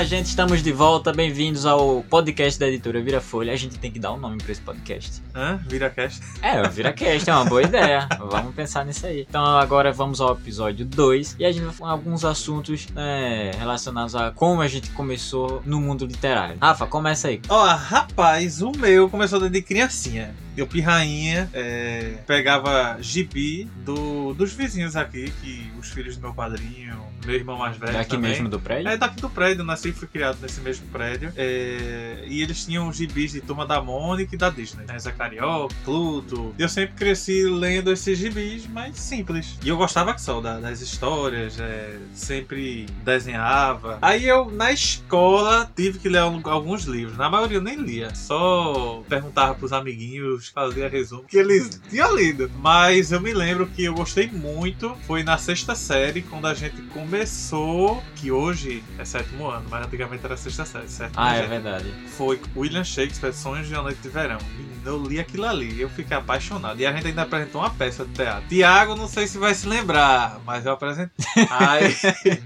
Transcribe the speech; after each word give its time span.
Fala, 0.00 0.08
gente, 0.08 0.28
estamos 0.28 0.62
de 0.62 0.72
volta. 0.72 1.12
Bem-vindos 1.12 1.66
ao 1.66 2.02
podcast 2.04 2.58
da 2.58 2.66
editora 2.66 3.02
Vira 3.02 3.20
Folha. 3.20 3.52
A 3.52 3.56
gente 3.56 3.78
tem 3.78 3.90
que 3.90 3.98
dar 3.98 4.14
um 4.14 4.16
nome 4.16 4.38
pra 4.38 4.50
esse 4.50 4.60
podcast. 4.62 5.22
Hã? 5.34 5.60
ViraCast? 5.68 6.22
É, 6.40 6.62
o 6.62 6.70
ViraCast 6.70 7.28
é 7.28 7.34
uma 7.34 7.44
boa 7.44 7.62
ideia. 7.62 8.08
Vamos 8.18 8.54
pensar 8.54 8.82
nisso 8.86 9.04
aí. 9.04 9.26
Então, 9.28 9.44
agora 9.44 9.92
vamos 9.92 10.18
ao 10.22 10.32
episódio 10.32 10.86
2 10.86 11.36
e 11.38 11.44
a 11.44 11.52
gente 11.52 11.64
vai 11.64 11.74
falar 11.74 11.90
alguns 11.92 12.24
assuntos 12.24 12.88
né, 12.94 13.50
relacionados 13.58 14.16
a 14.16 14.30
como 14.30 14.62
a 14.62 14.68
gente 14.68 14.88
começou 14.92 15.62
no 15.66 15.78
mundo 15.78 16.06
literário. 16.06 16.56
Rafa, 16.58 16.86
começa 16.86 17.28
aí. 17.28 17.42
Ó, 17.46 17.66
rapaz, 17.66 18.62
o 18.62 18.72
meu 18.72 19.06
começou 19.10 19.38
desde 19.38 19.60
criancinha. 19.60 20.34
Eu, 20.56 20.66
pirrainha, 20.66 21.48
é, 21.52 22.14
pegava 22.26 22.98
gibi 23.00 23.68
do, 23.84 24.34
dos 24.34 24.52
vizinhos 24.52 24.96
aqui, 24.96 25.32
que 25.42 25.70
os 25.78 25.88
filhos 25.90 26.16
do 26.16 26.22
meu 26.22 26.34
padrinho, 26.34 27.00
meu 27.24 27.34
irmão 27.34 27.56
mais 27.58 27.76
velho. 27.76 27.92
Daqui 27.92 28.10
também. 28.10 28.30
mesmo 28.32 28.48
do 28.48 28.58
prédio? 28.58 28.88
É 28.88 28.96
daqui 28.96 29.20
do 29.20 29.30
prédio, 29.30 29.64
nasci 29.64 29.88
e 29.90 29.92
fui 29.92 30.08
criado 30.08 30.38
nesse 30.42 30.60
mesmo 30.60 30.86
prédio. 30.88 31.32
É, 31.36 32.24
e 32.26 32.42
eles 32.42 32.64
tinham 32.64 32.92
gibis 32.92 33.32
de 33.32 33.40
Turma 33.40 33.66
da 33.66 33.80
Mônica 33.80 34.34
e 34.34 34.38
da 34.38 34.50
Disney. 34.50 34.84
Né? 34.86 34.98
Zé 34.98 35.12
Carioca, 35.12 35.74
Pluto. 35.84 36.54
Eu 36.58 36.68
sempre 36.68 36.94
cresci 36.96 37.44
lendo 37.44 37.92
esses 37.92 38.18
gibis 38.18 38.66
mais 38.66 38.96
simples. 38.98 39.58
E 39.64 39.68
eu 39.68 39.76
gostava 39.76 40.12
que 40.14 40.20
só 40.20 40.40
da- 40.40 40.58
das 40.60 40.80
histórias, 40.80 41.58
é, 41.60 41.98
sempre 42.14 42.86
desenhava. 43.04 43.98
Aí 44.02 44.26
eu, 44.26 44.50
na 44.50 44.72
escola, 44.72 45.70
tive 45.76 45.98
que 45.98 46.08
ler 46.08 46.18
al- 46.18 46.40
alguns 46.44 46.84
livros. 46.84 47.16
Na 47.16 47.28
maioria 47.30 47.58
eu 47.58 47.62
nem 47.62 47.76
lia. 47.76 48.14
Só 48.14 49.02
perguntava 49.08 49.54
pros 49.54 49.72
amiguinhos, 49.72 50.39
fazia 50.48 50.88
resumo, 50.88 51.24
que 51.24 51.36
eles 51.36 51.80
tinham 51.88 52.14
lido. 52.16 52.50
Mas 52.58 53.12
eu 53.12 53.20
me 53.20 53.32
lembro 53.32 53.66
que 53.66 53.84
eu 53.84 53.94
gostei 53.94 54.28
muito. 54.28 54.96
Foi 55.06 55.22
na 55.22 55.38
sexta 55.38 55.74
série, 55.74 56.22
quando 56.22 56.46
a 56.46 56.54
gente 56.54 56.80
começou, 56.82 58.02
que 58.16 58.30
hoje 58.30 58.82
é 58.98 59.04
sétimo 59.04 59.48
ano, 59.48 59.66
mas 59.70 59.86
antigamente 59.86 60.24
era 60.24 60.36
sexta 60.36 60.64
série, 60.64 60.88
certo? 60.88 61.14
Ah, 61.16 61.34
é 61.34 61.40
gente? 61.40 61.48
verdade. 61.48 61.94
Foi 62.16 62.40
William 62.56 62.84
Shakespeare, 62.84 63.32
Sonhos 63.32 63.68
de 63.68 63.74
uma 63.74 63.82
Noite 63.82 64.00
de 64.00 64.08
Verão. 64.08 64.38
Eu 64.84 65.02
li 65.02 65.20
aquilo 65.20 65.44
ali, 65.44 65.80
eu 65.80 65.90
fiquei 65.90 66.16
apaixonado. 66.16 66.80
E 66.80 66.86
a 66.86 66.92
gente 66.92 67.06
ainda 67.06 67.22
apresentou 67.22 67.60
uma 67.60 67.70
peça 67.70 68.04
de 68.04 68.12
teatro. 68.12 68.48
Tiago, 68.48 68.96
não 68.96 69.06
sei 69.06 69.26
se 69.26 69.36
vai 69.36 69.54
se 69.54 69.68
lembrar, 69.68 70.40
mas 70.46 70.64
eu 70.64 70.72
apresentei. 70.72 71.10
Aí, 71.50 71.94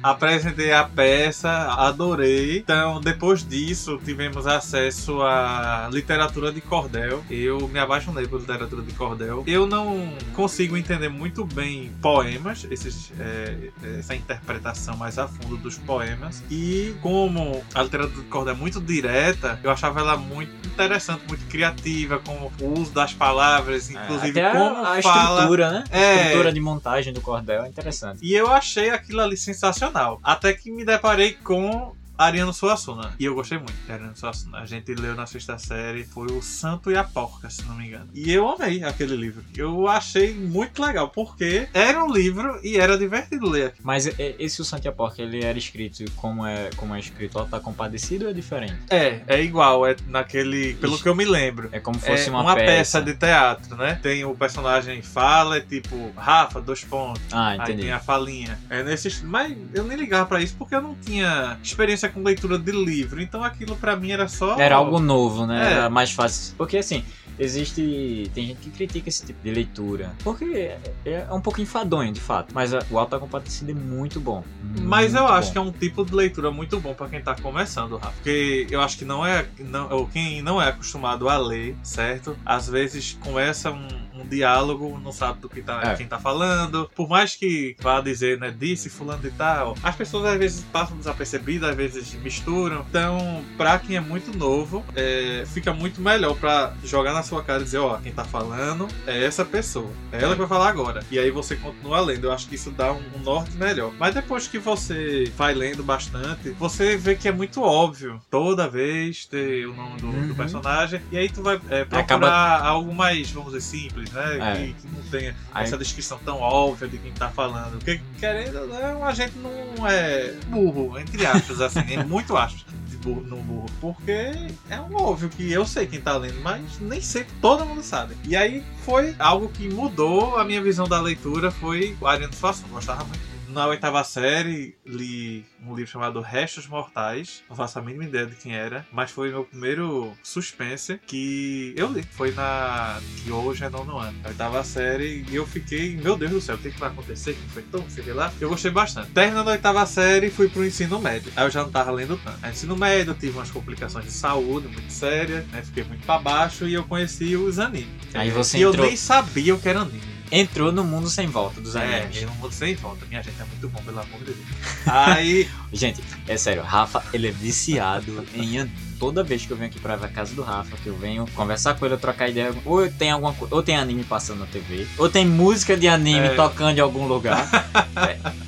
apresentei 0.03 0.72
a 0.72 0.84
peça, 0.84 1.50
adorei. 1.75 2.59
Então, 2.59 3.00
depois 3.00 3.47
disso, 3.47 4.00
tivemos 4.05 4.47
acesso 4.47 5.22
à 5.22 5.89
literatura 5.92 6.50
de 6.53 6.61
cordel. 6.61 7.22
Eu 7.31 7.69
me 7.69 7.78
apaixonei 7.85 8.27
por 8.27 8.41
literatura 8.41 8.83
de 8.83 8.93
cordel. 8.93 9.45
Eu 9.47 9.67
não 9.67 10.13
consigo 10.35 10.77
entender 10.77 11.09
muito 11.09 11.45
bem 11.45 11.93
poemas, 12.03 12.67
esses, 12.71 13.13
é, 13.19 13.71
essa 13.99 14.15
interpretação 14.15 14.97
mais 14.97 15.19
a 15.19 15.29
fundo 15.29 15.57
dos 15.57 15.77
poemas. 15.79 16.43
E 16.51 16.95
como 17.01 17.62
a 17.75 17.83
literatura 17.83 18.23
de 18.23 18.29
cordel 18.29 18.55
é 18.55 18.57
muito 18.57 18.81
direta, 18.81 19.59
eu 19.62 19.71
achava 19.71 20.01
ela 20.01 20.17
muito 20.17 20.53
interessante, 20.67 21.23
muito 21.29 21.45
criativa, 21.47 22.19
com 22.19 22.51
o 22.65 22.81
uso 22.81 22.93
das 22.93 23.12
palavras, 23.12 23.91
inclusive 23.91 24.41
É, 24.41 24.51
como 24.51 24.77
a, 24.85 24.99
a 24.99 25.03
fala. 25.03 25.35
estrutura, 25.41 25.71
né? 25.71 25.85
A 25.91 25.97
É. 25.97 26.17
estrutura 26.27 26.53
de 26.53 26.61
montagem 26.61 27.12
do 27.12 27.21
cordel 27.21 27.65
é 27.65 27.69
interessante. 27.69 28.19
E 28.23 28.35
eu 28.35 28.51
achei 28.51 28.91
aquilo 28.91 29.21
ali 29.21 29.37
sensacional. 29.37 30.19
Até 30.23 30.53
que 30.53 30.71
me 30.71 30.85
deparei 30.85 31.33
com 31.33 31.95
Ariano 32.17 32.53
Suassuna. 32.53 33.15
E 33.19 33.25
eu 33.25 33.34
gostei 33.34 33.59
muito 33.59 33.75
de 33.87 33.93
Ariano 33.93 34.17
Suassuna. 34.17 34.59
A 34.59 34.67
gente 34.67 34.95
leu 34.95 35.15
na 35.15 35.27
sexta 35.27 35.59
série. 35.59 36.05
Foi 36.05 36.27
o 36.29 36.43
Santo 36.43 36.91
e 36.91 36.97
a 36.97 37.05
Porca, 37.05 37.51
se 37.51 37.65
não 37.65 37.77
me 37.77 37.87
engano. 37.87 38.09
E 38.15 38.33
eu 38.33 38.48
amei 38.48 38.83
aquele 38.84 39.17
livro. 39.17 39.43
Eu 39.56 39.89
achei 39.89 40.34
muito 40.34 40.81
legal, 40.83 41.09
porque 41.09 41.69
era 41.75 42.03
um 42.05 42.12
livro 42.12 42.61
e 42.62 42.77
era 42.77 42.97
divertido 42.97 43.48
ler. 43.48 43.75
Mas 43.83 44.06
é- 44.06 44.37
esse 44.39 44.61
o 44.61 44.65
Santia 44.65 44.93
Porca, 44.93 45.22
ele 45.22 45.44
era 45.44 45.59
escrito 45.59 46.05
como 46.16 46.47
é, 46.47 46.71
como 46.77 46.94
é 46.94 47.00
escrito, 47.00 47.38
ó, 47.38 47.44
tá 47.44 47.59
compadecido 47.61 48.25
ou 48.25 48.31
é 48.31 48.34
diferente? 48.34 48.77
É, 48.91 49.22
é 49.27 49.43
igual. 49.43 49.87
É 49.87 49.97
naquele. 50.06 50.75
Pelo 50.75 50.99
que 50.99 51.09
eu 51.09 51.15
me 51.15 51.25
lembro. 51.25 51.69
É 51.72 51.81
como 51.81 51.99
fosse 51.99 52.28
é 52.28 52.33
uma, 52.33 52.55
peça. 52.55 53.03
de 53.03 53.15
teatro, 53.15 53.77
né? 53.77 53.99
Tem 54.03 54.25
o 54.25 54.34
personagem 54.34 55.03
fala, 55.03 55.56
é 55.59 55.61
tipo, 55.61 56.12
Rafa, 56.17 56.61
dois 56.61 56.84
pontos. 56.84 57.22
Ah, 57.33 57.49
Aí 57.49 57.59
entendi. 57.59 57.83
tem 57.83 57.93
a 57.93 57.99
falinha. 57.99 58.59
É 58.71 58.83
nesse 58.83 59.25
Mas 59.25 59.56
eu 59.72 59.84
nem 59.84 59.97
ligava 59.97 60.27
pra 60.27 60.41
isso 60.41 60.55
porque 60.56 60.75
eu 60.75 60.81
não 60.83 60.94
tinha 60.94 61.59
experiência 61.62 62.03
com 62.09 62.22
leitura 62.22 62.59
de 62.59 62.72
livro. 62.72 63.20
Então 63.20 63.42
aquilo 63.42 63.76
pra 63.76 63.97
mim 63.97 64.10
era 64.10 64.28
só. 64.28 64.59
Era 64.59 64.76
algo 64.76 64.98
novo, 64.98 65.47
né? 65.47 65.62
É. 65.62 65.72
Era 65.75 65.91
mais 65.91 66.10
fácil. 66.10 66.54
Porque 66.56 66.78
assim, 66.78 67.04
existe. 67.38 68.31
Tem 68.34 68.47
gente 68.48 68.59
que 68.59 68.70
critica 68.70 69.09
esse 69.09 69.25
tipo 69.25 69.42
de 69.42 69.50
leitura. 69.50 70.12
Porque 70.22 70.44
é, 70.44 70.78
é 71.04 71.32
um 71.32 71.41
pouco 71.41 71.60
enfadonho, 71.60 72.12
de 72.12 72.20
fato. 72.20 72.54
Mas 72.54 72.72
o 72.91 72.98
Alta 72.98 73.19
Compadecida 73.19 73.72
é 73.72 73.75
muito 73.75 74.20
bom. 74.20 74.44
Mas 74.81 75.14
eu 75.14 75.26
acho 75.26 75.53
que 75.53 75.59
é 75.59 75.60
um 75.60 75.72
tipo 75.72 76.04
de 76.04 76.14
leitura 76.14 76.50
muito 76.50 76.78
bom 76.81 76.94
pra 76.94 77.09
quem 77.09 77.20
tá 77.20 77.34
começando, 77.34 77.97
Rafa. 77.97 78.12
Porque 78.12 78.66
eu 78.70 78.81
acho 78.81 78.98
que 78.98 79.04
não 79.04 79.25
é. 79.25 79.47
Não, 79.59 79.91
ou 79.91 80.06
quem 80.06 80.43
não 80.43 80.60
é 80.60 80.69
acostumado 80.69 81.28
a 81.28 81.37
ler, 81.37 81.76
certo? 81.82 82.37
Às 82.44 82.69
vezes 82.69 83.19
começa 83.20 83.70
um, 83.70 83.88
um 84.14 84.26
diálogo, 84.26 84.98
não 85.02 85.12
sabe 85.12 85.41
do 85.41 85.48
que 85.48 85.60
tá, 85.62 85.80
É. 85.82 85.94
quem 85.97 86.06
tá 86.06 86.19
falando. 86.19 86.91
Por 86.94 87.08
mais 87.08 87.34
que 87.34 87.76
vá 87.80 88.00
dizer, 88.00 88.38
né, 88.38 88.54
disse 88.56 88.88
fulano 88.88 89.26
e 89.26 89.30
tal, 89.30 89.76
as 89.82 89.94
pessoas 89.97 90.25
às 90.26 90.38
vezes 90.38 90.64
passam 90.72 90.97
desapercebidas, 90.97 91.70
às 91.70 91.76
vezes 91.76 92.14
misturam. 92.14 92.84
Então, 92.88 93.44
pra 93.56 93.78
quem 93.78 93.97
é 93.97 94.00
muito 94.00 94.36
novo, 94.36 94.84
é, 94.94 95.44
fica 95.47 95.72
muito 95.72 96.00
melhor 96.00 96.36
pra 96.36 96.75
jogar 96.84 97.12
na 97.12 97.22
sua 97.22 97.42
cara 97.42 97.60
e 97.60 97.64
dizer, 97.64 97.78
ó, 97.78 97.97
quem 97.98 98.12
tá 98.12 98.25
falando 98.25 98.86
é 99.06 99.25
essa 99.25 99.44
pessoa. 99.44 99.91
É 100.12 100.22
ela 100.22 100.32
que 100.34 100.38
vai 100.41 100.48
falar 100.48 100.69
agora. 100.69 101.02
E 101.10 101.19
aí 101.19 101.31
você 101.31 101.56
continua 101.56 102.00
lendo. 102.00 102.25
Eu 102.25 102.32
acho 102.32 102.48
que 102.48 102.54
isso 102.54 102.70
dá 102.70 102.92
um, 102.92 103.02
um 103.16 103.19
norte 103.20 103.56
melhor. 103.56 103.92
Mas 103.98 104.14
depois 104.14 104.46
que 104.46 104.58
você 104.58 105.31
vai 105.36 105.54
lendo 105.54 105.82
bastante, 105.82 106.50
você 106.50 106.96
vê 106.96 107.14
que 107.14 107.28
é 107.28 107.32
muito 107.32 107.60
óbvio 107.62 108.20
toda 108.31 108.69
vez 108.69 109.26
ter 109.26 109.66
o 109.66 109.75
nome 109.75 110.00
do, 110.00 110.10
do 110.10 110.14
Uhum. 110.28 110.34
personagem. 110.34 111.00
E 111.10 111.16
aí 111.19 111.28
tu 111.28 111.42
vai 111.42 111.56
é, 111.69 111.84
procurar 111.84 112.00
Acaba- 112.00 112.58
algo 112.58 112.94
mais, 112.94 113.31
vamos 113.31 113.52
dizer, 113.52 113.62
simples, 113.62 114.03
né? 114.12 114.38
É. 114.53 114.56
Que, 114.66 114.72
que 114.75 114.88
não 114.94 115.03
tenha 115.10 115.37
Aí- 115.53 115.65
essa 115.65 115.76
descrição 115.78 116.19
tão 116.25 116.41
óbvia 116.41 116.88
de 116.88 116.98
quem 116.98 117.12
tá 117.12 117.28
falando. 117.31 117.72
Porque, 117.78 118.00
querendo 118.19 118.60
ou 118.60 118.69
não, 118.69 119.04
a 119.04 119.12
gente 119.12 119.34
não 119.38 119.87
é 119.88 120.32
burro, 120.48 120.98
entre 120.98 121.25
aspas, 121.26 121.60
assim, 121.60 121.81
é 121.94 122.03
muito 122.04 122.37
aspas 122.37 122.64
de 122.88 122.97
burro, 122.98 123.25
não 123.26 123.38
burro. 123.38 123.66
Porque 123.81 124.32
é 124.70 124.81
um 124.81 124.94
óbvio 124.97 125.28
que 125.28 125.50
eu 125.53 125.64
sei 125.66 125.87
quem 125.87 126.00
tá 126.00 126.16
lendo, 126.16 126.41
mas 126.43 126.78
nem 126.81 127.00
sempre 127.00 127.32
todo 127.41 127.64
mundo 127.66 127.82
sabe. 127.82 128.16
E 128.25 128.37
aí 128.37 128.64
foi 128.84 129.14
algo 129.19 129.48
que 129.48 129.69
mudou 129.69 130.37
a 130.38 130.44
minha 130.44 130.62
visão 130.62 130.87
da 130.88 131.00
leitura, 131.00 131.50
foi 131.50 131.97
o 132.00 132.06
Ariano 132.06 132.34
Suassuna, 132.34 132.69
gostava 132.70 133.04
muito. 133.04 133.24
Na 133.54 133.69
oitava 133.69 134.03
série, 134.03 134.75
li 134.84 135.44
um 135.65 135.76
livro 135.76 135.88
chamado 135.92 136.20
Restos 136.20 136.66
Mortais. 136.66 137.44
Não 137.48 137.54
faço 137.54 137.78
a 137.78 137.82
mínima 137.82 138.03
ideia 138.03 138.26
de 138.26 138.34
quem 138.34 138.53
era, 138.53 138.84
mas 138.91 139.12
foi 139.12 139.31
meu 139.31 139.44
primeiro 139.44 140.12
suspense 140.25 140.98
que 141.06 141.72
eu 141.76 141.87
li. 141.93 142.03
Foi 142.10 142.32
na. 142.32 143.00
que 143.22 143.31
hoje 143.31 143.62
é 143.64 143.69
nono 143.69 143.97
ano. 143.97 144.19
Na 144.25 144.31
oitava 144.31 144.64
série, 144.64 145.25
e 145.31 145.37
eu 145.37 145.47
fiquei, 145.47 145.97
meu 145.97 146.16
Deus 146.16 146.32
do 146.32 146.41
céu, 146.41 146.56
o 146.56 146.59
que, 146.59 146.72
que 146.72 146.81
vai 146.81 146.88
acontecer? 146.88 147.34
Que 147.34 147.48
foi 147.50 147.62
tão, 147.62 147.88
sei 147.88 148.12
lá. 148.12 148.32
Eu 148.41 148.48
gostei 148.48 148.72
bastante. 148.72 149.12
Terminando 149.12 149.47
a 149.48 149.53
oitava 149.53 149.87
série, 149.87 150.31
fui 150.31 150.48
pro 150.48 150.64
ensino 150.66 151.00
médio. 151.00 151.31
Aí 151.37 151.44
eu 151.47 151.50
já 151.50 151.62
não 151.62 151.70
tava 151.70 151.93
lendo 151.93 152.16
tanto. 152.25 152.38
Aí, 152.43 152.50
ensino 152.50 152.76
médio, 152.76 153.12
eu 153.12 153.14
tive 153.14 153.38
umas 153.38 153.53
complicações 153.53 154.04
de 154.06 154.10
saúde 154.10 154.66
muito 154.66 154.93
sérias, 154.93 155.47
né? 155.53 155.62
Fiquei 155.62 155.84
muito 155.84 156.04
pra 156.04 156.19
baixo 156.19 156.66
e 156.66 156.75
eu 156.75 156.82
conheci 156.82 157.37
os 157.37 157.60
animes. 157.60 157.87
Aí 158.14 158.31
É, 158.31 158.32
você 158.32 158.59
E 158.59 158.62
eu 158.62 158.70
entrou- 158.70 158.87
nem 158.87 158.97
sabia 158.97 159.54
o 159.54 159.60
que 159.60 159.69
era 159.69 159.81
anime. 159.82 160.13
Entrou 160.37 160.72
no 160.72 160.83
mundo 160.83 161.09
sem 161.09 161.28
volta 161.28 161.61
dos 161.61 161.77
É, 161.77 162.00
animes. 162.00 162.22
eu 162.22 162.27
não 162.28 162.34
vou 162.34 162.50
sem 162.50 162.75
volta. 162.75 163.06
Minha 163.06 163.22
gente 163.22 163.41
é 163.41 163.45
muito 163.45 163.69
bom, 163.69 163.81
pelo 163.83 164.00
amor 164.00 164.19
de 164.19 164.33
Deus. 164.33 164.39
Aí, 164.87 165.49
Gente, 165.72 166.03
é 166.27 166.37
sério, 166.37 166.62
Rafa, 166.62 167.05
ele 167.12 167.28
é 167.28 167.31
viciado 167.31 168.27
em 168.34 168.59
anime. 168.59 168.84
Toda 168.99 169.22
vez 169.22 169.44
que 169.44 169.50
eu 169.53 169.56
venho 169.56 169.71
aqui 169.71 169.78
pra 169.81 169.97
casa 170.09 170.34
do 170.34 170.43
Rafa, 170.43 170.77
que 170.82 170.87
eu 170.88 170.97
venho 170.97 171.27
conversar 171.34 171.75
com 171.75 171.84
ele, 171.87 171.97
trocar 171.97 172.28
ideia, 172.28 172.55
ou 172.65 172.88
tem 172.91 173.11
alguma 173.11 173.35
ou 173.50 173.62
tem 173.62 173.76
anime 173.76 174.05
passando 174.05 174.41
na 174.41 174.46
TV, 174.46 174.87
ou 174.99 175.08
tem 175.08 175.26
música 175.26 175.76
de 175.76 175.88
anime 175.88 176.26
É. 176.29 176.35
tocando 176.35 176.79
em 176.79 176.81
algum 176.81 177.06
lugar. 177.06 177.49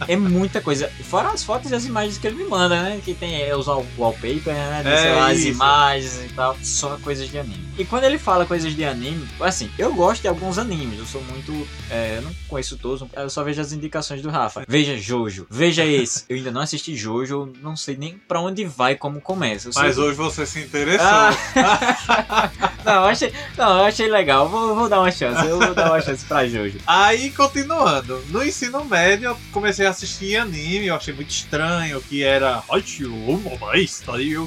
é, 0.08 0.12
é 0.12 0.16
muita 0.16 0.60
coisa. 0.60 0.88
Fora 1.04 1.28
as 1.30 1.42
fotos 1.42 1.70
e 1.70 1.74
as 1.74 1.84
imagens 1.84 2.18
que 2.18 2.26
ele 2.26 2.36
me 2.36 2.44
manda, 2.44 2.82
né? 2.82 3.00
Que 3.04 3.14
tem 3.14 3.42
é, 3.42 3.56
os 3.56 3.66
wall- 3.66 3.86
wallpaper, 3.98 4.54
né? 4.54 4.82
É 4.84 4.96
sei 4.96 5.14
lá, 5.14 5.26
as 5.30 5.38
isso. 5.38 5.48
imagens 5.48 6.20
e 6.24 6.28
tal. 6.34 6.56
Só 6.62 6.96
coisas 7.02 7.28
de 7.30 7.38
anime. 7.38 7.66
E 7.78 7.84
quando 7.84 8.04
ele 8.04 8.18
fala 8.18 8.46
coisas 8.46 8.74
de 8.74 8.84
anime, 8.84 9.26
assim, 9.40 9.70
eu 9.78 9.92
gosto 9.94 10.22
de 10.22 10.28
alguns 10.28 10.58
animes. 10.58 10.98
Eu 10.98 11.06
sou 11.06 11.22
muito. 11.24 11.66
é, 11.90 12.16
eu 12.18 12.22
não 12.22 12.34
conheço 12.48 12.76
todos, 12.76 13.06
eu 13.14 13.30
só 13.30 13.42
vejo 13.44 13.60
as 13.60 13.72
indicações 13.72 14.22
do 14.22 14.28
Rafa. 14.30 14.64
Veja 14.66 14.96
Jojo, 14.96 15.46
veja 15.50 15.84
esse. 15.84 16.24
Eu 16.28 16.36
ainda 16.36 16.50
não 16.50 16.60
assisti 16.62 16.96
Jojo, 16.96 17.52
não 17.62 17.76
sei 17.76 17.96
nem 17.96 18.18
pra 18.26 18.40
onde 18.40 18.64
vai, 18.64 18.94
como 18.96 19.20
começa. 19.20 19.70
Mas 19.74 19.98
hoje 19.98 20.16
você 20.16 20.35
se 20.44 20.60
interessou. 20.60 21.06
Ah. 21.06 22.50
não, 22.84 22.92
eu 22.94 23.04
achei, 23.04 23.32
não, 23.56 23.78
eu 23.78 23.84
achei 23.84 24.08
legal. 24.08 24.48
Vou, 24.48 24.74
vou 24.74 24.88
dar 24.88 25.00
uma 25.00 25.10
chance. 25.10 25.46
Eu 25.46 25.58
vou 25.58 25.74
dar 25.74 25.90
uma 25.90 26.00
chance 26.00 26.24
pra 26.26 26.46
Jojo. 26.46 26.78
Aí, 26.86 27.30
continuando, 27.30 28.22
no 28.28 28.44
ensino 28.44 28.84
médio, 28.84 29.30
eu 29.30 29.38
comecei 29.52 29.86
a 29.86 29.90
assistir 29.90 30.36
anime, 30.36 30.86
eu 30.86 30.96
achei 30.96 31.14
muito 31.14 31.30
estranho, 31.30 32.00
que 32.02 32.22
era 32.22 32.62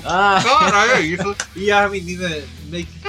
Ah, 0.06 0.40
caralho, 0.44 0.92
é 0.92 1.02
isso. 1.02 1.36
E 1.56 1.72
a 1.72 1.88
menina 1.88 2.30
meio 2.66 2.86
que, 2.86 3.00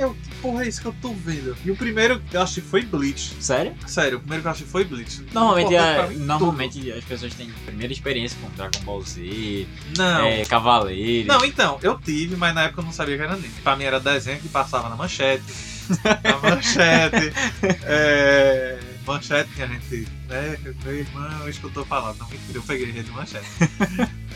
eu, 0.00 0.16
porra 0.40 0.64
é 0.64 0.68
isso 0.68 0.80
que 0.80 0.86
eu 0.86 0.94
tô 1.00 1.12
vendo? 1.12 1.56
E 1.64 1.70
o 1.70 1.76
primeiro 1.76 2.20
que 2.20 2.36
eu 2.36 2.42
achei 2.42 2.62
foi 2.62 2.82
Bleach. 2.82 3.34
Sério? 3.40 3.74
Sério, 3.86 4.18
o 4.18 4.20
primeiro 4.20 4.42
que 4.42 4.48
eu 4.48 4.52
achei 4.52 4.66
foi 4.66 4.84
Bleach. 4.84 5.22
Normalmente, 5.32 5.76
a- 5.76 6.08
normalmente 6.10 6.90
as 6.92 7.04
pessoas 7.04 7.34
têm 7.34 7.50
primeira 7.66 7.92
experiência 7.92 8.38
com 8.40 8.48
Dragon 8.56 8.80
Ball 8.80 9.02
Z. 9.02 9.66
Não. 9.96 10.26
é, 10.26 10.44
Cavaleiro. 10.44 11.28
Não, 11.28 11.44
então, 11.44 11.78
eu 11.82 11.98
tive, 11.98 12.36
mas 12.36 12.54
na 12.54 12.64
época 12.64 12.80
eu 12.80 12.84
não 12.86 12.92
sabia 12.92 13.16
que 13.16 13.22
era 13.22 13.32
anime. 13.32 13.48
Pra 13.62 13.76
mim 13.76 13.84
era 13.84 13.98
desenho 14.00 14.40
que 14.40 14.48
passava 14.48 14.88
na 14.88 14.96
manchete. 14.96 15.44
na 16.24 16.38
manchete. 16.50 17.32
é, 17.84 18.78
manchete 19.06 19.50
que 19.54 19.62
a 19.62 19.66
gente. 19.66 20.06
Né, 20.28 20.58
meu 20.84 20.94
irmão, 20.94 21.48
isso 21.48 21.60
que 21.60 21.66
eu 21.66 21.70
tô 21.70 21.84
falando. 21.84 22.18
Não, 22.18 22.28
mentira, 22.28 22.58
eu 22.58 22.62
peguei 22.62 22.90
rede 22.90 23.10
manchete. 23.10 23.46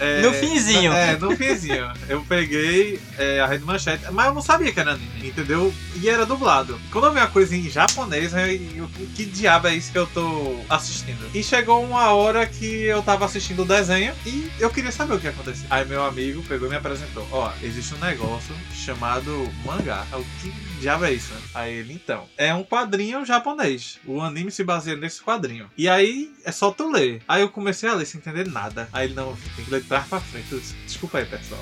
É, 0.03 0.23
No 0.23 0.33
finzinho. 0.33 0.93
É, 0.93 1.17
no 1.17 1.37
finzinho. 1.37 1.91
Eu 2.09 2.23
peguei 2.25 3.01
é, 3.19 3.41
a 3.41 3.47
rede 3.47 3.65
manchete, 3.65 4.05
mas 4.13 4.27
eu 4.27 4.35
não 4.35 4.43
sabia 4.43 4.73
que 4.73 4.81
era 4.81 4.93
anime, 4.93 5.29
entendeu? 5.29 5.73
E 6.01 6.09
era 6.09 6.27
dublado. 6.27 6.81
Quando 6.91 7.07
eu 7.07 7.13
vi 7.13 7.19
uma 7.21 7.27
coisa 7.29 7.55
em 7.57 7.69
japonês, 7.71 8.33
eu, 8.33 8.39
eu- 8.77 8.91
que 9.15 9.25
diabo 9.25 9.69
é 9.69 9.75
isso 9.77 9.93
que 9.93 9.99
eu 9.99 10.07
tô 10.09 10.57
assistindo? 10.69 11.31
E 11.35 11.43
chegou 11.43 11.83
uma 11.85 12.13
hora 12.13 12.47
que 12.47 12.67
eu 12.83 13.03
tava 13.03 13.25
assistindo 13.25 13.63
o 13.63 13.65
desenho 13.65 14.15
e 14.27 14.51
eu 14.59 14.71
queria 14.71 14.91
saber 14.93 15.15
o 15.15 15.19
que 15.21 15.27
ia 15.27 15.31
acontecer. 15.31 15.67
Aí 15.71 15.85
meu 15.85 16.05
amigo 16.05 16.43
pegou 16.43 16.67
e 16.67 16.71
me 16.71 16.77
apresentou: 16.77 17.27
Ó, 17.31 17.51
existe 17.63 17.95
um 17.95 17.99
negócio 17.99 18.55
chamado 18.75 19.49
mangá. 19.65 20.05
Eu, 20.13 20.25
que 20.41 20.51
diabo 20.81 21.05
é 21.05 21.13
isso? 21.13 21.33
Aí 21.55 21.73
ele, 21.75 21.93
então, 21.95 22.25
é 22.37 22.53
um 22.53 22.65
quadrinho 22.65 23.25
japonês. 23.25 23.99
O 24.05 24.21
anime 24.21 24.51
se 24.51 24.65
baseia 24.65 24.97
nesse 24.97 25.23
quadrinho. 25.23 25.71
E 25.79 25.89
aí 25.89 26.33
é 26.45 26.51
só 26.51 26.71
tu 26.73 26.91
ler. 26.91 27.23
Aí 27.29 27.41
eu 27.43 27.49
comecei 27.49 27.89
a 27.89 27.95
ler 27.95 28.07
sem 28.07 28.19
entender 28.19 28.49
nada. 28.49 28.89
Aí 28.93 29.07
ele, 29.07 29.15
não, 29.15 29.37
tem 29.57 29.65
que 29.65 29.71
ler 29.71 29.85
trás 29.93 30.09
pra 30.09 30.21
frente. 30.21 30.59
Desculpa 30.87 31.19
aí, 31.19 31.27
pessoal. 31.27 31.61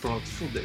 Pronto, 0.00 0.26
fudeu. 0.28 0.64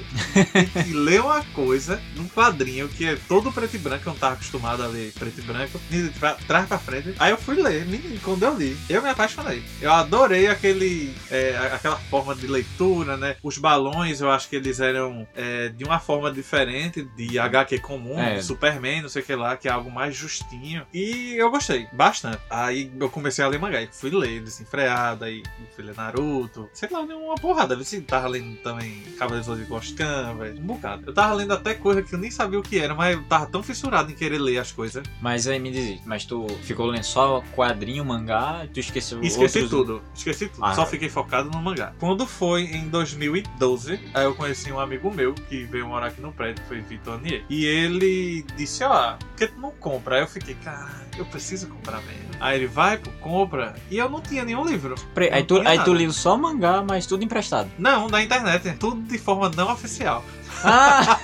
Tem 0.54 0.84
que 0.84 0.94
ler 0.94 1.22
uma 1.22 1.44
coisa 1.46 2.02
num 2.16 2.28
quadrinho 2.28 2.88
que 2.88 3.06
é 3.06 3.18
todo 3.28 3.52
preto 3.52 3.76
e 3.76 3.80
branco, 3.80 4.08
eu 4.08 4.14
não 4.14 4.20
tava 4.20 4.36
acostumado 4.36 4.84
a 4.84 4.88
ler 4.88 5.12
preto 5.14 5.40
e 5.40 5.42
branco, 5.42 5.80
de 5.90 6.10
trás 6.48 6.68
pra 6.68 6.78
frente. 6.78 7.16
Aí 7.20 7.32
eu 7.32 7.38
fui 7.38 7.56
ler, 7.56 7.86
menino, 7.86 8.20
quando 8.22 8.44
eu 8.44 8.56
li, 8.56 8.78
eu 8.90 9.02
me 9.02 9.10
apaixonei. 9.10 9.64
Eu 9.82 9.92
adorei 9.92 10.48
aquele, 10.48 11.16
é, 11.32 11.58
aquela 11.74 11.98
forma 11.98 12.36
de 12.36 12.48
leitura, 12.48 13.18
né? 13.18 13.36
Os 13.42 13.58
balões, 13.58 14.22
eu 14.22 14.30
acho 14.30 14.48
que 14.50 14.56
eles 14.56 14.80
eram 14.80 15.28
é, 15.36 15.70
de 15.70 15.84
uma 15.84 16.00
forma 16.00 16.32
diferente 16.32 17.04
de 17.16 17.40
HQ 17.40 17.80
comum, 17.80 18.20
É. 18.20 18.42
Superman, 18.42 19.02
não 19.02 19.10
sei 19.10 19.22
o 19.22 19.26
que 19.26 19.36
lá, 19.36 19.58
que 19.58 19.68
é 19.68 19.72
algo 19.72 19.92
mais 19.92 20.16
justinho. 20.16 20.86
E 20.94 21.34
eu 21.36 21.50
gostei, 21.50 21.88
bastante. 21.92 22.40
Aí 22.50 22.92
eu 23.00 23.10
comecei 23.10 23.44
a 23.44 23.48
ler 23.48 23.60
mangá, 23.60 23.82
e 23.82 23.90
fui 23.92 24.12
ler 24.12 24.42
Desenfreado, 24.42 25.26
aí 25.26 25.44
fui 25.76 25.84
ler 25.84 25.96
Naruto, 25.96 26.70
sei 26.74 26.90
lá, 26.92 27.02
uma 27.02 27.36
porrada. 27.36 27.82
Se 27.84 28.00
tava 28.02 28.28
lendo 28.28 28.56
também 28.58 29.04
Cavaleiros 29.24 29.58
de 29.58 29.64
Goscan, 29.66 30.36
velho, 30.38 30.60
um 30.60 30.66
bocado. 30.66 31.04
Eu 31.08 31.14
tava 31.14 31.34
lendo 31.34 31.54
até 31.54 31.74
coisa 31.74 32.02
que 32.02 32.14
eu 32.14 32.20
nem 32.20 32.30
sabia 32.30 32.60
o 32.60 32.64
que 32.64 32.78
era, 32.80 32.94
mas 32.94 33.16
eu 33.16 33.24
tava 33.24 33.46
tão 33.46 33.64
fissurado 33.64 34.12
em 34.12 34.16
querer 34.16 34.38
ler 34.40 34.58
as 34.58 34.72
coisas. 34.72 35.04
Mas 35.22 35.48
aí 35.48 35.60
me 35.60 35.72
diz, 35.72 36.02
mas 36.06 36.26
tu 36.26 36.46
ficou 36.64 36.88
lendo 36.88 37.04
só 37.04 37.42
quadrinho, 37.56 38.04
mangá, 38.04 38.68
tu 38.74 38.80
esqueceu 38.80 39.22
Esqueci 39.24 39.60
outros... 39.60 39.70
tudo, 39.70 40.02
esqueci 40.14 40.50
tudo. 40.50 40.64
Ah. 40.66 40.74
Só 40.76 40.86
fiquei 40.86 41.10
focado 41.10 41.50
no 41.50 41.62
mangá. 41.62 41.94
Quando 42.00 42.26
foi 42.28 42.64
em 42.64 42.90
2012, 42.90 44.00
aí 44.14 44.24
eu 44.26 44.36
conheci 44.36 44.72
um 44.72 44.80
amigo 44.80 45.12
meu 45.14 45.34
que 45.34 45.64
veio 45.64 45.88
morar 45.88 46.08
aqui 46.08 46.22
no 46.22 46.32
prédio, 46.32 46.64
foi 46.68 46.82
Vitor 46.82 47.16
Anier. 47.16 47.44
E 47.50 47.66
ele 47.66 48.46
disse: 48.58 48.84
Ó, 48.84 49.14
por 49.14 49.30
que 49.38 49.48
tu 49.48 49.60
não 49.60 49.72
compra? 49.72 50.16
Aí 50.16 50.22
eu 50.22 50.28
fiquei, 50.28 50.56
cara, 50.56 50.92
eu 51.18 51.26
preciso 51.26 51.68
comprar 51.68 51.98
mesmo. 52.04 52.24
Aí 52.40 52.58
ele 52.58 52.68
vai, 52.68 52.98
pô, 52.98 53.10
compra. 53.22 53.76
E 53.90 53.98
eu 53.98 54.10
não 54.10 54.20
tinha 54.20 54.44
nenhum 54.44 54.66
livro. 54.66 54.96
Pre- 55.14 55.30
Aí 55.32 55.44
tu, 55.44 55.62
aí 55.66 55.80
tu 55.84 55.94
liu 55.94 56.12
só 56.12 56.36
mangá, 56.38 56.84
mas 56.86 57.06
tudo 57.06 57.24
emprestado. 57.24 57.70
Não, 57.78 58.08
na 58.10 58.22
internet. 58.22 58.76
Tudo 58.78 59.02
de 59.14 59.20
forma 59.20 59.50
não 59.56 59.72
oficial. 59.72 60.26
Ah! 60.64 61.20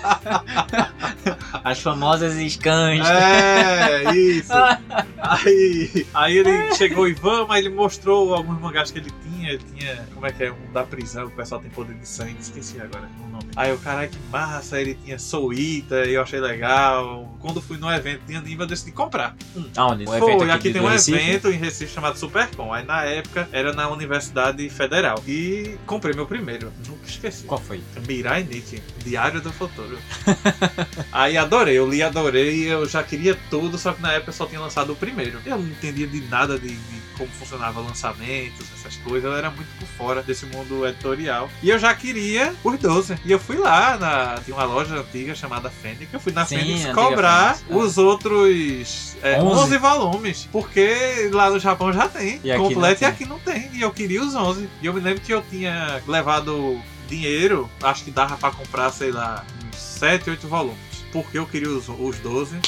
As 1.63 1.81
famosas 1.81 2.36
scans. 2.51 3.07
É, 3.07 4.13
isso. 4.15 4.53
Aí, 5.21 6.07
aí 6.13 6.38
ele 6.38 6.74
chegou 6.74 7.07
e 7.07 7.13
vamos, 7.13 7.51
aí 7.51 7.59
ele 7.63 7.69
mostrou 7.69 8.33
alguns 8.33 8.59
mangás 8.59 8.89
que 8.89 8.97
ele 8.97 9.12
tinha. 9.21 9.28
Ele 9.49 9.63
tinha, 9.75 10.07
como 10.13 10.25
é 10.25 10.31
que 10.31 10.43
é? 10.43 10.51
Um 10.51 10.71
da 10.71 10.83
prisão, 10.83 11.25
o 11.27 11.31
pessoal 11.31 11.59
tem 11.61 11.69
poder 11.71 11.95
de 11.95 12.07
sangue, 12.07 12.37
esqueci 12.39 12.79
agora 12.79 13.09
o 13.25 13.29
nome. 13.29 13.45
Aí 13.55 13.71
o 13.73 13.77
caralho, 13.77 14.09
que 14.09 14.17
massa, 14.31 14.79
ele 14.79 14.95
tinha 15.03 15.17
Soita, 15.17 16.05
e 16.05 16.13
eu 16.13 16.21
achei 16.21 16.39
legal. 16.39 17.35
Quando 17.39 17.61
fui 17.61 17.77
no 17.77 17.89
evento 17.91 18.21
de 18.25 18.35
anime, 18.35 18.61
eu 18.61 18.67
decidi 18.67 18.91
comprar. 18.91 19.35
Aonde? 19.75 20.03
Um 20.03 20.07
Foi, 20.07 20.33
evento 20.33 20.51
aqui, 20.51 20.67
de- 20.69 20.73
tem 20.73 20.81
um 20.81 20.87
Recife? 20.87 21.17
evento 21.17 21.47
em 21.49 21.57
Recife 21.57 21.93
chamado 21.93 22.17
Supercom. 22.17 22.73
Aí 22.73 22.85
na 22.85 23.03
época 23.05 23.47
era 23.51 23.73
na 23.73 23.89
Universidade 23.89 24.69
Federal. 24.69 25.21
E 25.27 25.77
comprei 25.85 26.13
meu 26.13 26.25
primeiro, 26.25 26.71
nunca 26.87 27.05
esqueci. 27.07 27.43
Qual 27.45 27.59
foi? 27.59 27.81
Mirai 28.07 28.43
Nikki, 28.43 28.81
Diário 29.03 29.41
do 29.41 29.51
Futuro. 29.51 29.97
Aí 31.11 31.37
adorei, 31.37 31.77
eu 31.77 31.89
li, 31.89 32.01
adorei, 32.03 32.71
eu 32.71 32.85
já 32.87 33.03
queria 33.03 33.37
tudo, 33.49 33.77
só 33.77 33.93
que 33.93 34.01
na 34.01 34.13
época 34.13 34.31
só 34.31 34.45
tinha 34.45 34.59
lançado 34.59 34.93
o 34.93 34.95
primeiro. 34.95 35.39
Eu 35.45 35.57
não 35.57 35.67
entendia 35.67 36.07
de 36.07 36.21
nada 36.27 36.57
de, 36.59 36.67
de 36.69 36.98
como 37.19 37.30
funcionava 37.31 37.81
lançamentos, 37.81 38.66
essas 38.80 38.95
coisas, 38.98 39.30
eu 39.30 39.38
era 39.38 39.51
muito 39.51 39.68
por 39.77 39.88
fora 39.89 40.24
desse 40.24 40.45
mundo 40.45 40.88
editorial. 40.88 41.50
E 41.62 41.69
eu 41.69 41.77
já 41.77 41.94
queria 41.94 42.56
os 42.63 42.80
12. 42.80 43.18
E 43.25 43.31
eu 43.31 43.38
fui 43.38 43.57
lá 43.57 43.98
na. 43.98 44.39
Tinha 44.44 44.56
uma 44.56 44.63
loja 44.63 44.95
antiga 44.95 45.36
chamada 45.36 45.69
Fênix. 45.69 46.12
Eu 46.13 46.19
fui 46.19 46.31
na 46.31 46.45
Sim, 46.45 46.60
Fênix 46.60 46.94
cobrar 46.94 47.56
Fênix, 47.56 47.69
é. 47.69 47.75
os 47.75 47.98
outros 47.98 49.18
é, 49.21 49.42
11. 49.42 49.62
11. 49.63 49.77
volumes. 49.77 50.50
Porque 50.50 51.30
lá 51.33 51.50
no 51.50 51.60
Japão 51.60 51.92
já 51.92 52.07
tem. 52.07 52.39
E 52.42 52.57
completo 52.57 52.95
e 52.95 53.00
tem. 53.00 53.07
aqui 53.07 53.25
não 53.25 53.39
tem. 53.39 53.69
E 53.74 53.81
eu 53.81 53.92
queria 53.92 54.24
os 54.24 54.33
11. 54.33 54.69
E 54.81 54.86
eu 54.86 54.94
me 54.94 55.01
lembro 55.01 55.21
que 55.21 55.33
eu 55.33 55.42
tinha 55.42 56.01
levado 56.07 56.81
dinheiro, 57.10 57.69
acho 57.83 58.06
que 58.06 58.12
dava 58.12 58.38
pra 58.38 58.51
comprar, 58.51 58.92
sei 58.92 59.12
lá, 59.12 59.44
uns 59.68 59.77
7, 59.77 60.30
8 60.30 60.48
volumes. 60.48 60.77
Porque 61.12 61.38
eu 61.38 61.45
queria 61.45 61.69
os, 61.69 61.89
os 61.89 62.18
12. 62.19 62.60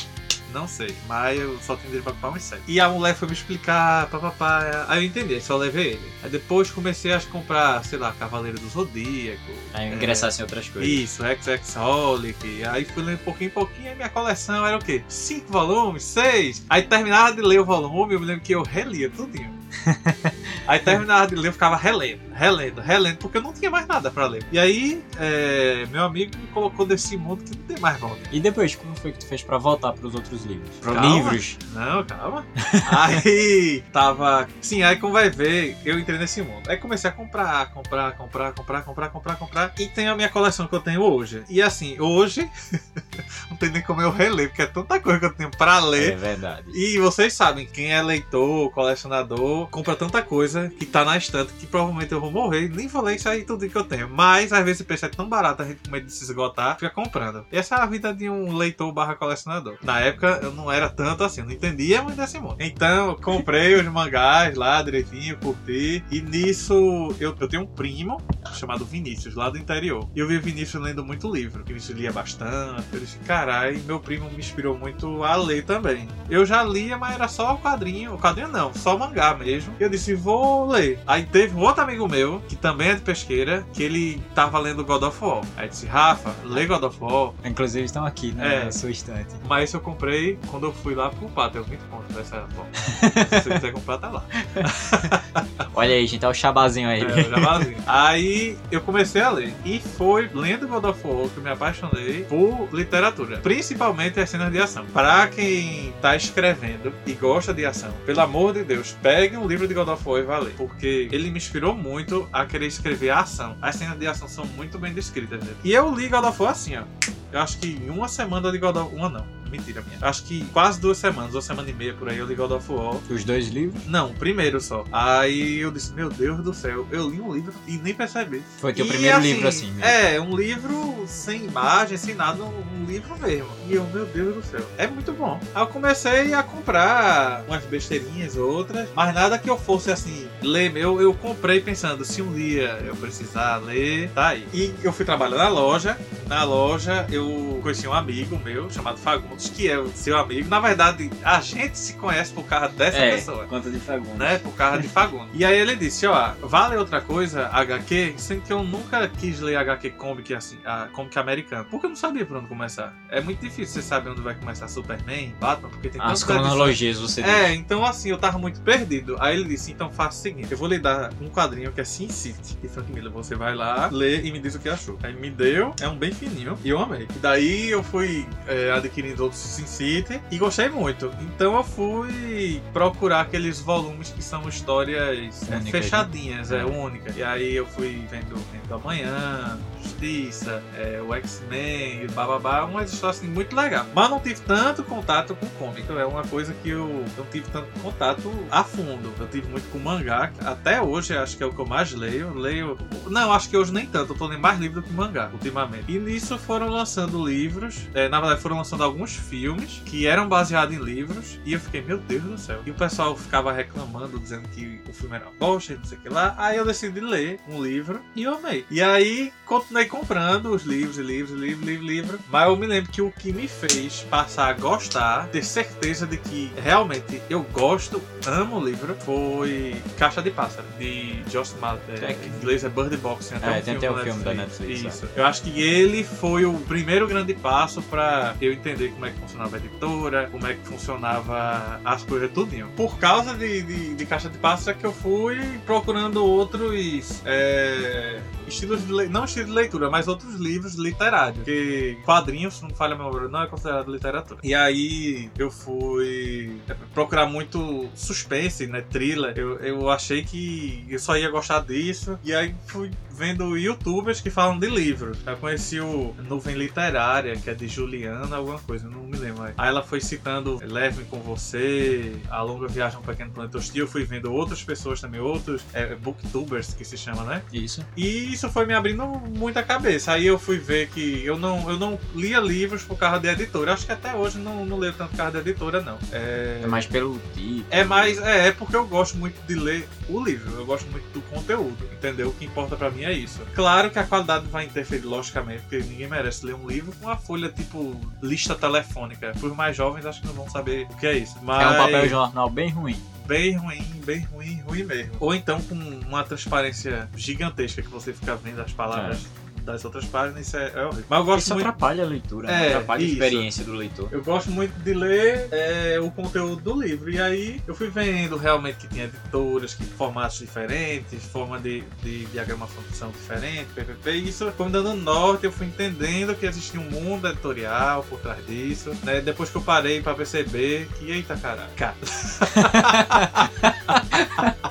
Não 0.54 0.68
sei, 0.68 0.96
mas 1.08 1.40
eu 1.40 1.58
só 1.60 1.76
tinha 1.76 1.86
dinheiro 1.86 2.04
pra 2.04 2.14
comprar 2.14 2.32
uns 2.32 2.44
7. 2.44 2.62
E 2.68 2.80
a 2.80 2.90
mulher 2.90 3.16
foi 3.16 3.28
me 3.28 3.34
explicar, 3.34 4.08
papapá. 4.08 4.86
Aí 4.88 5.04
eu 5.04 5.08
entendi, 5.08 5.40
só 5.42 5.58
levei 5.58 5.92
ele. 5.92 6.12
Aí 6.24 6.30
depois 6.30 6.70
comecei 6.70 7.14
a 7.14 7.20
comprar, 7.22 7.84
sei 7.86 7.98
lá, 7.98 8.12
Cavaleiro 8.14 8.60
do 8.60 8.68
Zodíaco. 8.68 9.42
Aí 9.74 9.90
é, 9.90 9.94
ingressasse 9.94 10.42
em 10.42 10.44
outras 10.44 10.68
coisas. 10.70 10.90
isso, 10.90 11.24
XX-Holic. 11.24 12.64
Aí 12.66 12.86
fui 12.86 13.04
lendo 13.04 13.20
pouquinho 13.20 13.48
em 13.48 13.54
pouquinho 13.54 13.92
e 13.92 13.96
minha 13.96 14.10
coleção 14.10 14.66
era 14.66 14.78
o 14.78 14.84
quê? 14.84 15.04
Cinco 15.08 15.52
volumes? 15.52 16.04
Seis? 16.04 16.66
Aí 16.70 16.84
terminava 16.84 17.34
de 17.34 17.42
ler 17.42 17.60
o 17.60 17.66
volume, 17.66 18.14
eu 18.14 18.20
me 18.20 18.26
lembro 18.26 18.44
que 18.44 18.54
eu 18.54 18.64
relia 18.64 19.10
tudinho. 19.10 19.62
aí 20.68 20.80
terminava 20.80 21.28
de 21.28 21.36
ler, 21.36 21.50
eu 21.50 21.54
ficava 21.54 21.78
relendo, 21.78 22.22
relendo, 22.42 22.82
relendo, 22.82 23.18
porque 23.18 23.38
eu 23.38 23.42
não 23.44 23.54
tinha 23.54 23.70
mais 23.70 23.86
nada 23.86 24.10
pra 24.10 24.26
ler. 24.26 24.44
E 24.52 24.58
aí, 24.58 25.04
é, 25.20 25.86
meu 25.92 26.04
amigo 26.04 26.36
me 26.36 26.48
colocou 26.48 26.88
nesse 26.88 27.16
mundo 27.16 27.44
que 27.44 27.56
não 27.56 27.64
tem 27.66 27.80
mais 27.80 28.00
volta. 28.00 28.18
E 28.32 28.40
depois, 28.40 28.74
como 28.74 28.96
foi 28.96 29.12
que 29.12 29.20
tu 29.20 29.28
fez 29.28 29.44
pra 29.44 29.60
voltar 29.60 29.94
pros 29.94 30.16
outros 30.16 30.44
livros? 30.44 30.68
Para 30.82 30.94
Calma. 30.96 31.16
livros? 31.16 31.58
Não, 31.72 32.04
calma. 32.04 32.44
aí 32.90 33.84
tava. 33.94 34.48
Sim, 34.60 34.82
aí 34.82 34.96
como 34.96 35.14
vai 35.14 35.30
ver, 35.30 35.78
eu 35.86 36.00
entrei 36.00 36.18
nesse 36.18 36.42
mundo. 36.42 36.68
Aí 36.68 36.78
comecei 36.78 37.12
a 37.12 37.14
comprar, 37.14 37.72
comprar, 37.72 38.14
comprar, 38.14 38.54
comprar, 38.54 38.82
comprar, 38.82 39.10
comprar, 39.10 39.36
comprar. 39.36 39.74
E 39.78 39.86
tem 39.88 40.08
a 40.08 40.16
minha 40.16 40.30
coleção 40.30 40.66
que 40.68 40.74
eu 40.74 40.82
tenho 40.82 41.02
hoje. 41.04 41.44
E 41.48 41.62
assim, 41.62 42.00
hoje. 42.00 42.50
não 43.52 43.56
tem 43.58 43.70
nem 43.70 43.84
como 43.84 44.02
eu 44.02 44.10
reler, 44.10 44.48
porque 44.50 44.64
é 44.64 44.68
tanta 44.68 45.00
coisa 45.00 45.20
que 45.20 45.26
eu 45.28 45.34
tenho 45.34 45.52
pra 45.52 45.78
É 45.78 45.82
ler. 45.82 46.18
verdade. 46.18 46.64
E 46.74 46.98
vocês 46.98 47.34
sabem, 47.34 47.68
quem 47.68 47.94
é 47.94 48.02
leitor, 48.02 48.72
colecionador, 48.72 49.68
compra 49.68 49.96
tanta 49.96 50.24
coisa 50.24 50.72
que 50.80 50.88
tá 50.88 51.06
na 51.06 51.18
estante 51.18 51.54
que 51.54 51.68
provavelmente 51.68 52.12
eu 52.12 52.20
vou 52.20 52.31
morrer. 52.32 52.70
Nem 52.70 52.88
vou 52.88 53.04
ler 53.04 53.16
isso 53.16 53.30
aí 53.30 53.44
tudo 53.44 53.68
que 53.68 53.76
eu 53.76 53.84
tenho. 53.84 54.10
Mas 54.10 54.52
às 54.52 54.64
vezes 54.64 54.82
o 54.82 54.86
preço 54.86 55.06
é 55.06 55.10
tão 55.10 55.28
barato, 55.28 55.62
a 55.62 55.66
gente 55.66 55.82
com 55.84 55.92
medo 55.92 56.06
de 56.06 56.12
se 56.12 56.24
esgotar, 56.24 56.76
fica 56.76 56.90
comprando. 56.90 57.46
E 57.52 57.58
essa 57.58 57.76
é 57.76 57.80
a 57.80 57.86
vida 57.86 58.14
de 58.14 58.30
um 58.30 58.56
leitor 58.56 58.92
barra 58.92 59.16
colecionador. 59.16 59.78
Na 59.84 60.00
época 60.00 60.40
eu 60.42 60.52
não 60.54 60.72
era 60.72 60.90
tanto 60.90 61.24
assim, 61.24 61.42
eu 61.42 61.46
não 61.46 61.54
entendia 61.54 62.02
muito 62.02 62.18
desse 62.18 62.40
mundo. 62.40 62.56
Então 62.60 63.10
eu 63.10 63.16
comprei 63.16 63.76
os 63.76 63.86
mangás 63.86 64.56
lá 64.56 64.82
direitinho, 64.82 65.38
curti. 65.38 66.04
E 66.10 66.22
nisso 66.22 66.74
eu, 67.20 67.36
eu 67.40 67.48
tenho 67.48 67.64
um 67.64 67.68
primo 67.68 68.22
chamado 68.54 68.86
Vinícius, 68.86 69.36
lá 69.36 69.50
do 69.50 69.58
interior. 69.58 70.10
E 70.16 70.20
eu 70.20 70.28
vi 70.28 70.38
Vinícius 70.40 70.82
lendo 70.82 71.04
muito 71.04 71.32
livro. 71.32 71.64
Vinícius 71.64 71.98
lia 71.98 72.12
bastante. 72.12 72.86
Eu 72.94 73.00
disse, 73.00 73.18
carai, 73.20 73.82
meu 73.86 74.00
primo 74.00 74.30
me 74.30 74.38
inspirou 74.38 74.78
muito 74.78 75.24
a 75.24 75.36
ler 75.36 75.64
também. 75.64 76.08
Eu 76.30 76.46
já 76.46 76.64
lia, 76.64 76.98
mas 76.98 77.16
era 77.16 77.28
só 77.28 77.56
o 77.56 77.60
quadrinho. 77.60 78.14
O 78.14 78.18
quadrinho 78.18 78.50
não, 78.50 78.74
só 78.74 78.98
mangá 78.98 79.34
mesmo. 79.34 79.74
E 79.80 79.84
eu 79.84 79.90
disse, 79.90 80.14
vou 80.14 80.68
ler. 80.68 81.00
Aí 81.06 81.26
teve 81.26 81.56
um 81.56 81.60
outro 81.60 81.84
amigo 81.84 82.08
meu, 82.12 82.42
que 82.48 82.56
também 82.56 82.90
é 82.90 82.96
de 82.96 83.02
pesqueira, 83.02 83.66
que 83.74 83.82
ele 83.82 84.22
tava 84.36 84.60
lendo 84.60 84.84
God 84.84 85.02
of 85.04 85.24
War. 85.24 85.42
Aí 85.56 85.70
disse, 85.70 85.86
Rafa, 85.86 86.36
lê 86.44 86.66
God 86.66 86.84
of 86.84 86.98
War. 87.00 87.32
Inclusive 87.46 87.86
estão 87.86 88.06
aqui, 88.06 88.34
né? 88.34 88.56
É. 88.56 88.66
Na 88.66 88.72
sua 88.72 88.92
estante. 88.92 89.30
Mas 89.48 89.74
eu 89.74 89.80
comprei 89.80 90.38
quando 90.48 90.66
eu 90.68 90.74
fui 90.74 90.94
lá 90.94 91.10
pro 91.10 91.30
Pato. 91.30 91.58
Eu 91.58 91.64
20 91.64 91.80
pontos 91.90 92.16
dessa 92.16 92.46
forma. 92.54 92.70
Se 92.76 93.50
você 93.50 93.50
quiser 93.50 93.72
comprar, 93.72 93.98
tá 93.98 94.10
lá. 94.10 94.26
Olha 95.74 95.96
aí, 95.96 96.06
gente, 96.06 96.26
olha 96.26 96.32
o 96.32 96.36
chabazinho 96.36 96.90
aí. 96.90 97.02
É, 97.02 97.06
o 97.06 97.30
jabazinho. 97.30 97.78
Aí 97.88 98.58
eu 98.70 98.82
comecei 98.82 99.22
a 99.22 99.30
ler. 99.30 99.54
E 99.64 99.80
foi 99.80 100.30
lendo 100.34 100.68
God 100.68 100.84
of 100.84 101.08
War 101.08 101.30
que 101.30 101.38
eu 101.38 101.44
me 101.44 101.50
apaixonei 101.50 102.26
por 102.26 102.68
literatura. 102.74 103.38
Principalmente 103.38 104.20
as 104.20 104.30
cenas 104.30 104.52
de 104.52 104.60
ação. 104.60 104.86
Pra 104.88 105.28
quem 105.28 105.94
tá 106.02 106.16
escrevendo 106.16 106.94
e 107.06 107.14
gosta 107.14 107.54
de 107.54 107.66
ação, 107.66 107.94
pelo 108.06 108.20
amor 108.20 108.54
de 108.54 108.64
Deus, 108.64 108.96
pegue 109.02 109.38
um 109.38 109.48
livro 109.48 109.68
de 109.68 109.74
God 109.74 109.88
of 109.88 110.08
War 110.08 110.20
e 110.20 110.24
vá 110.24 110.40
ler. 110.40 110.54
Porque 110.58 111.08
ele 111.12 111.32
me 111.32 111.38
inspirou 111.38 111.74
muito 111.74 112.01
a 112.32 112.46
querer 112.46 112.68
escrever 112.68 113.10
a 113.10 113.20
ação. 113.20 113.58
As 113.62 113.76
cenas 113.76 113.98
de 113.98 114.08
ação 114.08 114.28
são 114.28 114.46
muito 114.46 114.78
bem 114.78 114.94
descritas 114.94 115.40
dele. 115.40 115.58
E 115.64 115.72
eu 115.72 115.94
li 115.94 116.08
God 116.08 116.26
of 116.26 116.42
War 116.42 116.52
assim, 116.52 116.78
ó. 116.78 116.84
Eu 117.32 117.40
acho 117.40 117.58
que 117.60 117.68
em 117.68 117.90
uma 117.90 118.08
semana 118.08 118.50
li 118.50 118.58
God 118.58 118.76
of 118.76 118.96
Uma 118.96 119.10
não. 119.10 119.41
Mentira 119.52 119.84
minha. 119.86 119.98
Acho 120.02 120.24
que 120.24 120.46
quase 120.46 120.80
duas 120.80 120.98
semanas, 120.98 121.36
uma 121.36 121.42
semana 121.42 121.70
e 121.70 121.74
meia 121.74 121.94
por 121.94 122.08
aí, 122.10 122.18
eu 122.18 122.26
li 122.26 122.36
God 122.36 122.52
of 122.52 122.72
War. 122.72 122.96
Os 123.10 123.24
dois 123.24 123.50
livros? 123.50 123.86
Não, 123.86 124.12
o 124.12 124.14
primeiro 124.14 124.62
só. 124.62 124.86
Aí 124.92 125.60
eu 125.60 125.72
disse, 125.72 125.94
meu 125.94 126.10
Deus 126.10 126.42
do 126.42 126.54
céu, 126.54 126.88
eu 126.92 127.10
li 127.10 127.20
um 127.20 127.34
livro 127.34 127.54
e 127.68 127.78
nem 127.78 127.94
percebi. 127.94 128.42
Foi 128.60 128.74
teu 128.74 128.86
E, 128.86 128.90
primeiro 128.90 129.20
livro 129.20 129.48
assim 129.48 129.72
mesmo. 129.72 129.84
É, 129.84 130.20
um 130.22 130.36
livro 130.36 131.04
sem 131.08 131.46
imagem, 131.46 131.98
sem 131.98 132.16
nada, 132.16 132.42
um, 132.44 132.64
um 132.82 132.86
livro 132.86 133.18
mesmo. 133.20 133.50
E 133.68 133.74
eu, 133.74 133.84
meu 133.88 134.06
Deus 134.06 134.36
do 134.36 134.44
céu, 134.44 134.66
é 134.78 134.88
muito 134.88 135.12
bom. 135.12 135.40
Aí 135.54 135.62
eu 135.62 135.68
comecei 135.68 136.34
a 136.34 136.42
comprar 136.44 137.44
umas 137.48 137.64
besteirinhas, 137.66 138.38
outras, 138.38 138.88
mas 138.96 139.14
nada 139.14 139.38
que 139.38 139.50
eu 139.50 139.58
fosse 139.58 139.92
assim, 139.92 140.28
ler. 140.42 140.76
Eu, 140.78 141.02
eu 141.02 141.14
comprei 141.14 141.60
pensando, 141.60 142.06
se 142.06 142.22
um 142.22 142.32
dia 142.32 142.82
eu 142.86 142.96
precisar 142.96 143.58
ler, 143.58 144.10
tá 144.12 144.30
aí. 144.30 144.48
E 144.54 144.74
eu 144.84 144.94
fui 144.94 145.06
trabalhar 145.06 145.38
na 145.38 145.50
loja. 145.50 145.98
Na 146.28 146.44
loja 146.44 147.06
eu 147.12 147.60
conheci 147.62 147.88
um 147.88 147.94
amigo 147.94 148.40
meu 148.40 148.70
chamado 148.70 148.98
Fagundes, 148.98 149.41
que 149.50 149.70
é 149.70 149.78
o 149.78 149.90
seu 149.90 150.18
amigo. 150.18 150.50
Na 150.50 150.60
verdade, 150.60 151.10
a 151.24 151.40
gente 151.42 151.78
se 151.78 151.94
conhece 151.94 152.34
por 152.34 152.46
causa 152.46 152.70
dessa 152.70 152.98
é, 152.98 153.12
pessoa 153.12 153.46
conta 153.46 153.70
de 153.70 153.80
Fagundes. 153.80 154.18
né? 154.18 154.38
Por 154.40 154.54
causa 154.54 154.82
de 154.82 154.88
Fagundes. 154.88 155.30
e 155.36 155.44
aí 155.44 155.58
ele 155.58 155.76
disse, 155.76 156.06
ó, 156.08 156.34
vale 156.42 156.76
outra 156.76 157.02
coisa, 157.02 157.48
HQ, 157.48 158.16
sendo 158.18 158.42
que 158.42 158.54
eu 158.54 158.64
nunca 158.64 159.08
quis 159.08 159.40
ler 159.40 159.56
HQ 159.58 159.92
comic 159.92 160.34
assim, 160.34 160.58
a 160.66 160.88
comic 160.92 161.18
americano. 161.18 161.66
Porque 161.70 161.86
eu 161.86 161.90
não 161.90 161.96
sabia 161.96 162.26
por 162.26 162.38
onde 162.38 162.48
começar. 162.48 162.94
É 163.10 163.22
muito 163.22 163.40
difícil 163.40 163.82
você 163.82 163.82
saber 163.82 164.10
onde 164.10 164.22
vai 164.22 164.36
começar 164.36 164.68
Superman, 164.68 165.34
Batman, 165.40 165.70
porque 165.70 165.90
tem 165.90 166.02
As 166.02 166.24
cronologias 166.24 167.00
você 167.00 167.22
É, 167.22 167.54
então 167.54 167.86
assim, 167.86 168.10
eu 168.10 168.18
tava 168.18 168.38
muito 168.38 168.62
perdido. 168.62 169.18
Aí 169.20 169.36
ele 169.36 169.50
disse, 169.50 169.72
então 169.72 169.90
faça 169.90 170.20
o 170.20 170.22
seguinte, 170.22 170.52
eu 170.52 170.58
vou 170.58 170.68
lhe 170.68 170.80
dar 170.80 171.12
um 171.22 171.30
quadrinho 171.30 171.72
que 171.72 171.82
é 171.82 171.84
Sin 171.84 172.10
City. 172.10 172.58
E 172.64 172.68
Frank 172.68 172.92
Miller, 172.92 173.12
você 173.12 173.36
vai 173.36 173.56
lá, 173.56 173.90
lê 173.92 174.22
e 174.22 174.32
me 174.32 174.40
diz 174.40 174.56
o 174.56 174.60
que 174.60 174.70
achou. 174.70 174.98
Aí 175.04 175.14
me 175.14 175.30
deu, 175.30 175.74
é 175.80 175.88
um 175.88 175.96
bem 175.96 176.12
fininho, 176.12 176.58
e 176.64 176.70
eu 176.70 176.80
amei. 176.80 177.08
E 177.16 177.20
daí 177.20 177.70
eu 177.70 177.84
fui 177.84 178.26
é, 178.48 178.72
adquirindo 178.72 179.24
Sin 179.36 179.66
City 179.66 180.22
e 180.32 180.38
gostei 180.38 180.70
muito. 180.70 181.12
Então 181.22 181.56
eu 181.56 181.64
fui 181.64 182.62
procurar 182.74 183.22
aqueles 183.22 183.60
volumes 183.60 184.10
que 184.10 184.22
são 184.24 184.48
histórias 184.48 185.50
é, 185.50 185.56
né? 185.60 185.72
fechadinhas, 185.72 186.52
é, 186.52 186.60
É. 186.62 186.66
únicas. 186.66 187.16
E 187.18 187.24
aí 187.24 187.56
eu 187.56 187.66
fui 187.66 188.06
vendo 188.10 188.36
Vento 188.52 188.68
do 188.68 188.76
Amanhã, 188.76 189.60
Justiça, 189.82 190.64
é, 190.78 191.02
o 191.02 191.14
X-Men, 191.16 192.08
bababá, 192.08 192.64
umas 192.66 192.92
histórias 192.92 193.20
assim, 193.20 193.28
muito 193.28 193.56
legais. 193.56 193.86
Mas 193.94 194.10
não 194.10 194.20
tive 194.20 194.40
tanto 194.42 194.84
contato 194.84 195.36
com 195.36 195.46
comic. 195.52 195.92
É 195.92 196.06
uma 196.06 196.24
coisa 196.24 196.54
que 196.62 196.70
eu 196.70 197.06
não 197.18 197.26
tive 197.26 197.50
tanto 197.52 197.68
contato 197.82 198.32
a 198.50 198.64
fundo. 198.64 199.12
Eu 199.20 199.28
tive 199.28 199.48
muito 199.50 199.70
com 199.72 199.80
mangá. 199.80 200.32
Até 200.46 200.82
hoje 200.82 201.16
acho 201.18 201.38
que 201.38 201.44
é 201.44 201.46
o 201.46 201.54
que 201.54 201.60
eu 201.60 201.66
mais 201.66 201.92
leio. 201.94 202.28
Eu 202.28 202.42
Leio. 202.42 202.78
Não, 203.08 203.32
acho 203.34 203.50
que 203.50 203.58
hoje 203.58 203.72
nem 203.74 203.86
tanto. 203.86 204.14
Eu 204.14 204.18
tô 204.18 204.26
lendo 204.28 204.40
mais 204.42 204.60
livro 204.60 204.82
do 204.82 204.88
que 204.88 204.94
mangá, 204.94 205.30
ultimamente. 205.32 205.86
E 205.88 206.00
nisso 206.00 206.38
foram 206.38 206.70
lançando 206.70 207.24
livros. 207.26 207.88
é, 207.94 208.08
na 208.10 208.20
verdade, 208.20 208.42
foram 208.42 208.58
lançando 208.58 208.84
alguns 208.84 209.16
filmes 209.22 209.82
que 209.86 210.08
eram 210.08 210.28
baseados 210.28 210.76
em 210.76 210.80
livros. 210.80 211.40
E 211.46 211.54
eu 211.54 211.60
fiquei, 211.60 211.82
meu 211.82 211.98
Deus 211.98 212.24
do 212.24 212.38
céu. 212.38 212.62
E 212.66 212.72
o 212.72 212.74
pessoal 212.74 213.16
ficava 213.16 213.52
reclamando, 213.52 214.20
dizendo 214.20 214.48
que 214.50 214.82
o 214.88 214.94
filme 214.94 215.16
era 215.16 215.28
bosta 215.40 215.74
e 215.74 215.78
não 215.78 215.86
sei 215.86 215.98
o 215.98 216.02
que 216.02 216.10
lá. 216.10 216.36
Aí 216.38 216.58
eu 216.58 216.66
decidi 216.66 217.00
ler 217.00 217.40
um 217.48 217.62
livro 217.64 218.02
e 218.16 218.24
eu 218.24 218.36
amei. 218.36 218.66
E 218.70 218.82
aí 218.82 219.32
continuei 219.52 219.86
comprando 219.86 220.52
os 220.52 220.64
livros 220.64 220.96
livros, 220.98 221.38
livros, 221.38 221.68
livros, 221.68 221.88
livros. 221.88 222.20
Mas 222.30 222.48
eu 222.48 222.56
me 222.56 222.66
lembro 222.66 222.90
que 222.90 223.02
o 223.02 223.12
que 223.12 223.34
me 223.34 223.50
fez 223.50 224.06
passar 224.10 224.48
a 224.48 224.54
gostar, 224.54 225.28
ter 225.28 225.44
certeza 225.44 226.08
de 226.08 226.16
que 226.16 226.50
realmente 226.56 227.22
eu 227.30 227.44
gosto, 227.44 228.02
amo 228.26 228.58
o 228.58 228.66
livro, 228.66 228.96
foi 229.02 229.76
Caixa 229.98 230.22
de 230.22 230.32
Pássaro, 230.32 230.66
de 230.80 231.22
Josh 231.24 231.54
Mallet. 231.60 231.82
É 231.90 232.12
É, 232.12 232.12
em 232.12 232.38
inglês 232.38 232.64
é 232.64 232.70
Bird 232.70 232.96
Box. 232.96 233.28
Tem 233.28 233.38
até 233.40 233.48
É, 233.48 233.50
um 233.50 233.54
tem 233.54 233.80
filme, 233.80 233.88
até 233.88 234.02
o 234.02 234.04
filme 234.06 234.24
da 234.24 234.34
Netflix, 234.34 234.82
Isso. 234.82 235.10
Eu 235.18 235.26
acho 235.26 235.42
que 235.42 235.62
ele 235.62 236.06
foi 236.06 236.46
o 236.46 236.54
primeiro 236.54 237.06
grande 237.06 237.34
passo 237.34 237.82
pra 237.82 238.36
eu 238.40 238.54
entender 238.54 238.90
como 238.92 239.06
é 239.06 239.12
que 239.12 239.20
funcionava 239.20 239.58
a 239.58 239.60
editora, 239.60 240.30
como 240.32 240.48
é 240.48 240.54
que 240.54 240.66
funcionava 240.66 241.82
as 241.84 242.04
coisas 242.04 242.32
tudinho. 242.32 242.70
Por 242.78 242.98
causa 242.98 243.34
de, 243.34 243.62
de, 243.64 243.96
de 243.96 244.06
Caixa 244.06 244.30
de 244.30 244.38
Pássaro 244.38 244.78
é 244.78 244.80
que 244.80 244.86
eu 244.86 244.94
fui 244.94 245.38
procurando 245.66 246.24
outros 246.24 247.22
é, 247.26 248.22
estilos 248.48 248.86
de 248.86 249.10
não 249.10 249.26
estilo 249.26 249.48
de 249.48 249.52
leitura, 249.52 249.90
mas 249.90 250.08
outros 250.08 250.36
livros 250.36 250.76
literários. 250.76 251.38
Porque 251.38 251.98
quadrinhos, 252.06 252.62
não 252.62 252.70
falha 252.72 252.96
a 252.96 252.98
memória, 252.98 253.28
não 253.28 253.44
é 253.44 253.48
considerado 253.48 253.92
literatura. 253.92 254.40
E 254.44 254.54
aí 254.54 255.30
eu 255.38 255.52
fui 255.52 256.60
procurar 256.94 257.26
muito 257.26 257.90
suspense, 257.96 258.68
né? 258.68 258.82
Thriller. 258.82 259.34
Eu, 259.38 259.58
eu 259.60 259.90
achei 259.90 260.24
que 260.24 260.86
eu 260.90 261.00
só 261.00 261.18
ia 261.18 261.30
gostar 261.30 261.60
disso. 261.60 262.20
E 262.24 262.34
aí 262.34 262.56
fui 262.68 262.92
vendo 263.22 263.58
youtubers 263.58 264.20
que 264.20 264.30
falam 264.30 264.58
de 264.58 264.68
livros. 264.68 265.18
Eu 265.26 265.38
conheci 265.38 265.80
o 265.80 266.16
Nuvem 266.28 266.56
Literária, 266.56 267.36
que 267.36 267.50
é 267.50 267.54
de 267.54 267.68
Juliana, 267.68 268.36
alguma 268.36 268.60
coisa, 268.60 268.90
não 268.90 269.04
me 269.04 269.18
lembro. 269.18 269.44
Aí 269.44 269.68
ela 269.68 269.84
foi 269.84 270.02
citando 270.02 270.60
Leve 270.64 271.04
com 271.06 271.20
Você, 271.20 272.16
A 272.30 272.42
Longa 272.42 272.68
Viagem 272.68 272.98
ao 272.98 273.04
Pequeno 273.04 273.32
Planeta 273.32 273.58
Hostil. 273.58 273.86
Eu 273.86 273.88
fui 273.88 274.04
vendo 274.04 274.32
outras 274.34 274.64
pessoas 274.64 275.00
também, 275.00 275.20
outros 275.20 275.64
é, 275.74 275.96
booktubers 275.96 276.74
que 276.74 276.84
se 276.84 276.98
chama, 276.98 277.24
né? 277.24 277.44
Isso. 277.52 277.86
E 277.96 278.31
isso 278.34 278.50
foi 278.50 278.66
me 278.66 278.74
abrindo 278.74 279.06
muita 279.06 279.64
cabeça. 279.64 280.14
Aí 280.14 280.26
eu 280.28 280.38
fui 280.40 280.58
ver 280.58 280.90
que 280.90 281.24
eu 281.26 281.38
não, 281.38 281.70
eu 281.70 281.78
não 281.78 282.00
lia 282.16 282.40
livros 282.40 282.84
por 282.84 282.98
causa 282.98 283.20
de 283.20 283.28
editora. 283.28 283.74
Acho 283.74 283.86
que 283.86 283.92
até 283.92 284.14
hoje 284.14 284.38
não, 284.38 284.66
não 284.66 284.78
leio 284.78 284.94
tanto 284.94 285.12
por 285.12 285.18
causa 285.18 285.32
de 285.42 285.50
editora, 285.50 285.82
não. 285.82 285.98
É, 286.12 286.62
É 286.64 286.68
mais 286.68 286.86
pelo 286.86 287.20
tipo. 287.34 287.66
é 287.70 287.84
mais. 287.84 288.18
É, 288.20 288.48
é 288.48 288.52
porque 288.52 288.76
eu 288.76 288.86
gosto 288.86 289.18
muito 289.18 289.36
de 289.46 289.56
ler 289.56 289.88
o 290.10 290.24
livro. 290.24 290.52
Eu 290.54 290.66
gosto 290.66 290.90
muito 290.90 291.06
do 291.14 291.22
conteúdo. 291.24 291.78
Entendeu? 291.92 292.30
O 292.30 292.34
que 292.34 292.46
importa 292.46 292.76
pra 292.76 292.90
mim 292.90 293.04
é 293.04 293.14
isso. 293.14 293.42
Claro 293.54 293.90
que 293.92 294.00
a 294.00 294.04
qualidade 294.04 294.48
vai 294.48 294.66
interferir, 294.66 295.06
logicamente, 295.06 295.62
porque 295.62 295.78
ninguém 295.80 296.08
merece 296.08 296.46
ler 296.46 296.56
um 296.56 296.68
livro 296.68 296.92
com 297.00 297.06
uma 297.06 297.18
folha 297.18 297.50
tipo 297.50 298.00
lista 298.22 298.56
telefônica. 298.56 299.34
Os 299.42 299.56
mais 299.56 299.76
jovens 299.76 300.06
acho 300.06 300.22
que 300.22 300.28
não 300.28 300.34
vão 300.34 300.50
saber 300.50 300.88
o 300.90 300.98
que 300.98 301.06
é 301.08 301.18
isso. 301.18 301.38
Mas 301.42 301.62
É 301.62 301.70
um 301.70 301.78
papel 301.86 302.10
jornal 302.10 302.50
bem 302.50 302.70
ruim. 302.70 303.00
Bem 303.32 303.56
ruim, 303.56 303.82
bem 304.06 304.20
ruim, 304.26 304.60
ruim 304.68 304.84
mesmo. 304.84 305.14
Ou 305.18 305.34
então 305.34 305.62
com 305.62 305.76
uma 305.76 306.22
transparência 306.22 307.10
gigantesca 307.16 307.82
que 307.82 307.88
você 307.88 308.12
fica 308.12 308.36
vendo 308.36 308.60
as 308.60 308.74
palavras 308.74 309.26
das 309.62 309.86
outras 309.86 310.06
páginas, 310.06 310.48
isso 310.48 310.58
é, 310.58 310.72
é 310.76 310.86
horrível. 310.86 311.06
Mas 311.10 311.20
eu 311.20 311.26
gosto 311.26 311.40
Isso 311.46 311.54
muito. 311.54 311.68
atrapalha 311.68 312.04
a 312.04 312.08
leitura, 312.08 312.52
É, 312.52 312.68
atrapalha 312.70 313.02
isso. 313.04 313.12
a 313.12 313.14
experiência 313.14 313.64
do 313.64 313.74
leitor. 313.74 314.10
Eu 314.12 314.24
gosto 314.24 314.50
muito 314.52 314.72
de 314.80 314.94
ler 314.94 315.48
é, 315.52 316.00
o 316.00 316.10
conteúdo 316.12 316.62
do 316.62 316.82
livro. 316.82 317.10
E 317.10 317.20
aí 317.22 317.62
eu 317.68 317.76
fui 317.76 317.90
vendo 317.90 318.38
realmente 318.38 318.78
que 318.78 318.88
tinha 318.88 319.06
editoras, 319.06 319.74
que 319.74 319.84
formatos 319.84 320.40
diferentes, 320.40 321.24
forma 321.26 321.60
de, 321.60 321.84
de 322.04 322.26
diagramação 322.26 323.12
diferente, 323.12 323.68
ppp. 323.76 324.12
E 324.12 324.30
isso 324.30 324.52
foi 324.52 324.66
me 324.66 324.72
dando 324.72 324.94
norte, 324.96 325.46
eu 325.46 325.52
fui 325.52 325.68
entendendo 325.68 326.36
que 326.36 326.46
existia 326.46 326.80
um 326.80 326.90
mundo 326.90 327.28
editorial 327.28 328.04
por 328.10 328.20
trás 328.20 328.46
disso. 328.46 328.96
Né? 329.04 329.22
Depois 329.22 329.50
que 329.50 329.58
eu 329.58 329.62
parei 329.62 330.02
pra 330.02 330.14
perceber 330.14 330.88
que, 330.98 331.12
eita 331.12 331.36
caralho. 331.38 331.70
Cara, 331.76 331.96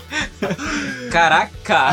Caraca! 1.11 1.91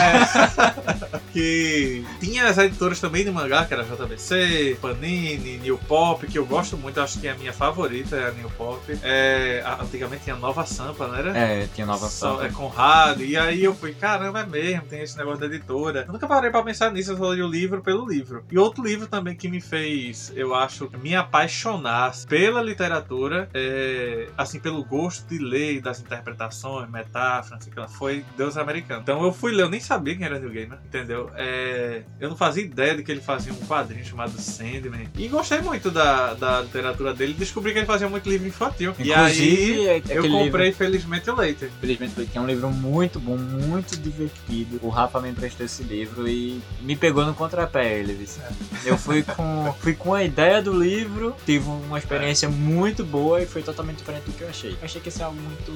que 1.33 2.05
tinha 2.19 2.47
as 2.47 2.57
editoras 2.57 2.99
também 2.99 3.23
de 3.23 3.31
mangá, 3.31 3.65
que 3.65 3.73
era 3.73 3.83
JBC, 3.83 4.77
Panini, 4.81 5.57
New 5.57 5.77
Pop, 5.77 6.25
que 6.25 6.37
eu 6.37 6.45
gosto 6.45 6.77
muito, 6.77 6.99
acho 6.99 7.19
que 7.19 7.27
é 7.27 7.31
a 7.31 7.35
minha 7.35 7.53
favorita, 7.53 8.15
é 8.15 8.29
a 8.29 8.31
New 8.31 8.49
Pop. 8.51 8.81
É, 9.03 9.63
antigamente 9.79 10.23
tinha 10.23 10.35
Nova 10.35 10.65
Sampa, 10.65 11.07
não 11.07 11.15
era? 11.15 11.37
É, 11.37 11.67
tinha 11.73 11.85
nova 11.85 12.07
sala. 12.07 12.45
é 12.45 12.49
Conrado, 12.49 13.23
e 13.23 13.37
aí 13.37 13.63
eu 13.63 13.75
fui, 13.75 13.93
caramba, 13.93 14.41
é 14.41 14.45
mesmo, 14.45 14.83
tem 14.83 15.01
esse 15.01 15.17
negócio 15.17 15.39
da 15.39 15.45
editora. 15.45 16.05
Eu 16.07 16.13
nunca 16.13 16.27
parei 16.27 16.49
pra 16.49 16.63
pensar 16.63 16.91
nisso, 16.91 17.11
eu 17.11 17.17
só 17.17 17.33
li 17.33 17.41
o 17.41 17.47
livro 17.47 17.81
pelo 17.81 18.07
livro. 18.07 18.43
E 18.49 18.57
outro 18.57 18.83
livro 18.83 19.07
também 19.07 19.35
que 19.35 19.47
me 19.47 19.61
fez, 19.61 20.31
eu 20.35 20.55
acho, 20.55 20.89
me 21.01 21.15
apaixonar 21.15 22.13
pela 22.27 22.61
literatura, 22.61 23.49
é, 23.53 24.27
assim, 24.37 24.59
pelo 24.59 24.83
gosto 24.83 25.27
de 25.27 25.37
ler, 25.37 25.81
das 25.81 25.99
interpretações, 25.99 26.89
metáforas, 26.89 27.65
que 27.65 27.77
ela 27.77 27.87
foi 27.87 28.25
Deus 28.37 28.55
Americano. 28.57 29.01
Então 29.01 29.23
eu 29.23 29.33
fui 29.33 29.51
ler, 29.51 29.63
eu 29.63 29.69
nem 29.69 29.79
sabia 29.79 30.15
quem 30.15 30.25
era 30.25 30.39
Neil 30.39 30.53
Gaiman, 30.53 30.77
entendeu? 30.85 31.29
É, 31.35 32.03
eu 32.19 32.29
não 32.29 32.37
fazia 32.37 32.63
ideia 32.63 32.95
de 32.95 33.03
que 33.03 33.11
ele 33.11 33.21
fazia 33.21 33.51
um 33.51 33.57
quadrinho 33.65 34.05
chamado 34.05 34.31
Sandman. 34.39 35.07
E 35.15 35.27
gostei 35.27 35.61
muito 35.61 35.89
da, 35.91 36.33
da 36.35 36.61
literatura 36.61 37.13
dele, 37.13 37.33
descobri 37.33 37.73
que 37.73 37.79
ele 37.79 37.85
fazia 37.85 38.07
muito 38.07 38.29
livro 38.29 38.47
infantil. 38.47 38.93
e 38.99 39.13
aí... 39.13 39.31
Inclusive, 39.33 39.87
é- 39.87 40.01
Eu 40.17 40.29
comprei, 40.29 40.67
livro, 40.67 40.77
felizmente, 40.77 41.29
o 41.29 41.35
Later. 41.35 41.69
infelizmente, 41.77 42.25
que 42.25 42.37
é 42.37 42.41
um 42.41 42.45
livro 42.47 42.69
muito 42.69 43.19
bom, 43.19 43.37
muito 43.37 43.97
divertido. 43.97 44.79
O 44.81 44.89
Rafa 44.89 45.19
me 45.19 45.29
emprestou 45.29 45.65
esse 45.65 45.83
livro 45.83 46.27
e 46.27 46.61
me 46.81 46.95
pegou 46.95 47.25
no 47.25 47.33
contrapé, 47.33 47.99
ele 47.99 48.13
disse. 48.13 48.39
Eu 48.85 48.97
fui 48.97 49.23
com, 49.23 49.73
fui 49.79 49.93
com 49.93 50.13
a 50.13 50.23
ideia 50.23 50.61
do 50.61 50.71
livro, 50.73 51.35
tive 51.45 51.67
uma 51.67 51.97
experiência 51.97 52.47
muito 52.49 53.03
boa 53.03 53.41
e 53.41 53.45
foi 53.45 53.61
totalmente 53.63 53.97
diferente 53.97 54.23
do 54.25 54.31
que 54.33 54.41
eu 54.43 54.49
achei. 54.49 54.71
Eu 54.73 54.77
achei 54.83 55.01
que 55.01 55.07
ia 55.07 55.11
ser 55.11 55.23
algo 55.23 55.37
muito 55.41 55.71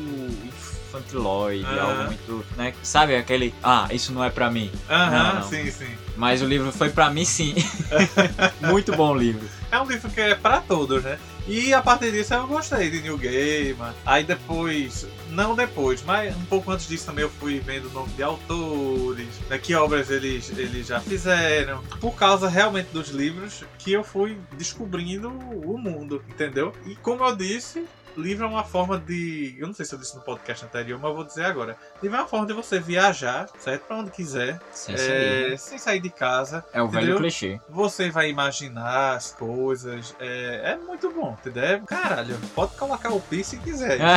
infantiloide, 0.97 1.65
Ah. 1.65 1.83
algo 1.83 2.03
muito, 2.05 2.45
né? 2.57 2.73
Sabe 2.83 3.15
aquele, 3.15 3.53
ah, 3.63 3.87
isso 3.91 4.11
não 4.13 4.23
é 4.23 4.29
pra 4.29 4.49
mim. 4.51 4.71
Aham, 4.89 5.11
Não, 5.33 5.35
não. 5.41 5.49
sim, 5.49 5.69
sim. 5.71 5.87
Mas 6.17 6.41
o 6.41 6.45
livro 6.45 6.71
foi 6.71 6.89
pra 6.89 7.09
mim 7.09 7.25
sim. 7.25 7.55
muito 8.61 8.95
bom 8.95 9.15
livro. 9.15 9.47
é 9.71 9.79
um 9.79 9.85
livro 9.85 10.09
que 10.09 10.19
é 10.19 10.35
pra 10.35 10.59
todos, 10.61 11.03
né? 11.03 11.17
E 11.47 11.73
a 11.73 11.81
partir 11.81 12.11
disso 12.11 12.33
eu 12.35 12.45
gostei 12.45 12.91
de 12.91 13.01
New 13.01 13.17
Game. 13.17 13.75
Aí 14.05 14.23
depois, 14.23 15.07
não 15.31 15.55
depois, 15.55 16.03
mas 16.05 16.35
um 16.35 16.45
pouco 16.45 16.69
antes 16.71 16.87
disso 16.87 17.05
também 17.07 17.23
eu 17.23 17.29
fui 17.31 17.59
vendo 17.59 17.87
o 17.89 17.91
nome 17.91 18.09
de 18.13 18.21
autores, 18.21 19.27
né, 19.49 19.57
que 19.57 19.73
obras 19.73 20.11
eles, 20.11 20.51
eles 20.55 20.85
já 20.87 20.99
fizeram. 20.99 21.81
Por 21.99 22.13
causa 22.13 22.47
realmente 22.47 22.89
dos 22.93 23.09
livros 23.09 23.63
que 23.79 23.91
eu 23.91 24.03
fui 24.03 24.37
descobrindo 24.55 25.29
o 25.29 25.77
mundo, 25.79 26.23
entendeu? 26.29 26.73
E 26.85 26.95
como 26.97 27.23
eu 27.23 27.35
disse, 27.35 27.85
livro 28.17 28.45
é 28.45 28.47
uma 28.47 28.63
forma 28.63 28.97
de. 28.97 29.55
Eu 29.57 29.67
não 29.67 29.73
sei 29.73 29.85
se 29.85 29.93
eu 29.93 29.99
disse 29.99 30.15
no 30.15 30.21
podcast 30.21 30.65
anterior, 30.65 30.99
mas 30.99 31.09
eu 31.09 31.15
vou 31.15 31.23
dizer 31.23 31.45
agora. 31.45 31.77
Livro 32.01 32.17
é 32.17 32.21
uma 32.21 32.27
forma 32.27 32.45
de 32.45 32.53
você 32.53 32.79
viajar, 32.79 33.49
certo? 33.59 33.83
Pra 33.83 33.97
onde 33.97 34.11
quiser. 34.11 34.59
Sem 34.71 34.95
é, 34.95 34.97
saber. 34.97 35.59
sem 35.59 35.77
sair 35.77 35.99
de 35.99 36.09
casa. 36.09 36.63
É 36.73 36.81
o 36.81 36.87
velho 36.87 37.03
entendeu? 37.03 37.19
clichê. 37.19 37.59
Você 37.69 38.09
vai 38.09 38.29
imaginar 38.29 39.15
as 39.15 39.31
coisas. 39.33 40.15
É, 40.19 40.71
é 40.73 40.77
muito 40.77 41.11
bom, 41.11 41.37
entendeu? 41.39 41.81
Caralho, 41.85 42.37
pode 42.55 42.75
colocar 42.75 43.11
o 43.11 43.19
pi 43.21 43.43
se 43.43 43.57
quiser. 43.57 43.99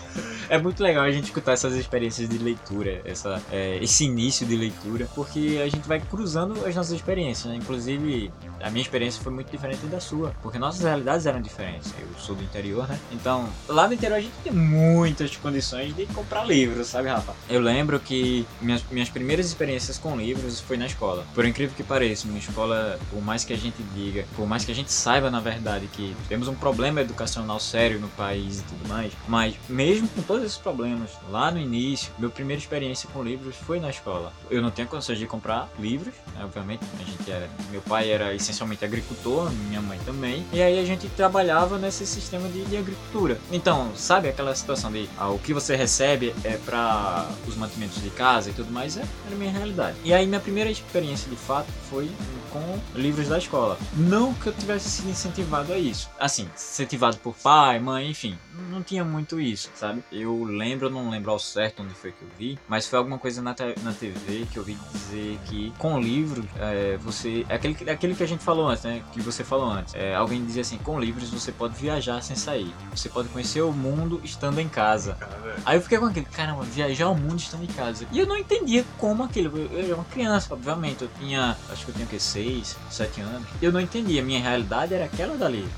É 0.50 0.58
muito 0.58 0.82
legal 0.82 1.04
a 1.04 1.12
gente 1.12 1.26
escutar 1.26 1.52
essas 1.52 1.74
experiências 1.74 2.28
de 2.28 2.36
leitura, 2.36 3.00
essa, 3.04 3.40
é, 3.52 3.78
esse 3.80 4.04
início 4.04 4.44
de 4.44 4.56
leitura, 4.56 5.08
porque 5.14 5.60
a 5.62 5.68
gente 5.68 5.86
vai 5.86 6.00
cruzando 6.00 6.66
as 6.66 6.74
nossas 6.74 6.90
experiências, 6.90 7.46
né? 7.46 7.54
Inclusive, 7.54 8.32
a 8.60 8.68
minha 8.68 8.82
experiência 8.82 9.22
foi 9.22 9.32
muito 9.32 9.48
diferente 9.48 9.86
da 9.86 10.00
sua, 10.00 10.34
porque 10.42 10.58
nossas 10.58 10.82
realidades 10.82 11.24
eram 11.24 11.40
diferentes. 11.40 11.94
Eu 12.00 12.08
sou 12.18 12.34
do 12.34 12.42
interior, 12.42 12.88
né? 12.88 12.98
Então, 13.12 13.48
lá 13.68 13.86
no 13.86 13.94
interior 13.94 14.16
a 14.16 14.20
gente 14.20 14.34
tem 14.42 14.52
muitas 14.52 15.36
condições 15.36 15.94
de 15.94 16.04
comprar 16.06 16.44
livros, 16.44 16.88
sabe, 16.88 17.08
Rafa? 17.08 17.32
Eu 17.48 17.60
lembro 17.60 18.00
que 18.00 18.44
minhas, 18.60 18.82
minhas 18.90 19.08
primeiras 19.08 19.46
experiências 19.46 19.98
com 19.98 20.16
livros 20.16 20.58
foi 20.58 20.76
na 20.76 20.86
escola. 20.86 21.24
Por 21.32 21.44
incrível 21.44 21.76
que 21.76 21.84
pareça, 21.84 22.26
uma 22.26 22.38
escola, 22.38 22.98
por 23.08 23.22
mais 23.22 23.44
que 23.44 23.52
a 23.52 23.56
gente 23.56 23.80
diga, 23.94 24.24
por 24.34 24.48
mais 24.48 24.64
que 24.64 24.72
a 24.72 24.74
gente 24.74 24.90
saiba, 24.90 25.30
na 25.30 25.38
verdade, 25.38 25.86
que 25.92 26.16
temos 26.28 26.48
um 26.48 26.56
problema 26.56 27.02
educacional 27.02 27.60
sério 27.60 28.00
no 28.00 28.08
país 28.08 28.58
e 28.58 28.62
tudo 28.64 28.88
mais, 28.88 29.12
mas 29.28 29.54
mesmo 29.68 30.08
com 30.08 30.22
todos 30.40 30.52
esses 30.52 30.58
problemas, 30.58 31.10
lá 31.30 31.50
no 31.50 31.58
início, 31.58 32.10
minha 32.18 32.30
primeira 32.30 32.60
experiência 32.60 33.08
com 33.12 33.22
livros 33.22 33.56
foi 33.56 33.78
na 33.78 33.90
escola. 33.90 34.32
Eu 34.50 34.62
não 34.62 34.70
tinha 34.70 34.86
condições 34.86 35.18
de 35.18 35.26
comprar 35.26 35.68
livros, 35.78 36.14
né, 36.34 36.42
obviamente, 36.42 36.82
a 36.98 37.04
gente 37.04 37.30
era, 37.30 37.48
meu 37.70 37.82
pai 37.82 38.10
era 38.10 38.34
essencialmente 38.34 38.84
agricultor, 38.84 39.50
minha 39.68 39.82
mãe 39.82 39.98
também, 40.04 40.44
e 40.52 40.62
aí 40.62 40.78
a 40.78 40.84
gente 40.84 41.08
trabalhava 41.10 41.78
nesse 41.78 42.06
sistema 42.06 42.48
de, 42.48 42.64
de 42.64 42.76
agricultura. 42.76 43.38
Então, 43.52 43.90
sabe 43.94 44.28
aquela 44.28 44.54
situação 44.54 44.90
de 44.90 45.08
ah, 45.18 45.28
o 45.28 45.38
que 45.38 45.52
você 45.52 45.76
recebe 45.76 46.34
é 46.42 46.56
para 46.56 47.28
os 47.46 47.56
mantimentos 47.56 48.02
de 48.02 48.10
casa 48.10 48.50
e 48.50 48.52
tudo 48.52 48.72
mais, 48.72 48.96
é, 48.96 49.00
era 49.26 49.34
a 49.34 49.38
minha 49.38 49.52
realidade. 49.52 49.98
E 50.04 50.14
aí 50.14 50.26
minha 50.26 50.40
primeira 50.40 50.70
experiência 50.70 51.28
de 51.28 51.36
fato 51.36 51.70
foi 51.90 52.10
com 52.50 52.78
livros 52.94 53.28
da 53.28 53.38
escola. 53.38 53.78
Não 53.96 54.34
que 54.34 54.48
eu 54.48 54.52
tivesse 54.52 54.88
sido 54.90 55.10
incentivado 55.10 55.72
a 55.72 55.78
isso. 55.78 56.10
Assim, 56.18 56.48
incentivado 56.54 57.16
por 57.18 57.34
pai, 57.34 57.78
mãe, 57.78 58.10
enfim, 58.10 58.36
não 58.70 58.82
tinha 58.82 59.04
muito 59.04 59.40
isso, 59.40 59.70
sabe? 59.74 60.02
Eu 60.12 60.29
lembro, 60.44 60.86
eu 60.86 60.90
não 60.90 61.10
lembro 61.10 61.30
ao 61.30 61.38
certo 61.38 61.82
onde 61.82 61.94
foi 61.94 62.12
que 62.12 62.22
eu 62.22 62.28
vi, 62.38 62.58
mas 62.68 62.86
foi 62.86 62.98
alguma 62.98 63.18
coisa 63.18 63.40
na, 63.42 63.54
na 63.82 63.92
TV 63.92 64.46
que 64.50 64.56
eu 64.56 64.64
vi 64.64 64.76
dizer 64.92 65.38
que 65.46 65.72
com 65.78 66.00
livros 66.00 66.44
é, 66.58 66.96
você. 66.98 67.44
É 67.48 67.54
aquele, 67.54 67.90
aquele 67.90 68.14
que 68.14 68.22
a 68.22 68.26
gente 68.26 68.42
falou 68.42 68.68
antes, 68.68 68.84
né? 68.84 69.02
Que 69.12 69.20
você 69.20 69.44
falou 69.44 69.70
antes. 69.70 69.94
É, 69.94 70.14
alguém 70.14 70.44
dizia 70.44 70.62
assim: 70.62 70.78
com 70.78 70.98
livros 71.00 71.30
você 71.30 71.52
pode 71.52 71.74
viajar 71.74 72.20
sem 72.22 72.36
sair. 72.36 72.72
Você 72.94 73.08
pode 73.08 73.28
conhecer 73.28 73.62
o 73.62 73.72
mundo 73.72 74.20
estando 74.24 74.60
em 74.60 74.68
casa. 74.68 75.16
Aí 75.64 75.76
eu 75.76 75.82
fiquei 75.82 75.98
com 75.98 76.06
aquele, 76.06 76.26
caramba, 76.26 76.62
viajar 76.64 77.08
o 77.08 77.14
mundo 77.14 77.38
estando 77.38 77.64
em 77.64 77.68
casa. 77.68 78.06
E 78.12 78.18
eu 78.18 78.26
não 78.26 78.36
entendia 78.36 78.84
como 78.98 79.22
aquilo. 79.22 79.56
Eu, 79.58 79.72
eu 79.72 79.84
era 79.86 79.94
uma 79.94 80.04
criança, 80.04 80.52
obviamente. 80.52 81.02
Eu 81.02 81.10
tinha, 81.18 81.56
acho 81.70 81.84
que 81.84 81.90
eu 81.90 81.94
tinha 81.94 82.06
o 82.06 82.08
quê? 82.08 82.18
6, 82.18 82.76
7 82.90 83.20
anos. 83.20 83.48
Eu 83.60 83.72
não 83.72 83.80
entendia. 83.80 84.22
Minha 84.22 84.40
realidade 84.40 84.94
era 84.94 85.04
aquela 85.04 85.36
dali. 85.36 85.68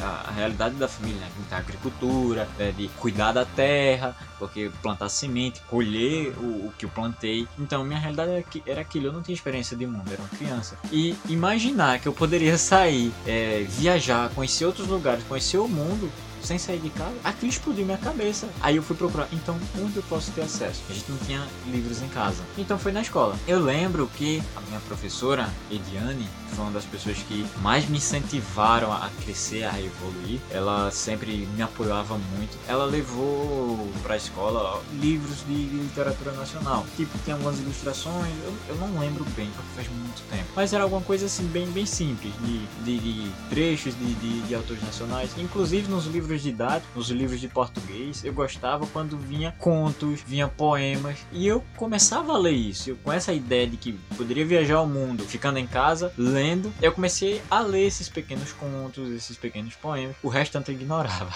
A, 0.00 0.30
realidade 0.30 0.74
da 0.76 0.86
família, 0.88 1.20
né? 1.20 1.28
Da 1.50 1.56
agricultura, 1.58 2.48
né? 2.58 2.72
de 2.76 2.88
cuidar 2.98 3.32
da 3.32 3.44
terra, 3.44 4.16
porque 4.38 4.70
plantar 4.82 5.08
semente, 5.08 5.60
colher 5.68 6.32
o, 6.38 6.66
o 6.68 6.72
que 6.78 6.84
eu 6.84 6.88
plantei. 6.88 7.46
Então 7.58 7.84
minha 7.84 7.98
realidade 7.98 8.30
era, 8.32 8.42
que- 8.42 8.62
era 8.66 8.80
aquilo. 8.80 9.06
Eu 9.06 9.12
não 9.12 9.22
tinha 9.22 9.34
experiência 9.34 9.76
de 9.76 9.86
mundo, 9.86 10.10
era 10.12 10.20
uma 10.20 10.28
criança. 10.28 10.76
E 10.92 11.16
imaginar 11.28 11.98
que 11.98 12.06
eu 12.08 12.12
poderia 12.12 12.56
sair, 12.58 13.12
é, 13.26 13.64
viajar, 13.68 14.30
conhecer 14.30 14.64
outros 14.66 14.86
lugares, 14.88 15.22
conhecer 15.24 15.58
o 15.58 15.68
mundo 15.68 16.10
sem 16.42 16.58
sair 16.58 16.78
de 16.78 16.90
casa, 16.90 17.14
aquilo 17.24 17.50
explodiu 17.50 17.84
minha 17.84 17.98
cabeça. 17.98 18.48
Aí 18.60 18.76
eu 18.76 18.82
fui 18.82 18.96
procurar, 18.96 19.28
então 19.32 19.58
onde 19.80 19.96
eu 19.96 20.02
posso 20.04 20.30
ter 20.32 20.42
acesso? 20.42 20.82
A 20.88 20.92
gente 20.92 21.10
não 21.10 21.18
tinha 21.18 21.46
livros 21.66 22.02
em 22.02 22.08
casa. 22.08 22.42
Então 22.56 22.78
foi 22.78 22.92
na 22.92 23.02
escola. 23.02 23.36
Eu 23.46 23.60
lembro 23.60 24.08
que 24.16 24.42
a 24.56 24.60
minha 24.62 24.80
professora, 24.80 25.48
Ediane, 25.70 26.28
foi 26.54 26.64
uma 26.64 26.72
das 26.72 26.84
pessoas 26.84 27.18
que 27.18 27.46
mais 27.60 27.88
me 27.88 27.98
incentivaram 27.98 28.92
a 28.92 29.10
crescer, 29.22 29.64
a 29.64 29.80
evoluir. 29.80 30.40
Ela 30.50 30.90
sempre 30.90 31.46
me 31.54 31.62
apoiava 31.62 32.18
muito. 32.36 32.56
Ela 32.66 32.84
levou 32.84 33.88
pra 34.02 34.16
escola 34.16 34.82
livros 35.00 35.44
de 35.46 35.54
literatura 35.54 36.32
nacional. 36.32 36.86
Tipo, 36.96 37.16
tem 37.18 37.34
algumas 37.34 37.58
ilustrações, 37.58 38.32
eu, 38.44 38.54
eu 38.68 38.76
não 38.76 38.98
lembro 38.98 39.24
bem, 39.36 39.50
porque 39.54 39.70
faz 39.74 39.88
muito 39.88 40.22
tempo. 40.30 40.48
Mas 40.54 40.72
era 40.72 40.82
alguma 40.84 41.02
coisa 41.02 41.26
assim, 41.26 41.46
bem, 41.46 41.66
bem 41.70 41.86
simples, 41.86 42.32
de, 42.42 42.66
de, 42.84 42.98
de 42.98 43.30
trechos 43.48 43.94
de, 43.96 44.14
de, 44.14 44.40
de 44.42 44.54
autores 44.54 44.82
nacionais. 44.82 45.30
Inclusive 45.38 45.88
nos 45.88 46.06
livros 46.06 46.27
didáticos, 46.36 46.94
nos 46.94 47.10
livros 47.10 47.40
de 47.40 47.48
português, 47.48 48.24
eu 48.24 48.32
gostava 48.32 48.86
quando 48.86 49.16
vinha 49.16 49.54
contos, 49.58 50.20
vinha 50.26 50.48
poemas. 50.48 51.18
E 51.32 51.46
eu 51.46 51.64
começava 51.76 52.32
a 52.32 52.38
ler 52.38 52.52
isso. 52.52 52.90
Eu, 52.90 52.96
com 52.96 53.12
essa 53.12 53.32
ideia 53.32 53.66
de 53.66 53.76
que 53.76 53.92
poderia 54.16 54.44
viajar 54.44 54.76
ao 54.76 54.86
mundo 54.86 55.24
ficando 55.24 55.58
em 55.58 55.66
casa, 55.66 56.12
lendo, 56.16 56.72
eu 56.80 56.92
comecei 56.92 57.42
a 57.50 57.60
ler 57.60 57.86
esses 57.86 58.08
pequenos 58.08 58.52
contos, 58.52 59.10
esses 59.10 59.36
pequenos 59.36 59.74
poemas. 59.74 60.16
O 60.22 60.28
restante 60.28 60.70
eu 60.70 60.74
ignorava. 60.74 61.32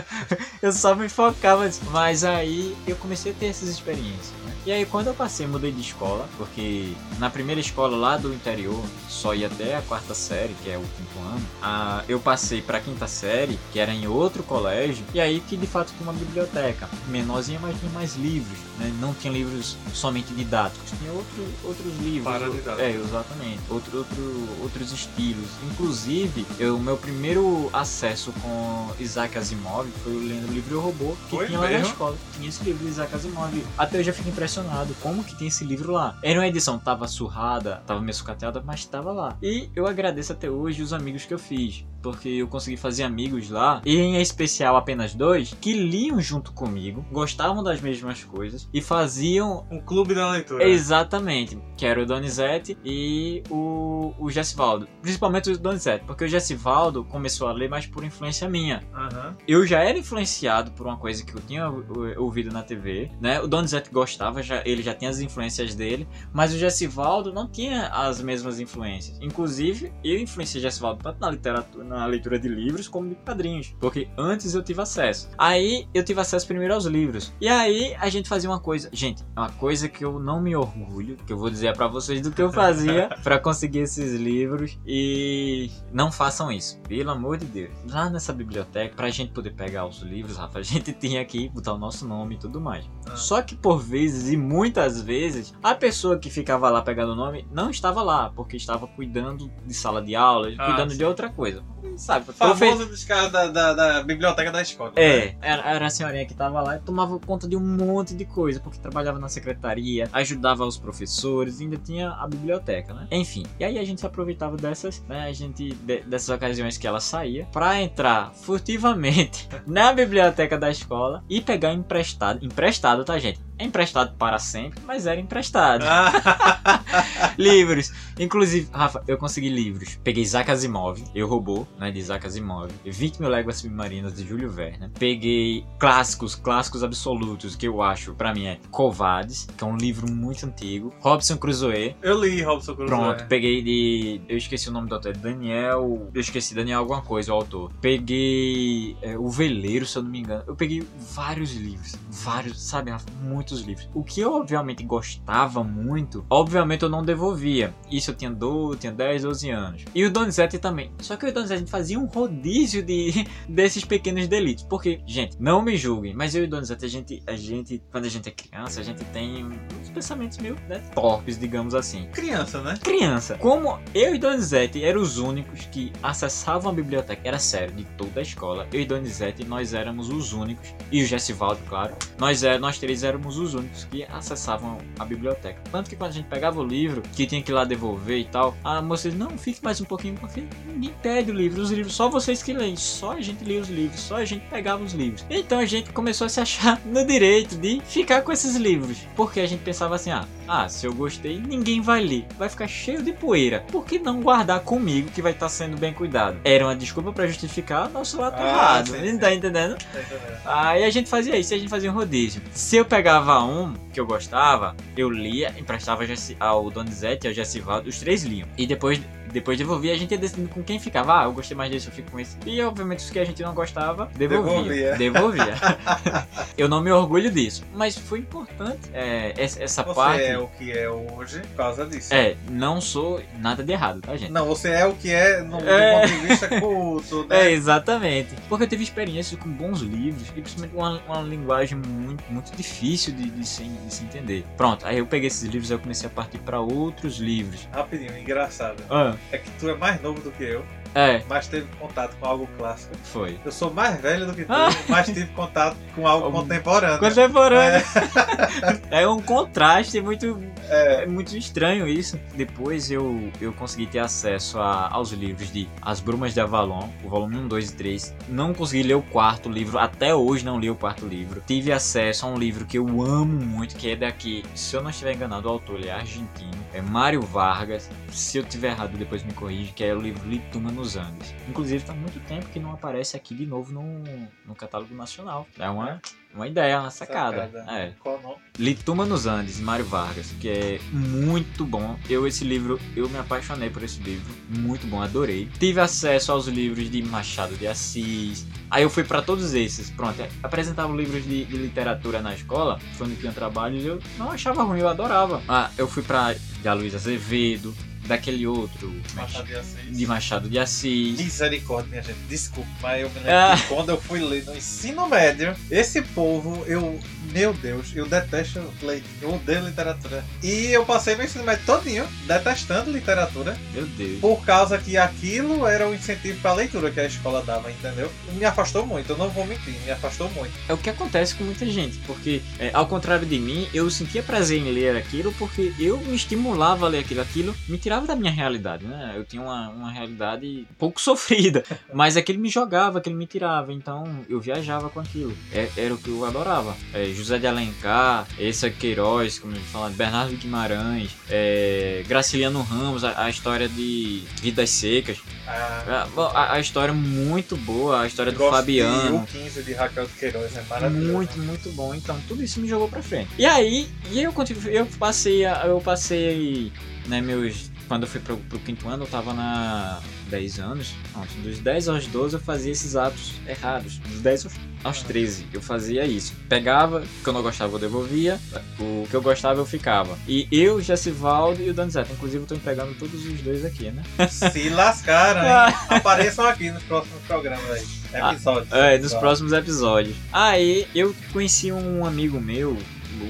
eu 0.62 0.72
só 0.72 0.94
me 0.94 1.08
focava. 1.08 1.60
Mas 1.90 2.24
aí 2.24 2.76
eu 2.86 2.96
comecei 2.96 3.32
a 3.32 3.34
ter 3.34 3.46
essas 3.46 3.68
experiências. 3.68 4.32
E 4.66 4.72
aí 4.72 4.84
quando 4.84 5.06
eu 5.06 5.14
passei, 5.14 5.46
mudei 5.46 5.72
de 5.72 5.80
escola, 5.80 6.28
porque 6.36 6.92
na 7.18 7.30
primeira 7.30 7.60
escola 7.60 7.96
lá 7.96 8.16
do 8.16 8.32
interior, 8.32 8.84
só 9.08 9.34
ia 9.34 9.46
até 9.46 9.76
a 9.76 9.82
quarta 9.82 10.14
série, 10.14 10.54
que 10.62 10.70
é 10.70 10.76
o 10.76 10.82
quinto 10.82 11.18
ano, 11.18 11.46
a, 11.62 12.04
eu 12.08 12.20
passei 12.20 12.60
pra 12.60 12.78
quinta 12.78 13.06
série, 13.06 13.58
que 13.72 13.78
era 13.78 13.92
em 13.92 14.06
outro 14.06 14.42
colégio, 14.42 15.04
e 15.14 15.20
aí 15.20 15.40
que 15.40 15.56
de 15.56 15.66
fato 15.66 15.92
tinha 15.96 16.02
uma 16.02 16.12
biblioteca, 16.12 16.88
menorzinha, 17.08 17.58
mas 17.60 17.78
tinha 17.78 17.90
mais 17.92 18.16
livros, 18.16 18.58
né? 18.78 18.92
Não 19.00 19.14
tinha 19.14 19.32
livros 19.32 19.76
somente 19.94 20.32
didáticos, 20.34 20.90
tinha 20.98 21.12
outro, 21.12 21.46
outros 21.64 21.96
livros. 21.98 22.24
Paradidáticos. 22.24 22.80
É, 22.80 22.90
exatamente. 22.90 23.60
Outro, 23.70 23.98
outro, 23.98 24.48
outros 24.62 24.92
estilos. 24.92 25.48
Inclusive, 25.70 26.46
o 26.60 26.78
meu 26.78 26.96
primeiro 26.96 27.70
acesso 27.72 28.32
com 28.42 28.90
Isaac 28.98 29.38
Asimov 29.38 29.88
foi 30.04 30.12
lendo 30.12 30.50
o 30.50 30.52
livro 30.52 30.78
O 30.78 30.80
Robô, 30.80 31.16
que 31.28 31.46
tinha 31.46 31.58
lá 31.58 31.70
na 31.70 31.78
escola. 31.78 32.16
Tinha 32.36 32.48
esse 32.48 32.62
livro 32.62 32.84
de 32.84 32.90
Isaac 32.90 33.14
Asimov. 33.14 33.64
Até 33.78 33.98
eu 33.98 34.04
já 34.04 34.12
fico 34.12 34.28
impressionado 34.50 34.94
como 35.00 35.22
que 35.22 35.36
tem 35.36 35.46
esse 35.46 35.64
livro 35.64 35.92
lá. 35.92 36.18
Era 36.22 36.40
uma 36.40 36.48
edição, 36.48 36.76
tava 36.76 37.06
surrada, 37.06 37.82
tava 37.86 38.00
meio 38.00 38.14
sucateada, 38.14 38.60
mas 38.60 38.84
tava 38.84 39.12
lá. 39.12 39.38
E 39.40 39.70
eu 39.76 39.86
agradeço 39.86 40.32
até 40.32 40.50
hoje 40.50 40.82
os 40.82 40.92
amigos 40.92 41.24
que 41.24 41.32
eu 41.32 41.38
fiz. 41.38 41.84
Porque 42.02 42.28
eu 42.28 42.48
consegui 42.48 42.76
fazer 42.76 43.02
amigos 43.02 43.50
lá, 43.50 43.82
e 43.84 43.96
em 43.98 44.20
especial 44.20 44.76
apenas 44.76 45.14
dois, 45.14 45.54
que 45.60 45.72
liam 45.72 46.20
junto 46.20 46.52
comigo, 46.52 47.04
gostavam 47.12 47.62
das 47.62 47.80
mesmas 47.80 48.24
coisas 48.24 48.68
e 48.72 48.80
faziam 48.80 49.66
Um 49.70 49.80
clube 49.80 50.14
da 50.14 50.30
leitura. 50.30 50.64
Exatamente, 50.68 51.58
que 51.76 51.86
era 51.86 52.02
o 52.02 52.06
Donizete 52.06 52.76
e 52.84 53.42
o, 53.50 54.12
o 54.18 54.30
Gessivaldo. 54.30 54.88
Principalmente 55.02 55.50
o 55.50 55.58
Donizete, 55.58 56.04
porque 56.04 56.24
o 56.24 56.28
Gessivaldo 56.28 57.04
começou 57.04 57.48
a 57.48 57.52
ler 57.52 57.68
mais 57.68 57.86
por 57.86 58.04
influência 58.04 58.48
minha. 58.48 58.82
Aham. 58.94 59.36
Eu 59.46 59.66
já 59.66 59.80
era 59.80 59.98
influenciado 59.98 60.70
por 60.72 60.86
uma 60.86 60.96
coisa 60.96 61.24
que 61.24 61.34
eu 61.34 61.40
tinha 61.40 61.68
ou- 61.68 61.84
ouvido 62.18 62.52
na 62.52 62.62
TV, 62.62 63.10
né? 63.20 63.40
O 63.40 63.46
Donizete 63.46 63.90
gostava, 63.90 64.42
já, 64.42 64.62
ele 64.64 64.82
já 64.82 64.94
tinha 64.94 65.10
as 65.10 65.20
influências 65.20 65.74
dele, 65.74 66.06
mas 66.32 66.52
o 66.52 66.58
Gessivaldo 66.58 67.32
não 67.32 67.48
tinha 67.48 67.88
as 67.88 68.20
mesmas 68.20 68.60
influências. 68.60 69.18
Inclusive, 69.20 69.92
eu 70.04 70.18
influenciei 70.18 70.60
o 70.60 70.62
Gessivaldo 70.62 71.00
tanto 71.02 71.20
na 71.20 71.30
literatura, 71.30 71.84
na 71.90 72.06
leitura 72.06 72.38
de 72.38 72.48
livros, 72.48 72.86
como 72.86 73.08
de 73.08 73.16
quadrinhos, 73.16 73.74
porque 73.80 74.08
antes 74.16 74.54
eu 74.54 74.62
tive 74.62 74.80
acesso. 74.80 75.28
Aí 75.36 75.88
eu 75.92 76.04
tive 76.04 76.20
acesso 76.20 76.46
primeiro 76.46 76.72
aos 76.72 76.84
livros. 76.84 77.32
E 77.40 77.48
aí 77.48 77.94
a 77.98 78.08
gente 78.08 78.28
fazia 78.28 78.48
uma 78.48 78.60
coisa, 78.60 78.88
gente, 78.92 79.24
é 79.36 79.40
uma 79.40 79.50
coisa 79.50 79.88
que 79.88 80.04
eu 80.04 80.20
não 80.20 80.40
me 80.40 80.54
orgulho, 80.54 81.16
que 81.26 81.32
eu 81.32 81.36
vou 81.36 81.50
dizer 81.50 81.76
pra 81.76 81.88
vocês 81.88 82.20
do 82.20 82.30
que 82.30 82.40
eu 82.40 82.52
fazia 82.52 83.08
pra 83.24 83.38
conseguir 83.38 83.80
esses 83.80 84.14
livros 84.14 84.78
e 84.86 85.70
não 85.92 86.12
façam 86.12 86.52
isso, 86.52 86.78
pelo 86.88 87.10
amor 87.10 87.36
de 87.38 87.46
Deus. 87.46 87.70
Lá 87.88 88.08
nessa 88.08 88.32
biblioteca, 88.32 88.94
pra 88.94 89.10
gente 89.10 89.32
poder 89.32 89.50
pegar 89.50 89.86
os 89.86 90.00
livros, 90.02 90.36
Rafa, 90.36 90.60
a 90.60 90.62
gente 90.62 90.92
tinha 91.00 91.24
que 91.24 91.48
botar 91.48 91.72
o 91.74 91.78
nosso 91.78 92.06
nome 92.06 92.36
e 92.36 92.38
tudo 92.38 92.60
mais. 92.60 92.88
Ah. 93.06 93.16
Só 93.16 93.42
que 93.42 93.56
por 93.56 93.78
vezes 93.82 94.30
e 94.32 94.36
muitas 94.36 95.02
vezes, 95.02 95.52
a 95.62 95.74
pessoa 95.74 96.18
que 96.18 96.30
ficava 96.30 96.70
lá 96.70 96.82
pegando 96.82 97.12
o 97.12 97.16
nome 97.16 97.46
não 97.50 97.70
estava 97.70 98.02
lá, 98.02 98.30
porque 98.30 98.56
estava 98.56 98.86
cuidando 98.86 99.50
de 99.66 99.74
sala 99.74 100.00
de 100.00 100.14
aula, 100.14 100.52
Ah, 100.58 100.66
cuidando 100.66 100.92
sim. 100.92 100.98
de 100.98 101.04
outra 101.04 101.28
coisa. 101.28 101.62
Sabe, 101.96 102.24
Famoso 102.32 102.58
profe- 102.58 102.84
dos 102.86 103.04
caras 103.04 103.30
da, 103.32 103.46
da, 103.48 103.72
da 103.74 104.02
biblioteca 104.02 104.50
da 104.50 104.62
escola. 104.62 104.92
né? 104.96 105.02
É, 105.02 105.36
era, 105.40 105.62
era 105.70 105.86
a 105.86 105.90
senhorinha 105.90 106.24
que 106.26 106.34
tava 106.34 106.60
lá 106.60 106.76
e 106.76 106.80
tomava 106.80 107.18
conta 107.18 107.48
de 107.48 107.56
um 107.56 107.60
monte 107.60 108.14
de 108.14 108.24
coisa, 108.24 108.60
porque 108.60 108.78
trabalhava 108.78 109.18
na 109.18 109.28
secretaria, 109.28 110.08
ajudava 110.12 110.64
os 110.64 110.76
professores, 110.78 111.60
ainda 111.60 111.76
tinha 111.76 112.10
a 112.10 112.26
biblioteca, 112.26 112.92
né? 112.94 113.06
Enfim, 113.10 113.44
e 113.58 113.64
aí 113.64 113.78
a 113.78 113.84
gente 113.84 114.00
se 114.00 114.06
aproveitava 114.06 114.56
dessas, 114.56 115.02
né? 115.08 115.22
A 115.28 115.32
gente, 115.32 115.72
de- 115.74 116.00
dessas 116.02 116.28
ocasiões 116.28 116.76
que 116.78 116.86
ela 116.86 117.00
saía, 117.00 117.46
pra 117.52 117.80
entrar 117.80 118.32
furtivamente 118.34 119.48
na 119.66 119.92
biblioteca 119.92 120.56
da 120.58 120.70
escola 120.70 121.22
e 121.28 121.40
pegar 121.40 121.72
emprestado. 121.72 122.44
Emprestado, 122.44 123.04
tá, 123.04 123.18
gente? 123.18 123.40
É 123.60 123.64
emprestado 123.64 124.16
para 124.16 124.38
sempre, 124.38 124.80
mas 124.86 125.06
era 125.06 125.20
emprestado. 125.20 125.84
Ah, 125.86 126.82
livros. 127.36 127.92
Inclusive, 128.18 128.70
Rafa, 128.72 129.04
eu 129.06 129.18
consegui 129.18 129.50
livros. 129.50 129.98
Peguei 130.02 130.22
Isaac 130.22 130.50
Asimov, 130.50 130.98
Eu 131.14 131.28
Robô, 131.28 131.66
né, 131.78 131.90
de 131.90 131.98
Isaac 131.98 132.26
Asimov. 132.26 132.70
20 132.86 133.20
Mil 133.20 133.28
Léguas 133.28 133.58
Submarinas, 133.58 134.14
de 134.14 134.26
Júlio 134.26 134.50
Verne. 134.50 134.90
Peguei 134.98 135.66
clássicos, 135.78 136.34
clássicos 136.34 136.82
absolutos, 136.82 137.54
que 137.54 137.68
eu 137.68 137.82
acho, 137.82 138.14
pra 138.14 138.32
mim, 138.32 138.46
é 138.46 138.58
Covades, 138.70 139.46
que 139.54 139.62
é 139.62 139.66
um 139.66 139.76
livro 139.76 140.10
muito 140.10 140.46
antigo. 140.46 140.90
Robson 141.00 141.36
Crusoe. 141.36 141.94
eu 142.00 142.18
li 142.18 142.40
Robson 142.42 142.74
Crusoe. 142.74 142.96
Pronto, 142.96 143.26
peguei 143.26 143.62
de... 143.62 144.22
Eu 144.26 144.38
esqueci 144.38 144.70
o 144.70 144.72
nome 144.72 144.88
do 144.88 144.94
autor. 144.94 145.14
Daniel... 145.18 146.08
Eu 146.14 146.20
esqueci, 146.20 146.54
Daniel 146.54 146.78
alguma 146.78 147.02
coisa, 147.02 147.30
o 147.30 147.34
autor. 147.34 147.70
Peguei 147.78 148.96
é, 149.02 149.18
O 149.18 149.28
Veleiro, 149.28 149.84
se 149.84 149.98
eu 149.98 150.02
não 150.02 150.10
me 150.10 150.20
engano. 150.20 150.44
Eu 150.46 150.56
peguei 150.56 150.82
vários 151.14 151.52
livros. 151.52 151.94
Vários, 152.08 152.58
sabe, 152.62 152.90
Rafa? 152.90 153.04
Muitos 153.50 153.66
livros. 153.66 153.88
O 153.94 154.04
que 154.04 154.20
eu, 154.20 154.34
obviamente, 154.34 154.84
gostava 154.84 155.64
muito, 155.64 156.24
obviamente 156.30 156.82
eu 156.82 156.88
não 156.88 157.02
devolvia. 157.02 157.74
Isso 157.90 158.10
eu 158.10 158.14
tinha 158.14 158.30
12, 158.30 158.78
tinha 158.78 158.92
10, 158.92 159.22
12 159.22 159.50
anos. 159.50 159.84
E 159.94 160.04
o 160.04 160.10
Donizete 160.10 160.58
também. 160.58 160.92
Só 161.00 161.16
que 161.16 161.26
o 161.26 161.32
Donizete 161.32 161.68
fazia 161.68 161.98
um 161.98 162.06
rodízio 162.06 162.82
de, 162.82 163.26
desses 163.48 163.84
pequenos 163.84 164.28
delitos. 164.28 164.64
Porque, 164.64 165.00
gente, 165.06 165.36
não 165.40 165.62
me 165.62 165.76
julguem, 165.76 166.14
mas 166.14 166.34
eu 166.34 166.44
e 166.44 166.46
o 166.46 166.50
Donizete, 166.50 166.84
a 166.84 166.88
gente, 166.88 167.22
a 167.26 167.36
gente, 167.36 167.82
quando 167.90 168.04
a 168.04 168.08
gente 168.08 168.28
é 168.28 168.32
criança, 168.32 168.80
a 168.80 168.84
gente 168.84 169.04
tem 169.06 169.44
uns 169.44 169.90
pensamentos 169.92 170.38
meio 170.38 170.56
né, 170.68 170.78
torpes, 170.94 171.38
digamos 171.38 171.74
assim 171.74 172.06
Criança, 172.12 172.62
né? 172.62 172.78
criança. 172.82 173.36
Como 173.36 173.78
eu 173.94 174.14
e 174.14 174.18
Donizete 174.18 174.84
eram 174.84 175.00
os 175.00 175.18
únicos 175.18 175.66
que 175.66 175.92
acessavam 176.02 176.70
a 176.70 176.74
biblioteca, 176.74 177.20
era 177.24 177.38
sério, 177.38 177.74
de 177.74 177.84
toda 177.96 178.20
a 178.20 178.22
escola, 178.22 178.66
eu 178.72 178.80
e 178.80 178.84
Donizete, 178.84 179.44
nós 179.44 179.74
éramos 179.74 180.08
os 180.08 180.32
únicos, 180.32 180.74
e 180.92 181.02
o 181.02 181.06
Jessivaldo, 181.06 181.60
claro, 181.68 181.94
nós, 182.18 182.42
é, 182.44 182.58
nós 182.58 182.78
três 182.78 183.02
éramos 183.02 183.38
os 183.38 183.39
únicos 183.54 183.84
que 183.84 184.04
acessavam 184.04 184.78
a 184.98 185.04
biblioteca. 185.04 185.60
Tanto 185.70 185.90
que 185.90 185.96
quando 185.96 186.10
a 186.10 186.14
gente 186.14 186.26
pegava 186.26 186.60
o 186.60 186.64
livro, 186.64 187.02
que 187.14 187.26
tinha 187.26 187.42
que 187.42 187.50
ir 187.50 187.54
lá 187.54 187.64
devolver 187.64 188.18
e 188.18 188.24
tal, 188.24 188.56
a 188.64 188.80
moça 188.80 189.08
disse, 189.08 189.18
não, 189.20 189.36
fique 189.38 189.62
mais 189.62 189.80
um 189.80 189.84
pouquinho, 189.84 190.14
porque 190.14 190.42
ninguém 190.66 190.92
pede 191.02 191.30
o 191.30 191.34
livro, 191.34 191.60
os 191.62 191.70
livros, 191.70 191.94
só 191.94 192.08
vocês 192.08 192.42
que 192.42 192.52
leem, 192.52 192.76
só 192.76 193.12
a 193.12 193.20
gente 193.20 193.44
lia 193.44 193.60
os 193.60 193.68
livros, 193.68 194.00
só 194.00 194.16
a 194.16 194.24
gente 194.24 194.44
pegava 194.48 194.82
os 194.82 194.92
livros. 194.92 195.24
Então 195.30 195.58
a 195.58 195.66
gente 195.66 195.90
começou 195.92 196.26
a 196.26 196.30
se 196.30 196.40
achar 196.40 196.80
no 196.86 197.04
direito 197.04 197.56
de 197.56 197.80
ficar 197.84 198.22
com 198.22 198.32
esses 198.32 198.56
livros, 198.56 198.98
porque 199.16 199.40
a 199.40 199.46
gente 199.46 199.62
pensava 199.62 199.94
assim, 199.94 200.10
ah, 200.10 200.24
ah, 200.46 200.68
se 200.68 200.84
eu 200.86 200.92
gostei, 200.92 201.38
ninguém 201.38 201.80
vai 201.80 202.02
ler. 202.02 202.26
Vai 202.36 202.48
ficar 202.48 202.66
cheio 202.66 203.02
de 203.02 203.12
poeira. 203.12 203.64
Por 203.70 203.84
que 203.84 203.98
não 204.00 204.20
guardar 204.20 204.58
comigo 204.60 205.08
que 205.10 205.22
vai 205.22 205.30
estar 205.32 205.48
sendo 205.48 205.76
bem 205.76 205.92
cuidado? 205.92 206.38
Era 206.44 206.64
uma 206.66 206.74
desculpa 206.74 207.12
pra 207.12 207.26
justificar 207.26 207.88
nosso 207.88 208.20
lado 208.20 208.34
Ah, 208.38 208.48
errado. 208.48 208.88
sim, 208.90 209.10
sim. 209.12 209.18
Tá 209.18 209.32
entendendo? 209.32 209.76
Tá 209.76 210.00
entendendo? 210.00 210.38
Aí 210.44 210.84
a 210.84 210.90
gente 210.90 211.08
fazia 211.08 211.36
isso, 211.38 211.54
a 211.54 211.58
gente 211.58 211.68
fazia 211.68 211.90
um 211.90 211.94
rodízio. 211.94 212.42
Se 212.52 212.76
eu 212.76 212.84
pegava 212.84 213.19
um 213.44 213.74
que 213.92 214.00
eu 214.00 214.06
gostava, 214.06 214.74
eu 214.96 215.10
lia, 215.10 215.54
emprestava 215.58 216.04
ao 216.38 216.70
Donizete 216.70 217.26
e 217.26 217.28
ao 217.28 217.34
Jessivaldo, 217.34 217.88
os 217.88 217.98
três 217.98 218.24
liam. 218.24 218.48
E 218.56 218.66
depois, 218.66 219.00
depois 219.32 219.58
devolvia, 219.58 219.92
a 219.92 219.96
gente 219.96 220.12
ia 220.12 220.18
decidindo 220.18 220.48
com 220.48 220.62
quem 220.62 220.78
ficava. 220.78 221.20
Ah, 221.20 221.24
eu 221.24 221.32
gostei 221.32 221.56
mais 221.56 221.70
desse, 221.70 221.86
eu 221.88 221.92
fico 221.92 222.10
com 222.10 222.20
esse. 222.20 222.36
E 222.46 222.60
obviamente 222.62 223.00
os 223.00 223.10
que 223.10 223.18
a 223.18 223.24
gente 223.24 223.42
não 223.42 223.54
gostava, 223.54 224.10
devolvia. 224.14 224.96
Devolvia. 224.96 224.96
Devolvia. 224.96 225.54
eu 226.56 226.68
não 226.68 226.80
me 226.82 226.90
orgulho 226.90 227.30
disso. 227.30 227.64
Mas 227.74 227.96
foi 227.96 228.20
importante 228.20 228.90
é, 228.92 229.32
essa, 229.36 229.82
Você 229.82 229.94
parte. 229.94 230.22
é 230.22 230.38
o 230.38 230.46
que 230.48 230.70
é 230.72 230.88
hoje 230.88 231.40
por 231.40 231.56
causa 231.56 231.86
disso. 231.86 232.12
É, 232.14 232.36
não 232.48 232.80
sou 232.80 233.20
nada 233.38 233.62
de 233.62 233.72
errado, 233.72 234.00
tá, 234.00 234.16
gente? 234.16 234.30
Não, 234.32 234.46
você 234.46 234.68
é 234.70 234.86
o 234.86 234.94
que 234.94 235.10
é 235.10 235.42
no, 235.42 235.58
do 235.58 235.68
É. 235.68 236.00
ponto 236.00 236.12
de 236.20 236.26
vista 236.26 236.60
culto, 236.60 237.26
né? 237.28 237.46
É, 237.46 237.50
exatamente. 237.52 238.34
Porque 238.48 238.64
eu 238.64 238.68
tive 238.68 238.82
experiências 238.82 239.40
com 239.40 239.48
bons 239.48 239.80
livros 239.80 240.28
e 240.28 240.40
principalmente 240.40 240.74
uma, 240.74 241.00
uma 241.08 241.22
linguagem 241.22 241.78
muito, 241.78 242.22
muito 242.30 242.54
difícil 242.56 243.12
de, 243.14 243.30
de, 243.30 243.46
se, 243.46 243.64
de 243.64 243.94
se 243.94 244.04
entender. 244.04 244.44
Pronto, 244.56 244.86
aí 244.86 244.98
eu 244.98 245.06
peguei 245.06 245.28
esses 245.28 245.42
livros 245.48 245.70
e 245.70 245.74
eu 245.74 245.78
comecei 245.78 246.06
a 246.06 246.10
partir 246.10 246.38
para 246.38 246.60
outros 246.60 247.18
livros. 247.18 247.68
Rapidinho, 247.72 248.16
engraçado. 248.18 248.82
Ah, 248.90 249.14
É 249.32 249.38
que 249.38 249.50
tu 249.52 249.68
é 249.68 249.74
mais 249.74 250.00
novo 250.02 250.20
do 250.20 250.30
que 250.32 250.44
eu, 250.44 250.64
é, 250.94 251.22
mas 251.28 251.46
teve 251.46 251.66
contato 251.78 252.16
com 252.18 252.26
algo 252.26 252.48
clássico. 252.58 252.94
foi. 253.04 253.38
Eu 253.44 253.52
sou 253.52 253.72
mais 253.72 254.00
velho 254.00 254.26
do 254.26 254.34
que 254.34 254.44
tu, 254.44 254.52
Ah. 254.52 254.68
mas 254.88 255.06
tive 255.06 255.26
contato 255.28 255.76
com 255.94 256.06
algo 256.06 256.26
Algum- 256.26 256.38
contemporâneo. 256.42 256.98
Contemporâneo. 256.98 257.84
É 258.90 259.06
um 259.06 259.20
contraste 259.20 260.00
muito, 260.00 260.38
É, 260.68 261.02
é 261.04 261.06
muito 261.06 261.36
estranho 261.36 261.86
isso. 261.88 262.18
Depois 262.34 262.90
eu, 262.90 263.30
eu 263.40 263.52
consegui 263.52 263.86
ter 263.86 263.98
acesso 264.00 264.58
a- 264.58 264.88
aos 264.92 265.10
livros 265.12 265.52
de 265.52 265.68
As 265.82 266.00
Brumas 266.00 266.32
de 266.34 266.40
Avalon, 266.40 266.88
o 267.04 267.08
volume 267.08 267.36
1, 267.36 267.48
2 267.48 267.70
e 267.70 267.74
3. 267.74 268.14
Não 268.28 268.52
consegui 268.54 268.82
ler 268.84 268.94
o 268.94 269.02
quarto 269.02 269.48
livro, 269.48 269.78
até 269.78 270.14
hoje 270.14 270.44
não 270.44 270.58
li 270.60 270.70
o 270.70 270.74
quarto 270.74 271.06
livro. 271.06 271.42
Tive 271.46 271.72
acesso 271.72 272.26
a 272.26 272.28
um 272.28 272.36
livro 272.38 272.64
que 272.66 272.78
eu 272.78 272.86
amo 273.02 273.32
muito, 273.44 273.76
que 273.76 273.90
é 273.90 273.96
daqui, 273.96 274.44
se 274.54 274.76
eu 274.76 274.82
não 274.82 274.90
estiver 274.90 275.14
enganado, 275.14 275.48
o 275.48 275.52
autor 275.52 275.84
é 275.84 275.90
argentino, 275.90 276.50
é 276.72 276.80
Mário 276.80 277.20
Vargas. 277.22 277.88
Se 278.12 278.38
eu 278.38 278.44
tiver 278.44 278.68
errado, 278.72 278.96
depois 278.96 279.22
me 279.22 279.32
corrige, 279.32 279.72
que 279.72 279.82
é 279.84 279.94
o 279.94 280.00
livro 280.00 280.28
Lituma 280.28 280.70
nos 280.80 280.96
Andes. 280.96 281.34
Inclusive, 281.46 281.84
tá 281.84 281.92
muito 281.92 282.18
tempo 282.20 282.46
que 282.46 282.58
não 282.58 282.72
aparece 282.72 283.16
aqui 283.16 283.34
de 283.34 283.44
novo 283.44 283.72
no, 283.72 284.02
no 284.46 284.54
catálogo 284.54 284.94
nacional. 284.94 285.46
É 285.58 285.68
uma, 285.68 286.00
uma 286.34 286.48
ideia, 286.48 286.80
uma 286.80 286.90
sacada. 286.90 287.50
Sacada. 287.52 287.70
É. 287.70 287.92
qual 288.00 288.20
nome? 288.20 288.36
Lituma 288.58 289.04
nos 289.04 289.26
Andes, 289.26 289.60
Mário 289.60 289.84
Vargas, 289.84 290.32
que 290.40 290.48
é 290.48 290.80
muito 290.90 291.66
bom. 291.66 291.98
Eu 292.08 292.26
esse 292.26 292.44
livro, 292.44 292.80
eu 292.96 293.08
me 293.10 293.18
apaixonei 293.18 293.68
por 293.68 293.82
esse 293.82 294.00
livro, 294.00 294.34
muito 294.48 294.86
bom, 294.86 295.02
adorei. 295.02 295.48
Tive 295.58 295.80
acesso 295.80 296.32
aos 296.32 296.46
livros 296.46 296.90
de 296.90 297.02
Machado 297.02 297.54
de 297.56 297.66
Assis. 297.66 298.46
Aí 298.70 298.82
eu 298.82 298.90
fui 298.90 299.04
pra 299.04 299.20
todos 299.20 299.52
esses. 299.52 299.90
Pronto, 299.90 300.22
apresentava 300.42 300.94
livros 300.94 301.24
de, 301.24 301.44
de 301.44 301.56
literatura 301.56 302.22
na 302.22 302.34
escola, 302.34 302.80
quando 302.96 303.18
tinha 303.18 303.32
trabalho, 303.32 303.78
eu 303.78 303.98
não 304.16 304.30
achava 304.30 304.62
ruim, 304.62 304.80
eu 304.80 304.88
adorava. 304.88 305.42
Ah, 305.46 305.70
eu 305.76 305.86
fui 305.86 306.02
pra 306.02 306.34
de 306.62 306.68
Azevedo, 306.68 307.74
daquele 308.10 308.44
outro 308.46 308.92
Machado 309.14 309.46
de 309.46 309.54
Assis. 309.56 309.96
de 309.96 310.06
Machado 310.06 310.48
de 310.48 310.58
Assis. 310.58 311.18
Misericórdia, 311.18 311.88
minha 311.90 312.02
gente. 312.02 312.18
Desculpa, 312.28 312.68
mas 312.82 313.00
eu 313.02 313.08
me 313.08 313.14
lembro 313.20 313.30
Ah. 313.32 313.56
que 313.56 313.68
quando 313.74 313.88
eu 313.90 314.00
fui 314.00 314.18
ler 314.20 314.44
no 314.44 314.56
ensino 314.56 315.08
médio, 315.08 315.54
esse 315.70 316.02
povo, 316.02 316.64
eu. 316.66 316.98
Meu 317.32 317.52
Deus, 317.54 317.92
eu 317.94 318.06
detesto 318.06 318.60
ler. 318.82 319.04
Eu 319.22 319.34
odeio 319.34 319.64
literatura. 319.64 320.24
E 320.42 320.66
eu 320.72 320.84
passei 320.84 321.14
meu 321.14 321.24
ensino 321.26 321.44
médio 321.44 321.64
todinho 321.64 322.04
detestando 322.26 322.90
literatura. 322.90 323.56
Meu 323.72 323.86
Deus. 323.86 324.18
Por 324.20 324.44
causa 324.44 324.76
que 324.78 324.96
aquilo 324.96 325.64
era 325.64 325.88
o 325.88 325.94
incentivo 325.94 326.40
pra 326.40 326.52
leitura 326.54 326.90
que 326.90 326.98
a 326.98 327.06
escola 327.06 327.40
dava, 327.42 327.70
entendeu? 327.70 328.10
Me 328.32 328.44
afastou 328.44 328.84
muito, 328.84 329.10
eu 329.10 329.16
não 329.16 329.30
vou 329.30 329.46
mentir, 329.46 329.74
me 329.84 329.92
afastou 329.92 330.28
muito. 330.30 330.52
É 330.68 330.72
o 330.74 330.78
que 330.78 330.90
acontece 330.90 331.36
com 331.36 331.44
muita 331.44 331.64
gente, 331.66 331.98
porque 331.98 332.42
é, 332.58 332.70
ao 332.74 332.86
contrário 332.88 333.24
de 333.26 333.38
mim, 333.38 333.68
eu 333.72 333.88
sentia 333.90 334.22
prazer 334.24 334.58
em 334.58 334.72
ler 334.72 334.96
aquilo 334.96 335.32
porque 335.38 335.72
eu 335.78 335.98
me 335.98 336.16
estimulava 336.16 336.86
a 336.86 336.88
ler 336.88 336.98
aquilo, 336.98 337.20
aquilo 337.20 337.54
me 337.68 337.78
tirava 337.78 337.99
da 338.06 338.16
minha 338.16 338.30
realidade, 338.32 338.84
né? 338.86 339.12
Eu 339.16 339.24
tinha 339.24 339.42
uma, 339.42 339.68
uma 339.68 339.90
realidade 339.90 340.66
pouco 340.78 341.00
sofrida, 341.02 341.64
mas 341.92 342.16
aquilo 342.16 342.38
me 342.40 342.48
jogava, 342.48 342.98
aquilo 342.98 343.16
me 343.16 343.26
tirava, 343.26 343.72
então 343.72 344.24
eu 344.28 344.40
viajava 344.40 344.88
com 344.90 345.00
aquilo. 345.00 345.36
É- 345.52 345.70
era 345.76 345.94
o 345.94 345.98
que 345.98 346.08
eu 346.10 346.24
adorava. 346.24 346.76
É, 346.94 347.04
José 347.06 347.38
de 347.38 347.46
Alencar, 347.46 348.26
esse 348.38 348.70
Queiroz, 348.70 349.38
como 349.38 349.52
ele 349.54 349.64
fala, 349.64 349.90
Bernardo 349.90 350.36
Guimarães, 350.36 351.10
é, 351.28 352.02
Graciliano 352.06 352.62
Ramos, 352.62 353.04
a, 353.04 353.24
a 353.24 353.30
história 353.30 353.68
de 353.68 354.22
Vidas 354.42 354.70
Secas, 354.70 355.18
Ah, 355.46 356.06
a, 356.16 356.22
a- 356.22 356.52
a 356.54 356.60
história 356.60 356.94
muito 356.94 357.56
boa, 357.56 358.02
a 358.02 358.06
história 358.06 358.30
do 358.32 358.38
Fabiano. 358.50 359.26
De 359.26 359.38
O15 359.38 359.64
de 359.64 359.72
Raquel 359.72 360.06
de 360.06 360.12
Queiroz, 360.12 360.56
é 360.56 360.62
maravilhoso. 360.62 361.12
Muito, 361.12 361.38
muito 361.38 361.70
bom. 361.72 361.94
Então, 361.94 362.18
tudo 362.28 362.42
isso 362.42 362.60
me 362.60 362.68
jogou 362.68 362.88
pra 362.88 363.02
frente. 363.02 363.28
E 363.38 363.44
aí, 363.44 363.88
e 364.10 364.22
eu 364.22 364.32
eu 364.70 364.86
passei, 364.98 365.44
eu 365.46 365.80
passei, 365.80 366.72
né, 367.06 367.20
meus 367.20 367.70
quando 367.90 368.04
eu 368.04 368.08
fui 368.08 368.20
pro, 368.20 368.36
pro 368.36 368.56
quinto 368.60 368.88
ano, 368.88 369.02
eu 369.02 369.08
tava 369.08 369.34
na 369.34 369.98
10 370.28 370.60
anos. 370.60 370.94
Não, 371.12 371.26
dos 371.42 371.58
10 371.58 371.88
aos 371.88 372.06
12 372.06 372.34
eu 372.36 372.40
fazia 372.40 372.70
esses 372.70 372.94
atos 372.94 373.32
errados. 373.48 373.98
Dos 373.98 374.20
10 374.20 374.44
aos- 374.44 374.54
aos 374.84 375.02
13 375.02 375.44
eu 375.52 375.60
fazia 375.60 376.06
isso. 376.06 376.32
Pegava, 376.48 377.00
o 377.00 377.22
que 377.24 377.28
eu 377.28 377.32
não 377.32 377.42
gostava 377.42 377.74
eu 377.74 377.80
devolvia, 377.80 378.38
o 378.78 379.08
que 379.10 379.14
eu 379.16 379.20
gostava 379.20 379.58
eu 379.60 379.66
ficava. 379.66 380.16
E 380.28 380.46
eu, 380.52 380.80
Jessivaldo 380.80 381.60
e 381.60 381.70
o 381.70 381.74
Donizete. 381.74 382.12
Inclusive 382.12 382.44
eu 382.44 382.46
tô 382.46 382.56
pegando 382.58 382.94
todos 382.96 383.26
os 383.26 383.40
dois 383.40 383.64
aqui, 383.64 383.90
né? 383.90 384.04
Se 384.30 384.68
lascaram, 384.68 385.40
hein? 385.42 385.74
Apareçam 385.90 386.46
aqui 386.46 386.70
nos 386.70 386.84
próximos 386.84 387.20
programas 387.26 387.68
aí. 387.72 387.84
Episódios. 388.32 388.72
É, 388.72 388.98
nos 388.98 389.14
próximos 389.14 389.52
episódios. 389.52 390.14
Aí 390.32 390.86
eu 390.94 391.12
conheci 391.32 391.72
um 391.72 392.06
amigo 392.06 392.40
meu 392.40 392.78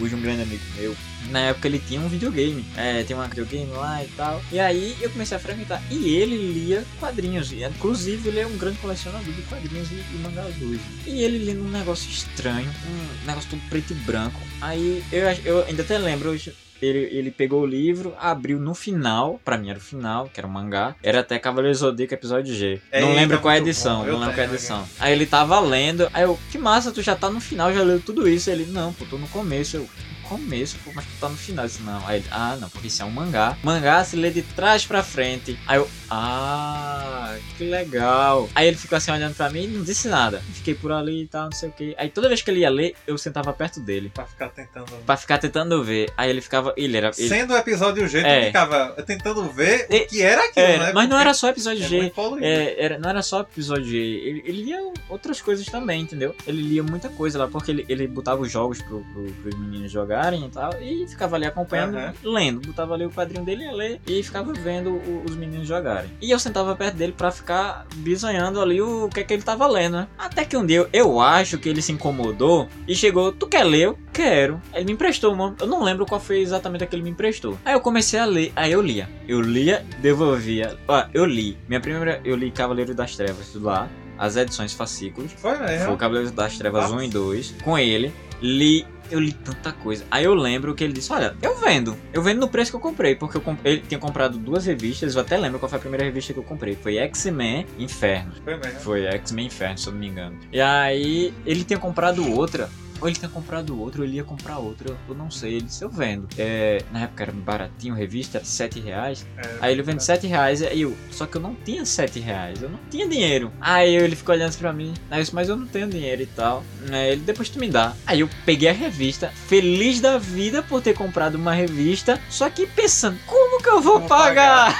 hoje 0.01 0.15
um 0.15 0.21
grande 0.21 0.43
amigo 0.43 0.63
meu, 0.77 0.95
na 1.31 1.41
época 1.41 1.69
ele 1.69 1.79
tinha 1.79 2.01
um 2.01 2.09
videogame. 2.09 2.65
É, 2.77 3.03
tem 3.03 3.17
um 3.17 3.23
videogame 3.23 3.71
lá 3.73 4.03
e 4.05 4.09
tal. 4.09 4.43
E 4.53 4.59
aí 4.59 4.97
eu 5.01 5.11
comecei 5.11 5.37
a 5.37 5.41
frequentar. 5.41 5.83
E 5.91 6.15
ele 6.17 6.37
lia 6.53 6.85
quadrinhos. 6.99 7.53
E, 7.53 7.63
inclusive, 7.65 8.29
ele 8.29 8.41
é 8.41 8.47
um 8.47 8.57
grande 8.57 8.79
colecionador 8.79 9.33
de 9.33 9.43
quadrinhos 9.43 9.91
e, 9.91 9.95
e 9.95 10.19
mangás 10.23 10.55
hoje. 10.61 10.81
E 11.07 11.23
ele 11.23 11.45
lendo 11.45 11.65
um 11.65 11.71
negócio 11.71 12.11
estranho, 12.11 12.71
um 12.87 13.27
negócio 13.27 13.51
todo 13.51 13.61
preto 13.69 13.93
e 13.93 13.97
branco. 13.97 14.41
Aí 14.61 15.03
eu, 15.13 15.23
eu 15.45 15.65
ainda 15.65 15.83
até 15.83 15.99
lembro 15.99 16.31
hoje. 16.31 16.55
Ele, 16.83 16.99
ele 17.13 17.31
pegou 17.31 17.63
o 17.63 17.67
livro, 17.67 18.15
abriu 18.19 18.59
no 18.59 18.75
final, 18.75 19.39
pra 19.45 19.59
mim 19.59 19.69
era 19.69 19.79
o 19.79 19.83
final, 19.83 20.31
que 20.33 20.41
era 20.41 20.47
o 20.47 20.51
mangá, 20.51 20.97
era 21.03 21.21
até 21.21 21.39
Cavaleiro 21.39 21.77
Zodíaco 21.77 22.15
episódio 22.15 22.55
G. 22.55 22.81
É, 22.91 23.03
não 23.03 23.15
lembro 23.15 23.39
qual 23.39 23.53
é 23.53 23.57
a 23.57 23.61
edição, 23.61 23.99
não 23.99 24.19
lembro 24.19 24.35
qual 24.35 24.47
é 24.47 24.49
a 24.49 24.55
edição. 24.55 24.89
Aí 24.99 25.13
ele 25.13 25.27
tava 25.27 25.61
lendo, 25.61 26.09
aí 26.13 26.23
eu, 26.23 26.39
que 26.51 26.57
massa, 26.57 26.91
tu 26.91 27.03
já 27.03 27.15
tá 27.15 27.29
no 27.29 27.41
final, 27.41 27.73
já 27.73 27.83
leu 27.83 28.01
tudo 28.01 28.27
isso. 28.27 28.51
Ele, 28.51 28.65
não, 28.65 28.93
pô, 28.95 29.05
tô 29.05 29.19
no 29.19 29.29
começo. 29.29 29.77
Eu, 29.77 29.89
começo, 30.31 30.79
pô, 30.85 30.93
mas 30.95 31.05
tu 31.05 31.11
tá 31.21 31.29
no 31.29 31.37
final. 31.37 31.67
Disse, 31.67 31.83
não. 31.83 32.07
Aí 32.07 32.25
ah, 32.31 32.57
não, 32.61 32.71
porque 32.71 32.87
isso 32.87 33.03
é 33.03 33.05
um 33.05 33.11
mangá. 33.11 33.59
Mangá 33.65 34.05
se 34.05 34.15
lê 34.15 34.31
de 34.31 34.43
trás 34.43 34.87
pra 34.87 35.03
frente. 35.03 35.59
Aí 35.67 35.77
eu, 35.79 35.91
ah, 36.11 37.37
que 37.57 37.65
legal. 37.65 38.49
Aí 38.55 38.67
ele 38.69 38.77
ficou 38.77 38.97
assim 38.97 39.11
olhando 39.11 39.35
pra 39.35 39.51
mim 39.51 39.65
e 39.65 39.69
não 39.69 39.83
disse 39.85 40.09
nada. 40.09 40.41
Fiquei 40.55 40.75
por 40.75 40.93
ali 40.93 41.23
e 41.23 41.27
tal, 41.27 41.45
não 41.45 41.53
sei 41.53 41.69
o 41.69 41.73
que. 41.73 41.95
Aí 41.99 42.09
toda 42.09 42.29
vez 42.29 42.43
que 42.43 42.51
ele 42.51 42.61
ia 42.61 42.71
ler, 42.71 42.95
eu 43.07 43.17
sentava 43.17 43.53
perto 43.53 43.81
dele. 43.81 44.11
Pra 44.13 44.27
ficar 44.27 44.49
tentando. 44.49 44.91
Pra 45.07 45.17
ficar 45.17 45.39
tentando 45.39 45.83
ver. 45.83 46.11
Aí 46.17 46.31
ele 46.31 46.41
ficava. 46.41 46.73
Ele 46.77 46.97
era. 46.97 47.11
Ele, 47.17 47.29
Sendo 47.29 47.55
o 47.55 47.57
episódio 47.57 48.07
G, 48.09 48.19
É. 48.21 48.47
ficava 48.47 48.91
tentando 49.07 49.43
ver 49.51 49.87
E- 49.91 49.99
o 50.03 50.07
que 50.09 50.23
era 50.23 50.45
aquilo, 50.49 50.79
né? 50.79 50.93
mas 50.95 51.09
não 51.09 51.19
era 51.19 51.33
só 51.35 51.49
episódio 51.49 51.85
é 51.85 51.89
G. 51.89 52.13
É, 52.41 52.85
era, 52.85 52.99
não 52.99 53.11
era 53.11 53.23
só 53.23 53.41
episódio 53.41 53.85
G, 53.85 53.97
ele, 53.97 54.43
ele 54.47 54.63
lia 54.63 54.93
outras 55.09 55.41
coisas 55.41 55.67
também, 55.67 56.03
entendeu? 56.03 56.35
Ele 56.47 56.63
lia 56.63 56.83
muita 56.83 57.09
coisa 57.09 57.39
lá, 57.39 57.49
porque 57.49 57.71
ele, 57.71 57.85
ele 57.89 58.07
botava 58.07 58.43
os 58.43 58.51
jogos 58.51 58.81
pro, 58.83 59.01
pro, 59.13 59.25
pros 59.43 59.55
meninos 59.59 59.91
jogarem 59.91 60.45
e 60.47 60.49
tal, 60.51 60.73
e 60.81 61.07
ficava 61.09 61.37
ali 61.37 61.47
acompanhando, 61.47 61.97
Aham. 61.99 62.15
lendo. 62.25 62.61
Botava 62.67 62.95
ali 62.95 63.05
o 63.07 63.11
quadrinho 63.11 63.45
dele 63.45 63.65
ia 63.65 63.73
ler 63.73 64.01
e 64.07 64.23
ficava 64.23 64.53
vendo 64.53 65.01
os 65.25 65.35
meninos 65.37 65.67
jogarem. 65.67 66.00
E 66.21 66.31
eu 66.31 66.39
sentava 66.39 66.75
perto 66.75 66.97
dele 66.97 67.15
pra 67.17 67.31
ficar 67.31 67.87
bisonhando 67.97 68.61
ali 68.61 68.81
o, 68.81 69.09
que 69.09 69.21
é 69.21 69.25
que 69.25 69.33
ele 69.33 69.43
tava 69.43 69.67
lendo, 69.67 69.99
né? 69.99 70.09
Até 70.19 70.45
que 70.45 70.57
um 70.57 70.65
dia 70.65 70.79
eu, 70.79 70.89
eu 70.93 71.21
acho 71.21 71.59
que 71.59 71.69
ele 71.69 71.83
se 71.83 71.93
incomodou 71.93 72.69
e 72.87 72.95
chegou, 72.95 73.33
tu 73.33 73.47
quer 73.47 73.65
ler? 73.65 73.87
Eu 73.87 73.99
quero. 74.13 74.61
Ele 74.75 74.87
me 74.87 74.93
emprestou 74.93 75.33
uma, 75.33 75.55
eu 75.61 75.67
não 75.67 75.83
lembro 75.83 76.07
qual 76.07 76.21
foi 76.21 76.41
exatamente 76.41 76.85
a 76.85 76.87
que 76.87 76.95
ele 76.95 77.03
me 77.03 77.11
emprestou. 77.11 77.59
Aí 77.65 77.75
eu 77.75 77.81
comecei 77.81 78.19
a 78.19 78.25
ler, 78.25 78.53
aí 78.55 78.73
eu 78.73 78.81
lia. 78.81 79.09
Eu 79.27 79.41
lia, 79.41 79.85
devolvia. 79.99 80.77
Ó, 80.87 81.05
eu 81.13 81.25
li. 81.25 81.59
Minha 81.69 81.81
primeira, 81.81 82.21
eu 82.25 82.37
li 82.37 82.51
Cavaleiro 82.51 82.95
das 82.95 83.17
Trevas 83.17 83.55
lá, 83.55 83.89
as 84.19 84.37
edições 84.37 84.73
fascículos. 84.73 85.33
Foi 85.33 85.57
mesmo. 85.59 85.87
Foi 85.87 85.95
o 85.95 85.97
Cavaleiro 85.97 86.31
das 86.31 86.59
Trevas 86.59 86.85
Nossa. 86.85 86.97
1 86.97 87.03
e 87.03 87.09
2. 87.09 87.55
Com 87.63 87.79
ele, 87.79 88.13
li. 88.41 88.87
Eu 89.11 89.19
li 89.19 89.33
tanta 89.33 89.73
coisa. 89.73 90.05
Aí 90.09 90.25
eu 90.25 90.35
lembro 90.35 90.73
que 90.75 90.85
ele 90.85 90.93
disse: 90.93 91.13
Olha, 91.13 91.37
eu 91.43 91.57
vendo. 91.57 91.97
Eu 92.13 92.23
vendo 92.23 92.39
no 92.39 92.49
preço 92.49 92.71
que 92.71 92.77
eu 92.77 92.81
comprei. 92.81 93.17
Porque 93.17 93.37
eu 93.37 93.57
ele 93.65 93.81
tinha 93.81 93.99
comprado 93.99 94.39
duas 94.39 94.67
revistas. 94.67 95.17
Eu 95.17 95.23
até 95.23 95.37
lembro 95.37 95.59
qual 95.59 95.69
foi 95.69 95.79
a 95.79 95.81
primeira 95.81 96.05
revista 96.05 96.33
que 96.33 96.39
eu 96.39 96.45
comprei. 96.45 96.77
Foi 96.77 96.97
X-Men 96.97 97.67
Inferno. 97.79 98.33
Foi 98.45 98.57
mesmo. 98.57 98.81
Foi 98.81 99.05
X-Men 99.07 99.47
Inferno, 99.47 99.79
se 99.79 99.89
eu 99.89 99.93
não 99.93 100.01
me 100.01 100.09
engano. 100.09 100.39
E 100.53 100.61
aí 100.61 101.35
ele 101.45 101.65
tinha 101.65 101.79
comprado 101.79 102.25
outra. 102.33 102.71
Ou 103.01 103.09
ele 103.09 103.17
tinha 103.17 103.29
comprado 103.29 103.81
outra, 103.81 104.01
ou 104.01 104.07
ele 104.07 104.17
ia 104.17 104.25
comprar 104.25 104.59
outra, 104.59 104.97
eu 105.09 105.15
não 105.15 105.31
sei. 105.31 105.55
Ele 105.55 105.63
disse, 105.63 105.83
eu 105.85 105.89
vendo. 105.89 106.29
É, 106.39 106.83
na 106.93 107.03
época 107.03 107.23
era 107.25 107.33
baratinho, 107.33 107.95
revista, 107.95 108.39
era 108.39 108.45
7 108.45 108.81
reais. 108.81 109.27
É, 109.37 109.49
Aí 109.61 109.73
ele 109.73 109.83
vende 109.83 110.05
7 110.05 110.27
reais, 110.27 110.63
aí 110.63 110.83
eu, 110.83 110.97
só 111.11 111.27
que 111.27 111.37
eu 111.37 111.41
não 111.41 111.55
tinha 111.55 111.85
7 111.85 112.21
reais, 112.21 112.63
eu 112.63 112.69
não 112.69 112.79
tinha 112.91 113.09
dinheiro. 113.09 113.53
Aí 113.61 113.95
ele 113.95 114.15
ficou 114.17 114.35
olhando 114.35 114.49
assim 114.51 114.59
pra 114.59 114.73
mim, 114.73 114.95
aí 115.11 115.19
eu 115.19 115.23
disse, 115.23 115.35
mas 115.35 115.49
eu 115.49 115.57
não 115.57 115.67
tenho 115.67 115.89
dinheiro 115.89 116.23
e 116.23 116.27
tal. 116.27 116.65
Aí 116.91 117.13
ele, 117.13 117.23
depois 117.23 117.49
tu 117.49 117.59
me 117.59 117.69
dá. 117.69 117.95
Aí 118.07 118.21
eu 118.21 118.29
peguei 118.45 118.69
a 118.69 118.73
revista, 118.73 119.33
feliz 119.49 120.01
da 120.01 120.19
vida 120.19 120.63
por 120.63 120.83
ter 120.83 120.95
comprado 120.95 121.37
uma 121.37 121.53
revista, 121.55 122.21
só 122.29 122.49
que 122.51 122.67
pensando, 122.67 123.19
como 123.27 123.63
que 123.63 123.69
eu 123.69 123.81
vou 123.81 124.01
Vou 124.01 124.09
pagar? 124.09 124.75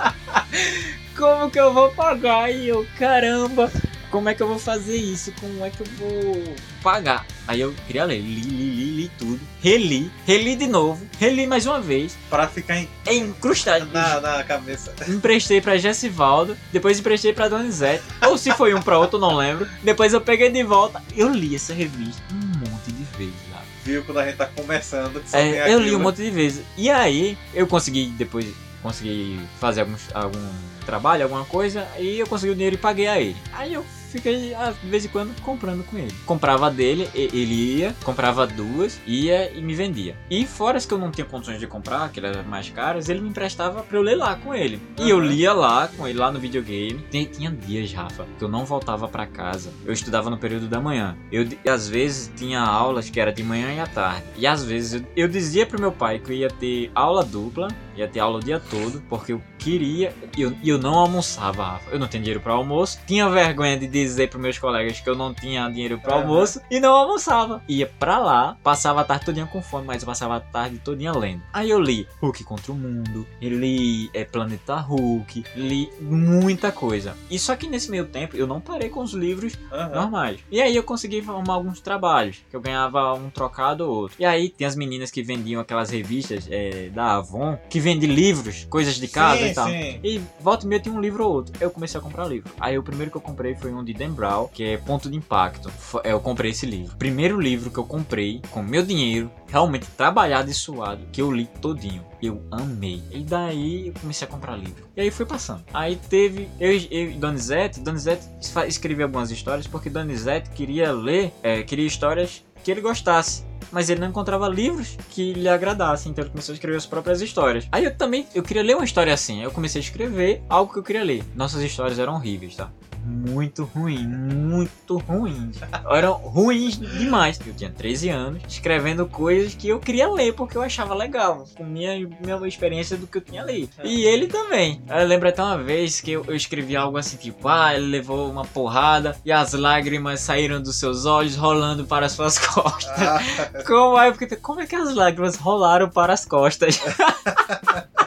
como 1.16 1.50
que 1.50 1.60
eu 1.60 1.72
vou 1.72 1.90
pagar? 1.90 2.50
E 2.50 2.68
eu, 2.68 2.86
caramba, 2.98 3.70
como 4.10 4.28
é 4.28 4.34
que 4.34 4.42
eu 4.42 4.48
vou 4.48 4.58
fazer 4.58 4.96
isso? 4.96 5.32
Como 5.40 5.64
é 5.64 5.70
que 5.70 5.80
eu 5.80 5.86
vou 5.98 6.54
pagar? 6.82 7.26
Aí 7.46 7.60
eu 7.60 7.74
queria 7.86 8.04
ler, 8.04 8.18
li, 8.20 8.40
li, 8.40 8.70
li, 8.70 8.84
li 9.02 9.10
tudo, 9.18 9.40
reli, 9.62 10.10
reli 10.26 10.54
de 10.56 10.66
novo, 10.66 11.04
reli 11.18 11.46
mais 11.46 11.66
uma 11.66 11.80
vez, 11.80 12.16
Pra 12.28 12.46
ficar 12.46 12.76
em- 12.78 12.88
encrustado. 13.08 13.86
na, 13.92 14.20
na 14.20 14.44
cabeça. 14.44 14.94
Emprestei 15.08 15.60
pra 15.60 15.76
Jessivaldo, 15.78 16.56
depois 16.72 16.98
emprestei 16.98 17.32
pra 17.32 17.48
Donizete, 17.48 18.02
ou 18.26 18.38
se 18.38 18.50
foi 18.52 18.72
um 18.74 18.80
pra 18.82 18.98
outro, 18.98 19.18
não 19.18 19.36
lembro. 19.36 19.66
Depois 19.82 20.12
eu 20.12 20.20
peguei 20.20 20.50
de 20.50 20.62
volta, 20.62 21.02
eu 21.16 21.28
li 21.32 21.54
essa 21.56 21.74
revista 21.74 22.22
um 22.32 22.58
monte 22.70 22.92
de 22.92 23.02
vezes. 23.18 23.50
Viu 23.82 24.04
quando 24.04 24.18
a 24.18 24.26
gente 24.26 24.36
tá 24.36 24.44
começando. 24.46 25.22
É, 25.32 25.72
eu 25.72 25.80
li 25.80 25.94
um 25.94 25.98
monte 25.98 26.16
de 26.22 26.30
vezes. 26.30 26.62
E 26.76 26.90
aí, 26.90 27.36
eu 27.54 27.66
consegui 27.66 28.06
depois 28.16 28.46
consegui 28.82 29.40
fazer 29.58 29.80
alguns, 29.80 30.02
algum 30.14 30.48
trabalho, 30.86 31.22
alguma 31.24 31.44
coisa, 31.46 31.86
e 31.98 32.18
eu 32.18 32.26
consegui 32.26 32.52
o 32.52 32.54
dinheiro 32.54 32.76
e 32.76 32.78
paguei 32.78 33.06
a 33.08 33.18
ele. 33.20 33.36
Aí 33.52 33.72
eu 33.74 33.84
fiquei 34.10 34.54
ah, 34.54 34.72
de 34.82 34.88
vez 34.88 35.04
em 35.04 35.08
quando 35.08 35.34
comprando 35.42 35.84
com 35.84 35.96
ele. 35.96 36.12
Comprava 36.26 36.70
dele, 36.70 37.08
e- 37.14 37.30
ele 37.32 37.78
ia, 37.78 37.94
comprava 38.04 38.46
duas, 38.46 39.00
ia 39.06 39.50
e 39.52 39.60
me 39.62 39.74
vendia. 39.74 40.16
E 40.30 40.46
fora 40.46 40.76
as 40.78 40.86
que 40.86 40.92
eu 40.92 40.98
não 40.98 41.10
tinha 41.10 41.24
condições 41.24 41.58
de 41.58 41.66
comprar, 41.66 42.10
que 42.10 42.20
eram 42.20 42.42
mais 42.44 42.68
caras, 42.70 43.08
ele 43.08 43.20
me 43.20 43.28
emprestava 43.28 43.82
pra 43.82 43.96
eu 43.98 44.02
ler 44.02 44.16
lá 44.16 44.34
com 44.36 44.54
ele. 44.54 44.80
E 44.98 45.08
eu 45.10 45.18
lia 45.20 45.52
lá 45.52 45.88
com 45.88 46.06
ele 46.06 46.18
lá 46.18 46.30
no 46.30 46.38
videogame. 46.40 47.00
Tem- 47.10 47.24
tinha 47.24 47.50
dias, 47.50 47.92
Rafa, 47.92 48.26
que 48.38 48.44
eu 48.44 48.48
não 48.48 48.64
voltava 48.64 49.08
pra 49.08 49.26
casa. 49.26 49.70
Eu 49.84 49.92
estudava 49.92 50.28
no 50.30 50.38
período 50.38 50.66
da 50.68 50.80
manhã. 50.80 51.16
Eu 51.30 51.46
e 51.64 51.68
às 51.68 51.88
vezes 51.88 52.30
tinha 52.36 52.60
aulas 52.60 53.08
que 53.10 53.20
era 53.20 53.32
de 53.32 53.42
manhã 53.42 53.72
e 53.74 53.80
à 53.80 53.86
tarde. 53.86 54.24
E 54.36 54.46
às 54.46 54.64
vezes 54.64 54.94
eu, 55.00 55.24
eu 55.24 55.28
dizia 55.28 55.64
pro 55.66 55.80
meu 55.80 55.92
pai 55.92 56.18
que 56.18 56.32
eu 56.32 56.36
ia 56.36 56.48
ter 56.48 56.90
aula 56.94 57.24
dupla, 57.24 57.68
ia 57.96 58.08
ter 58.08 58.20
aula 58.20 58.38
o 58.38 58.42
dia 58.42 58.60
todo, 58.60 59.02
porque 59.08 59.32
eu 59.32 59.42
queria 59.60 60.14
e 60.36 60.42
eu, 60.42 60.52
eu 60.64 60.78
não 60.78 60.94
almoçava, 60.94 61.64
Rafa. 61.64 61.90
Eu 61.90 61.98
não 61.98 62.08
tinha 62.08 62.20
dinheiro 62.20 62.40
para 62.40 62.52
almoço. 62.52 62.98
Tinha 63.06 63.28
vergonha 63.28 63.76
de 63.76 63.86
dizer 63.86 64.28
pros 64.28 64.42
meus 64.42 64.58
colegas 64.58 65.00
que 65.00 65.08
eu 65.08 65.14
não 65.14 65.34
tinha 65.34 65.68
dinheiro 65.68 65.98
para 65.98 66.14
almoço 66.14 66.60
e 66.70 66.80
não 66.80 66.94
almoçava. 66.94 67.62
Ia 67.68 67.86
pra 67.86 68.18
lá, 68.18 68.56
passava 68.62 69.00
a 69.00 69.04
tarde 69.04 69.26
todinha 69.26 69.46
com 69.46 69.62
fome, 69.62 69.86
mas 69.86 70.02
eu 70.02 70.06
passava 70.06 70.36
a 70.36 70.40
tarde 70.40 70.78
todinha 70.78 71.12
lendo. 71.12 71.42
Aí 71.52 71.70
eu 71.70 71.80
li 71.80 72.06
Hulk 72.22 72.44
contra 72.44 72.72
o 72.72 72.74
Mundo, 72.74 73.26
eu 73.40 73.50
li 73.50 74.10
é, 74.14 74.24
Planeta 74.24 74.76
Hulk, 74.76 75.44
li 75.54 75.90
muita 76.00 76.72
coisa. 76.72 77.16
E 77.30 77.38
só 77.38 77.54
que 77.56 77.68
nesse 77.68 77.90
meio 77.90 78.06
tempo 78.06 78.36
eu 78.36 78.46
não 78.46 78.60
parei 78.60 78.88
com 78.88 79.02
os 79.02 79.12
livros 79.12 79.58
Aham. 79.70 79.94
normais. 79.94 80.40
E 80.50 80.60
aí 80.60 80.74
eu 80.74 80.82
consegui 80.82 81.20
arrumar 81.20 81.54
alguns 81.54 81.80
trabalhos, 81.80 82.38
que 82.48 82.56
eu 82.56 82.60
ganhava 82.60 83.12
um 83.14 83.30
trocado 83.30 83.84
ou 83.84 83.94
outro. 83.94 84.16
E 84.18 84.24
aí 84.24 84.48
tem 84.48 84.66
as 84.66 84.76
meninas 84.76 85.10
que 85.10 85.22
vendiam 85.22 85.60
aquelas 85.60 85.90
revistas 85.90 86.46
é, 86.50 86.88
da 86.88 87.16
Avon, 87.16 87.58
que 87.68 87.80
vende 87.80 88.06
livros, 88.06 88.66
coisas 88.70 88.94
de 88.96 89.08
casa 89.08 89.46
sim, 89.46 89.49
e 89.50 89.54
tal. 89.54 89.68
Sim. 89.68 90.00
E 90.02 90.20
volta 90.40 90.64
e 90.64 90.68
meia 90.68 90.80
tinha 90.80 90.94
um 90.94 91.00
livro 91.00 91.24
ou 91.24 91.32
outro. 91.32 91.52
Eu 91.60 91.70
comecei 91.70 91.98
a 91.98 92.02
comprar 92.02 92.26
livro. 92.26 92.52
Aí 92.58 92.78
o 92.78 92.82
primeiro 92.82 93.10
que 93.10 93.16
eu 93.16 93.20
comprei 93.20 93.54
foi 93.54 93.72
um 93.72 93.84
de 93.84 93.92
Dan 93.92 94.12
Brown, 94.12 94.48
que 94.48 94.64
é 94.64 94.76
Ponto 94.76 95.10
de 95.10 95.16
Impacto. 95.16 95.70
É, 96.04 96.12
Eu 96.12 96.20
comprei 96.20 96.50
esse 96.50 96.66
livro. 96.66 96.96
Primeiro 96.96 97.40
livro 97.40 97.70
que 97.70 97.78
eu 97.78 97.84
comprei 97.84 98.40
com 98.50 98.62
meu 98.62 98.84
dinheiro, 98.84 99.30
realmente 99.46 99.86
trabalhado 99.96 100.50
e 100.50 100.54
suado, 100.54 101.02
que 101.12 101.22
eu 101.22 101.30
li 101.30 101.46
todinho. 101.60 102.04
Eu 102.22 102.42
amei. 102.50 103.02
E 103.10 103.20
daí 103.20 103.88
eu 103.88 103.94
comecei 104.00 104.26
a 104.26 104.30
comprar 104.30 104.56
livro. 104.56 104.88
E 104.96 105.00
aí 105.00 105.10
foi 105.10 105.24
passando. 105.24 105.64
Aí 105.72 105.96
teve 105.96 106.48
eu, 106.58 106.72
e 106.72 107.14
Donizete. 107.14 107.80
Donizete 107.80 108.26
escrevia 108.66 109.06
algumas 109.06 109.30
histórias 109.30 109.66
porque 109.66 109.88
Donizete 109.88 110.50
queria 110.50 110.92
ler, 110.92 111.32
é, 111.42 111.62
queria 111.62 111.86
histórias 111.86 112.44
que 112.62 112.70
ele 112.70 112.80
gostasse. 112.80 113.49
Mas 113.72 113.88
ele 113.88 114.00
não 114.00 114.08
encontrava 114.08 114.48
livros 114.48 114.96
que 115.10 115.32
lhe 115.32 115.48
agradassem, 115.48 116.10
então 116.10 116.24
ele 116.24 116.30
começou 116.30 116.52
a 116.52 116.54
escrever 116.54 116.76
as 116.76 116.86
próprias 116.86 117.20
histórias. 117.20 117.68
Aí 117.70 117.84
eu 117.84 117.94
também, 117.94 118.26
eu 118.34 118.42
queria 118.42 118.62
ler 118.62 118.74
uma 118.74 118.84
história 118.84 119.12
assim, 119.12 119.42
eu 119.42 119.50
comecei 119.50 119.80
a 119.80 119.84
escrever 119.84 120.42
algo 120.48 120.72
que 120.72 120.78
eu 120.78 120.82
queria 120.82 121.04
ler. 121.04 121.24
Nossas 121.34 121.62
histórias 121.62 121.98
eram 121.98 122.14
horríveis, 122.14 122.56
tá? 122.56 122.70
Muito 123.04 123.64
ruim, 123.64 124.06
muito 124.06 124.98
ruins. 124.98 125.56
Eram 125.90 126.12
ruins 126.12 126.78
demais. 126.78 127.40
Eu 127.44 127.54
tinha 127.54 127.70
13 127.70 128.08
anos, 128.08 128.42
escrevendo 128.46 129.06
coisas 129.06 129.54
que 129.54 129.68
eu 129.68 129.80
queria 129.80 130.08
ler 130.10 130.34
porque 130.34 130.56
eu 130.56 130.62
achava 130.62 130.94
legal, 130.94 131.44
com 131.56 131.64
minha, 131.64 131.94
minha 132.20 132.46
experiência 132.46 132.96
do 132.96 133.06
que 133.06 133.18
eu 133.18 133.22
tinha 133.22 133.42
lido. 133.42 133.70
E 133.82 134.04
ele 134.04 134.26
também. 134.26 134.82
Eu 134.88 135.06
lembro 135.06 135.28
até 135.28 135.42
uma 135.42 135.58
vez 135.58 136.00
que 136.00 136.12
eu, 136.12 136.24
eu 136.26 136.36
escrevi 136.36 136.76
algo 136.76 136.98
assim, 136.98 137.16
tipo, 137.16 137.48
ah, 137.48 137.74
ele 137.74 137.86
levou 137.86 138.30
uma 138.30 138.44
porrada 138.44 139.16
e 139.24 139.32
as 139.32 139.52
lágrimas 139.52 140.20
saíram 140.20 140.60
dos 140.60 140.76
seus 140.78 141.06
olhos 141.06 141.36
rolando 141.36 141.84
para 141.84 142.06
as 142.06 142.12
suas 142.12 142.38
costas. 142.46 142.90
Ah, 143.00 143.62
Como 143.66 143.98
é, 143.98 144.12
como 144.36 144.60
é 144.60 144.66
que 144.66 144.76
as 144.76 144.94
lágrimas 144.94 145.36
rolaram 145.36 145.88
para 145.88 146.12
as 146.12 146.24
costas? 146.24 146.80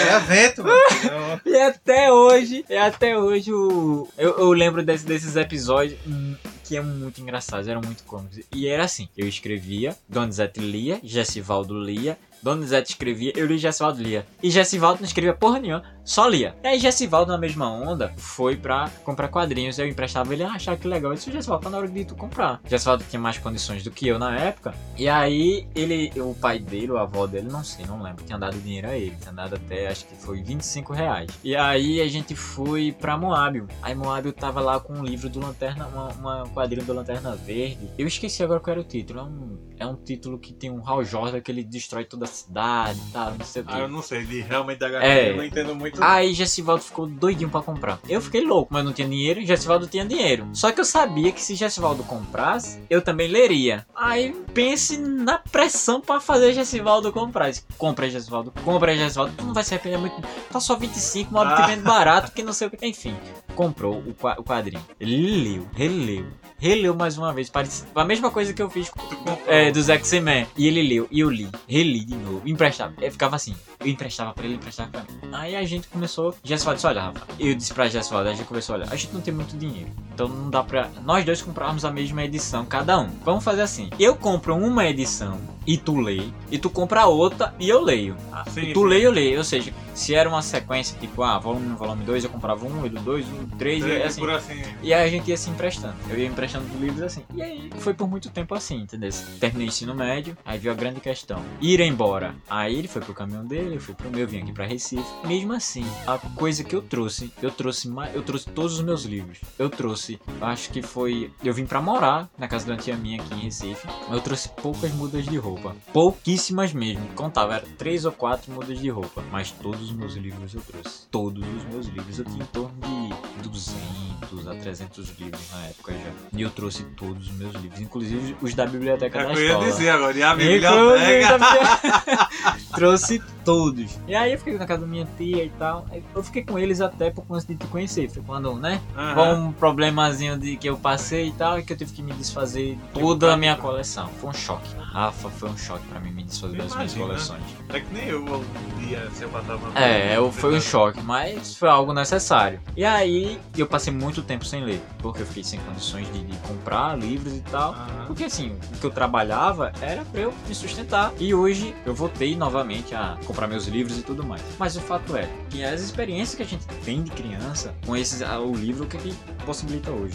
era 0.00 0.18
vento, 0.20 0.62
mano. 0.64 1.40
E 1.44 1.56
até 1.60 2.12
hoje, 2.12 2.64
e 2.68 2.76
até 2.76 3.18
hoje 3.18 3.52
o, 3.52 4.08
eu, 4.18 4.38
eu 4.38 4.52
lembro 4.52 4.82
desse- 4.84 5.06
desses 5.06 5.36
episódios 5.36 5.98
hum, 6.06 6.34
que 6.64 6.76
é 6.76 6.80
muito 6.80 7.20
engraçados, 7.20 7.68
eram 7.68 7.80
muito 7.80 8.02
cômicos. 8.04 8.40
E 8.52 8.66
era 8.68 8.84
assim, 8.84 9.08
eu 9.16 9.26
escrevia, 9.28 9.96
Donizete 10.08 10.60
lia, 10.60 10.98
Jessivaldo 11.02 11.78
lia, 11.78 12.18
Donizete 12.42 12.92
escrevia, 12.92 13.32
eu 13.34 13.46
li 13.46 13.58
Gessivaldo 13.58 14.02
lia. 14.02 14.26
E 14.42 14.50
Gessivaldo 14.50 15.00
não 15.00 15.06
escrevia 15.06 15.34
porra 15.34 15.58
nenhuma, 15.58 15.82
só 16.04 16.28
lia. 16.28 16.54
E 16.62 16.68
aí 16.68 16.78
Gessivaldo, 16.78 17.32
na 17.32 17.38
mesma 17.38 17.68
onda, 17.68 18.12
foi 18.16 18.56
pra 18.56 18.88
comprar 19.04 19.28
quadrinhos. 19.28 19.78
Eu 19.78 19.88
emprestava 19.88 20.32
ele, 20.32 20.44
ah, 20.44 20.52
achava 20.52 20.76
que 20.76 20.86
legal. 20.86 21.10
Eu 21.10 21.16
disse, 21.16 21.32
Gessivaldo, 21.32 21.64
tá 21.64 21.70
na 21.70 21.78
hora 21.78 21.88
de 21.88 22.04
tu 22.04 22.14
comprar. 22.14 22.60
Gessivaldo 22.64 23.04
tinha 23.08 23.18
mais 23.18 23.38
condições 23.38 23.82
do 23.82 23.90
que 23.90 24.06
eu 24.06 24.18
na 24.18 24.38
época. 24.38 24.74
E 24.96 25.08
aí, 25.08 25.66
ele, 25.74 26.12
o 26.20 26.34
pai 26.34 26.60
dele, 26.60 26.92
o 26.92 26.98
avô 26.98 27.26
dele, 27.26 27.48
não 27.50 27.64
sei, 27.64 27.84
não 27.86 28.00
lembro, 28.00 28.24
tinha 28.24 28.38
dado 28.38 28.56
dinheiro 28.58 28.88
a 28.88 28.96
ele. 28.96 29.16
Tinha 29.20 29.32
dado 29.32 29.56
até, 29.56 29.88
acho 29.88 30.06
que 30.06 30.14
foi 30.14 30.40
25 30.42 30.92
reais. 30.92 31.28
E 31.42 31.56
aí, 31.56 32.00
a 32.00 32.06
gente 32.06 32.36
foi 32.36 32.92
pra 32.92 33.16
Moábio. 33.18 33.66
Aí 33.82 33.94
Moábio 33.94 34.32
tava 34.32 34.60
lá 34.60 34.78
com 34.78 34.92
um 34.92 35.04
livro 35.04 35.28
do 35.28 35.40
Lanterna, 35.40 35.88
uma, 35.88 36.08
uma 36.12 36.48
quadrinho 36.50 36.86
do 36.86 36.92
Lanterna 36.92 37.34
Verde. 37.34 37.90
Eu 37.98 38.06
esqueci 38.06 38.44
agora 38.44 38.60
qual 38.60 38.72
era 38.72 38.80
o 38.80 38.84
título. 38.84 39.18
É 39.18 39.22
um, 39.24 39.58
é 39.80 39.86
um 39.86 39.96
título 39.96 40.38
que 40.38 40.52
tem 40.52 40.70
um 40.70 40.88
Hal 40.88 41.04
Jordan 41.04 41.40
que 41.40 41.50
ele 41.50 41.64
destrói 41.64 42.04
toda 42.04 42.25
a 42.26 42.34
cidade 42.34 43.00
e 43.08 43.12
tal, 43.12 43.32
não 43.38 43.44
sei 43.44 43.62
o 43.62 43.64
que. 43.64 43.74
Ah, 43.74 43.78
eu 43.80 43.88
não 43.88 44.02
sei, 44.02 44.24
de 44.24 44.40
realmente 44.40 44.78
da 44.78 44.88
É. 45.02 45.30
eu 45.32 45.36
não 45.36 45.44
entendo 45.44 45.74
muito. 45.74 46.02
Aí 46.02 46.32
Gessivaldo 46.34 46.82
ficou 46.82 47.06
doidinho 47.06 47.48
pra 47.50 47.62
comprar. 47.62 47.98
Eu 48.08 48.20
fiquei 48.20 48.42
louco, 48.44 48.72
mas 48.72 48.84
não 48.84 48.92
tinha 48.92 49.08
dinheiro 49.08 49.40
e 49.40 49.46
Gessivaldo 49.46 49.86
tinha 49.86 50.04
dinheiro. 50.04 50.46
Só 50.52 50.70
que 50.72 50.80
eu 50.80 50.84
sabia 50.84 51.32
que 51.32 51.42
se 51.42 51.54
Gessivaldo 51.54 52.02
comprasse, 52.04 52.80
eu 52.90 53.00
também 53.02 53.28
leria. 53.28 53.86
Aí 53.94 54.32
pense 54.52 54.96
na 54.98 55.38
pressão 55.38 56.00
pra 56.00 56.20
fazer 56.20 56.52
Gessivaldo 56.52 57.12
comprar. 57.12 57.50
Compra 57.78 58.08
Gessivaldo, 58.10 58.52
compra 58.64 58.96
Gessivaldo, 58.96 59.32
tu 59.36 59.44
não 59.44 59.54
vai 59.54 59.64
se 59.64 59.74
arrepender 59.74 59.98
muito. 59.98 60.16
Tá 60.50 60.60
só 60.60 60.76
25, 60.76 61.32
modo 61.32 61.54
que 61.54 61.62
Ah. 61.62 61.66
vende 61.66 61.82
barato, 61.82 62.32
que 62.32 62.42
não 62.42 62.52
sei 62.52 62.66
o 62.68 62.70
que. 62.70 62.86
Enfim, 62.86 63.16
comprou 63.54 64.02
o 64.06 64.42
quadrinho. 64.44 64.84
Ele 65.00 65.42
leu, 65.56 65.68
releu, 65.74 66.26
releu 66.58 66.94
mais 66.94 67.16
uma 67.18 67.32
vez. 67.32 67.48
Parecia 67.50 67.86
a 67.94 68.04
mesma 68.04 68.30
coisa 68.30 68.52
que 68.52 68.62
eu 68.62 68.70
fiz 68.70 68.88
com 68.90 69.00
Tu 69.06 69.16
comprou. 69.16 69.38
é, 69.46 69.70
dos 69.70 69.88
X-Men. 69.88 70.46
E 70.56 70.66
ele 70.66 70.82
leu, 70.82 71.06
e 71.10 71.20
eu 71.20 71.30
li, 71.30 71.48
reli 71.68 72.04
de 72.04 72.14
novo, 72.14 72.42
emprestava. 72.46 72.94
Eu 73.00 73.10
ficava 73.12 73.36
assim, 73.36 73.54
eu 73.80 73.86
emprestava 73.86 74.32
pra 74.32 74.44
ele, 74.44 74.54
emprestava 74.54 74.90
pra 74.90 75.00
mim. 75.02 75.30
Aí 75.32 75.54
a 75.56 75.64
gente 75.64 75.88
começou, 75.88 76.34
Jessivaldo 76.42 76.76
disse, 76.76 76.86
olha, 76.86 77.00
Rafa, 77.02 77.26
eu 77.38 77.54
disse 77.54 77.74
pra 77.74 77.88
Jessivaldo, 77.88 78.28
a 78.30 78.34
gente 78.34 78.46
começou, 78.46 78.74
olha, 78.76 78.86
a 78.90 78.96
gente 78.96 79.12
não 79.12 79.20
tem 79.20 79.34
muito 79.34 79.56
dinheiro. 79.56 79.90
Então 80.14 80.28
não 80.28 80.48
dá 80.50 80.62
pra 80.62 80.88
nós 81.04 81.24
dois 81.24 81.42
comprarmos 81.42 81.84
a 81.84 81.90
mesma 81.90 82.24
edição, 82.24 82.64
cada 82.64 82.98
um. 82.98 83.08
Vamos 83.24 83.44
fazer 83.44 83.62
assim, 83.62 83.90
eu 83.98 84.16
compro 84.16 84.56
uma 84.56 84.86
edição 84.86 85.38
e 85.66 85.76
tu 85.76 85.98
lê, 86.00 86.22
e 86.50 86.58
tu 86.58 86.70
compra 86.70 87.06
outra 87.06 87.54
e 87.58 87.68
eu 87.68 87.82
leio. 87.82 88.16
Sim, 88.48 88.72
tu 88.72 88.80
sim. 88.82 88.86
lê, 88.86 89.04
eu 89.04 89.10
leio. 89.10 89.38
Ou 89.38 89.44
seja, 89.44 89.72
se 89.94 90.14
era 90.14 90.28
uma 90.28 90.40
sequência, 90.40 90.96
tipo, 90.98 91.22
ah, 91.22 91.38
volume 91.38 91.66
1, 91.72 91.76
volume 91.76 92.04
2, 92.04 92.24
eu 92.24 92.30
comprava 92.30 92.64
um, 92.64 92.86
e 92.86 92.88
do 92.88 93.00
2, 93.00 93.26
um, 93.26 93.46
3, 93.58 93.84
e 93.84 94.02
assim. 94.02 94.30
Assim. 94.30 94.62
E 94.82 94.94
aí 94.94 95.04
a 95.04 95.10
gente 95.10 95.28
ia 95.28 95.36
se 95.36 95.50
emprestando. 95.50 95.94
Eu 96.08 96.18
ia 96.18 96.26
emprestando 96.26 96.45
os 96.54 96.80
livros 96.80 97.02
assim. 97.02 97.22
E 97.34 97.42
aí 97.42 97.70
foi 97.78 97.94
por 97.94 98.08
muito 98.08 98.30
tempo 98.30 98.54
assim, 98.54 98.76
entendeu? 98.76 99.10
Terminei 99.40 99.66
o 99.66 99.68
ensino 99.68 99.94
médio, 99.94 100.36
aí 100.44 100.58
veio 100.58 100.74
a 100.74 100.76
grande 100.76 101.00
questão. 101.00 101.42
Ir 101.60 101.80
embora. 101.80 102.34
Aí 102.48 102.74
ele 102.74 102.88
foi 102.88 103.02
pro 103.02 103.14
caminhão 103.14 103.44
dele, 103.44 103.76
eu 103.76 103.80
fui 103.80 103.94
pro 103.94 104.10
meu, 104.10 104.20
eu 104.20 104.28
vim 104.28 104.42
aqui 104.42 104.52
pra 104.52 104.66
Recife. 104.66 105.04
Mesmo 105.26 105.52
assim, 105.52 105.84
a 106.06 106.18
coisa 106.18 106.64
que 106.64 106.74
eu 106.74 106.82
trouxe, 106.82 107.32
eu 107.42 107.50
trouxe 107.50 107.88
eu 108.14 108.22
trouxe 108.22 108.50
todos 108.50 108.74
os 108.74 108.84
meus 108.84 109.04
livros. 109.04 109.40
Eu 109.58 109.70
trouxe, 109.70 110.18
acho 110.40 110.70
que 110.70 110.82
foi, 110.82 111.32
eu 111.42 111.54
vim 111.54 111.66
pra 111.66 111.80
morar 111.80 112.28
na 112.38 112.48
casa 112.48 112.66
da 112.66 112.76
tia 112.76 112.96
minha 112.96 113.20
aqui 113.20 113.34
em 113.34 113.40
Recife. 113.40 113.86
Mas 113.86 114.12
eu 114.12 114.20
trouxe 114.20 114.48
poucas 114.48 114.92
mudas 114.92 115.24
de 115.24 115.36
roupa. 115.36 115.74
Pouquíssimas 115.92 116.72
mesmo. 116.72 117.06
Contava, 117.14 117.56
era 117.56 117.66
três 117.78 118.04
ou 118.04 118.12
quatro 118.12 118.52
mudas 118.52 118.78
de 118.78 118.88
roupa. 118.88 119.22
Mas 119.30 119.50
todos 119.50 119.82
os 119.82 119.92
meus 119.92 120.14
livros 120.14 120.54
eu 120.54 120.60
trouxe. 120.60 121.06
Todos 121.10 121.46
os 121.46 121.64
meus 121.64 121.86
livros. 121.86 122.18
Eu 122.18 122.24
tinha 122.24 122.42
em 122.42 122.46
torno 122.46 122.74
de 122.80 123.48
200 123.48 124.48
a 124.48 124.54
300 124.54 125.18
livros 125.18 125.50
na 125.52 125.66
época 125.66 125.92
já. 125.92 126.35
E 126.36 126.42
eu 126.42 126.50
trouxe 126.50 126.82
todos 126.96 127.28
os 127.30 127.32
meus 127.36 127.54
livros, 127.54 127.80
inclusive 127.80 128.36
os 128.42 128.54
da 128.54 128.66
biblioteca 128.66 129.20
É 129.20 129.24
da 129.26 129.30
que 129.30 129.36
eu 129.36 129.42
ia 129.42 129.46
escola. 129.52 129.64
dizer 129.70 129.88
agora. 129.90 130.16
E 130.18 130.22
a 130.22 130.34
biblioteca. 130.34 131.38
trouxe 132.74 133.22
todos. 133.44 133.98
E 134.06 134.14
aí 134.14 134.32
eu 134.32 134.38
fiquei 134.38 134.58
na 134.58 134.66
casa 134.66 134.82
da 134.82 134.86
minha 134.86 135.06
tia 135.16 135.44
e 135.44 135.50
tal. 135.50 135.86
Eu 136.14 136.22
fiquei 136.22 136.44
com 136.44 136.58
eles 136.58 136.80
até 136.80 137.10
por 137.10 137.24
conta 137.24 137.46
de 137.46 137.54
te 137.56 137.66
conhecer. 137.68 138.10
Foi 138.10 138.22
quando, 138.22 138.54
né? 138.56 138.80
Aham. 138.96 139.14
Foi 139.14 139.34
um 139.34 139.52
problemazinho 139.52 140.38
de 140.38 140.56
que 140.56 140.68
eu 140.68 140.76
passei 140.76 141.28
e 141.28 141.32
tal, 141.32 141.58
e 141.58 141.62
que 141.62 141.72
eu 141.72 141.76
tive 141.76 141.92
que 141.92 142.02
me 142.02 142.12
desfazer 142.12 142.74
de 142.74 143.00
toda 143.00 143.32
a 143.32 143.36
minha 143.36 143.56
coleção. 143.56 144.08
Foi 144.20 144.30
um 144.30 144.34
choque. 144.34 144.74
Rafa, 144.78 145.28
foi 145.30 145.50
um 145.50 145.56
choque 145.58 145.86
pra 145.88 146.00
mim 146.00 146.10
me 146.10 146.22
desfazer 146.24 146.56
das 146.56 146.74
minhas 146.74 146.94
coleções. 146.94 147.42
É 147.68 147.80
que 147.80 147.92
nem 147.92 148.08
eu 148.08 148.24
um 148.24 148.78
dia 148.86 149.08
se 149.14 149.22
eu 149.24 149.30
matava. 149.30 149.78
É, 149.78 150.16
eu- 150.16 150.32
foi 150.32 150.56
um 150.56 150.60
choque, 150.60 151.00
mas 151.02 151.56
foi 151.56 151.68
algo 151.68 151.92
necessário. 151.92 152.60
E 152.76 152.84
aí 152.84 153.38
eu 153.56 153.66
passei 153.66 153.92
muito 153.92 154.22
tempo 154.22 154.44
sem 154.44 154.64
ler, 154.64 154.80
porque 154.98 155.22
eu 155.22 155.26
fiquei 155.26 155.44
sem 155.44 155.58
condições 155.60 156.10
de, 156.12 156.18
de 156.26 156.36
comprar 156.38 156.98
livros 156.98 157.34
e 157.34 157.40
tal. 157.40 157.72
Aham. 157.72 158.04
Porque 158.06 158.24
assim, 158.24 158.56
o 158.74 158.78
que 158.78 158.84
eu 158.84 158.90
trabalhava 158.90 159.72
era 159.80 160.04
pra 160.04 160.20
eu 160.20 160.34
me 160.48 160.54
sustentar. 160.54 161.12
E 161.18 161.34
hoje 161.34 161.74
eu 161.84 161.94
voltei 161.94 162.36
novamente 162.36 162.94
a 162.94 163.18
comprar 163.26 163.46
meus 163.46 163.66
livros 163.66 163.98
e 163.98 164.02
tudo 164.02 164.24
mais. 164.24 164.42
Mas 164.58 164.76
o 164.76 164.80
fato 164.80 165.16
é 165.16 165.28
que 165.50 165.64
as 165.64 165.80
experiências 165.80 166.34
que 166.34 166.42
a 166.42 166.46
gente 166.46 166.66
tem 166.84 167.02
de 167.02 167.10
criança 167.10 167.74
com 167.84 167.96
esses, 167.96 168.22
ah, 168.22 168.40
o 168.40 168.54
livro, 168.54 168.84
o 168.84 168.86
que, 168.86 168.98
que 168.98 169.14
possibilita 169.44 169.90
hoje? 169.90 170.14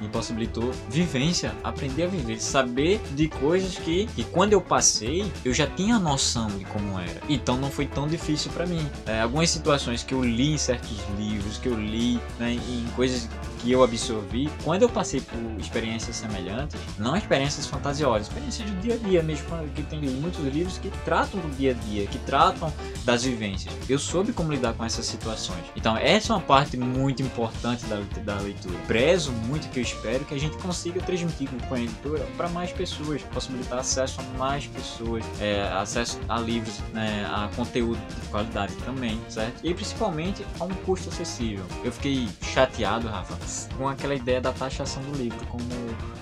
Me 0.00 0.08
possibilitou 0.08 0.72
vivência, 0.90 1.54
aprender 1.64 2.04
a 2.04 2.06
viver, 2.06 2.38
saber 2.38 3.00
de 3.14 3.28
coisas 3.28 3.76
que, 3.78 4.06
que 4.08 4.24
quando 4.24 4.52
eu 4.52 4.60
passei, 4.60 5.30
eu 5.42 5.54
já 5.54 5.66
tinha 5.66 5.98
noção 5.98 6.48
de 6.48 6.64
como 6.66 6.98
era. 6.98 7.20
Então 7.28 7.56
não 7.56 7.70
foi 7.70 7.86
tão 7.86 8.06
difícil 8.06 8.50
pra 8.52 8.66
mim. 8.66 8.86
É, 9.06 9.22
algumas 9.22 9.48
situações 9.48 10.02
que 10.02 10.12
eu 10.12 10.22
li 10.22 10.52
em 10.52 10.58
certos 10.58 10.98
livros, 11.18 11.56
que 11.56 11.68
eu 11.68 11.80
li 11.80 12.20
né, 12.38 12.52
em 12.52 12.84
coisas 12.94 13.26
que 13.60 13.72
eu 13.72 13.82
absorvi, 13.82 14.50
quando 14.64 14.82
eu 14.82 14.88
passei 14.88 15.20
por 15.20 15.38
experiências 15.60 16.16
semelhantes, 16.16 16.80
não 16.98 17.16
experiências 17.16 17.66
fantasiosas, 17.66 18.28
experiências 18.28 18.70
do 18.70 18.80
dia 18.80 18.94
a 18.94 18.96
dia 18.98 19.22
mesmo, 19.22 19.46
que 19.74 19.82
tem 19.82 20.00
muitos 20.00 20.44
livros 20.44 20.78
que 20.78 20.90
tratam 21.04 21.40
do 21.40 21.56
dia 21.56 21.72
a 21.72 21.74
dia, 21.74 22.06
que 22.06 22.18
tratam 22.20 22.72
das 23.04 23.24
vivências. 23.24 23.74
Eu 23.88 23.98
soube 23.98 24.32
como 24.32 24.52
lidar 24.52 24.74
com 24.74 24.84
essas 24.84 25.06
situações. 25.06 25.64
Então, 25.76 25.96
essa 25.96 26.32
é 26.32 26.36
uma 26.36 26.42
parte 26.42 26.76
muito 26.76 27.22
importante 27.22 27.84
da, 27.86 28.00
da 28.22 28.40
leitura. 28.40 28.76
Prezo 28.86 29.32
muito 29.32 29.68
que 29.70 29.78
eu 29.78 29.82
espero 29.82 30.24
que 30.24 30.34
a 30.34 30.38
gente 30.38 30.56
consiga 30.58 31.00
transmitir 31.00 31.48
com 31.68 31.74
a 31.74 31.80
editora 31.80 32.26
para 32.36 32.48
mais 32.48 32.72
pessoas, 32.72 33.22
possibilitar 33.22 33.78
acesso 33.78 34.20
a 34.20 34.38
mais 34.38 34.66
pessoas, 34.66 35.24
é, 35.40 35.62
acesso 35.72 36.18
a 36.28 36.38
livros, 36.38 36.78
né, 36.92 37.26
a 37.30 37.48
conteúdo 37.54 38.00
de 38.20 38.28
qualidade 38.28 38.74
também, 38.84 39.20
certo? 39.28 39.64
E 39.64 39.72
principalmente 39.74 40.44
a 40.58 40.64
um 40.64 40.74
custo 40.84 41.08
acessível. 41.08 41.64
Eu 41.84 41.92
fiquei 41.92 42.28
chateado, 42.42 43.08
Rafa, 43.08 43.36
com 43.76 43.88
aquela 43.88 44.14
ideia 44.14 44.40
da 44.40 44.52
taxação 44.52 45.02
do 45.02 45.16
livro 45.16 45.44
como 45.46 45.64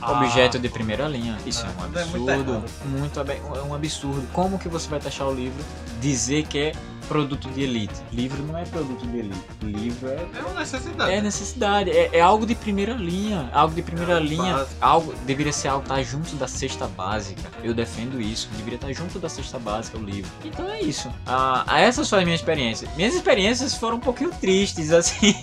Ah. 0.00 0.12
objeto 0.12 0.58
de 0.58 0.68
primeira 0.68 1.06
linha. 1.08 1.38
Isso 1.46 1.64
é 1.64 1.68
um 1.68 1.70
É 1.70 1.74
muito 2.04 2.30
absurdo, 2.30 2.52
errado. 2.52 2.64
muito, 2.86 3.20
abe- 3.20 3.40
é 3.56 3.62
um 3.62 3.74
absurdo. 3.74 4.26
Como 4.32 4.58
que 4.58 4.68
você 4.68 4.88
vai 4.88 5.00
taxar 5.00 5.26
o 5.28 5.34
livro, 5.34 5.64
dizer 6.00 6.46
que 6.46 6.58
é 6.58 6.72
produto 7.04 7.48
de 7.50 7.62
elite? 7.62 7.94
Livro 8.12 8.42
não 8.42 8.58
é 8.58 8.64
produto 8.64 9.06
de 9.06 9.18
elite. 9.18 9.40
Livro 9.62 10.08
é 10.08 10.26
É 10.38 10.42
uma 10.42 10.60
necessidade. 10.60 11.12
é 11.12 11.20
necessidade, 11.20 11.90
é, 11.90 12.10
é 12.12 12.20
algo 12.20 12.46
de 12.46 12.54
primeira 12.54 12.94
linha, 12.94 13.48
algo 13.52 13.74
de 13.74 13.82
primeira 13.82 14.14
É 14.14 14.20
linha, 14.20 14.66
algo 14.80 15.14
deveria 15.26 15.52
ser 15.52 15.68
algo 15.68 15.86
tá 15.86 16.02
junto 16.02 16.36
da 16.36 16.46
cesta 16.48 16.86
básica. 16.86 17.42
Eu 17.62 17.74
defendo 17.74 18.20
isso, 18.20 18.48
deveria 18.56 18.76
estar 18.76 18.92
junto 18.92 19.18
da 19.18 19.28
cesta 19.28 19.58
básica 19.58 19.98
o 19.98 20.02
livro. 20.02 20.30
Então 20.44 20.68
é 20.70 20.80
isso. 20.80 21.10
Ah, 21.26 21.64
essas 21.80 22.08
foram 22.08 22.20
as 22.22 22.24
minhas 22.26 22.40
experiências. 22.40 22.90
Minhas 22.96 23.14
experiências 23.14 23.74
foram 23.74 23.96
um 23.96 24.00
pouquinho 24.00 24.30
tristes 24.40 24.90
assim, 24.92 25.34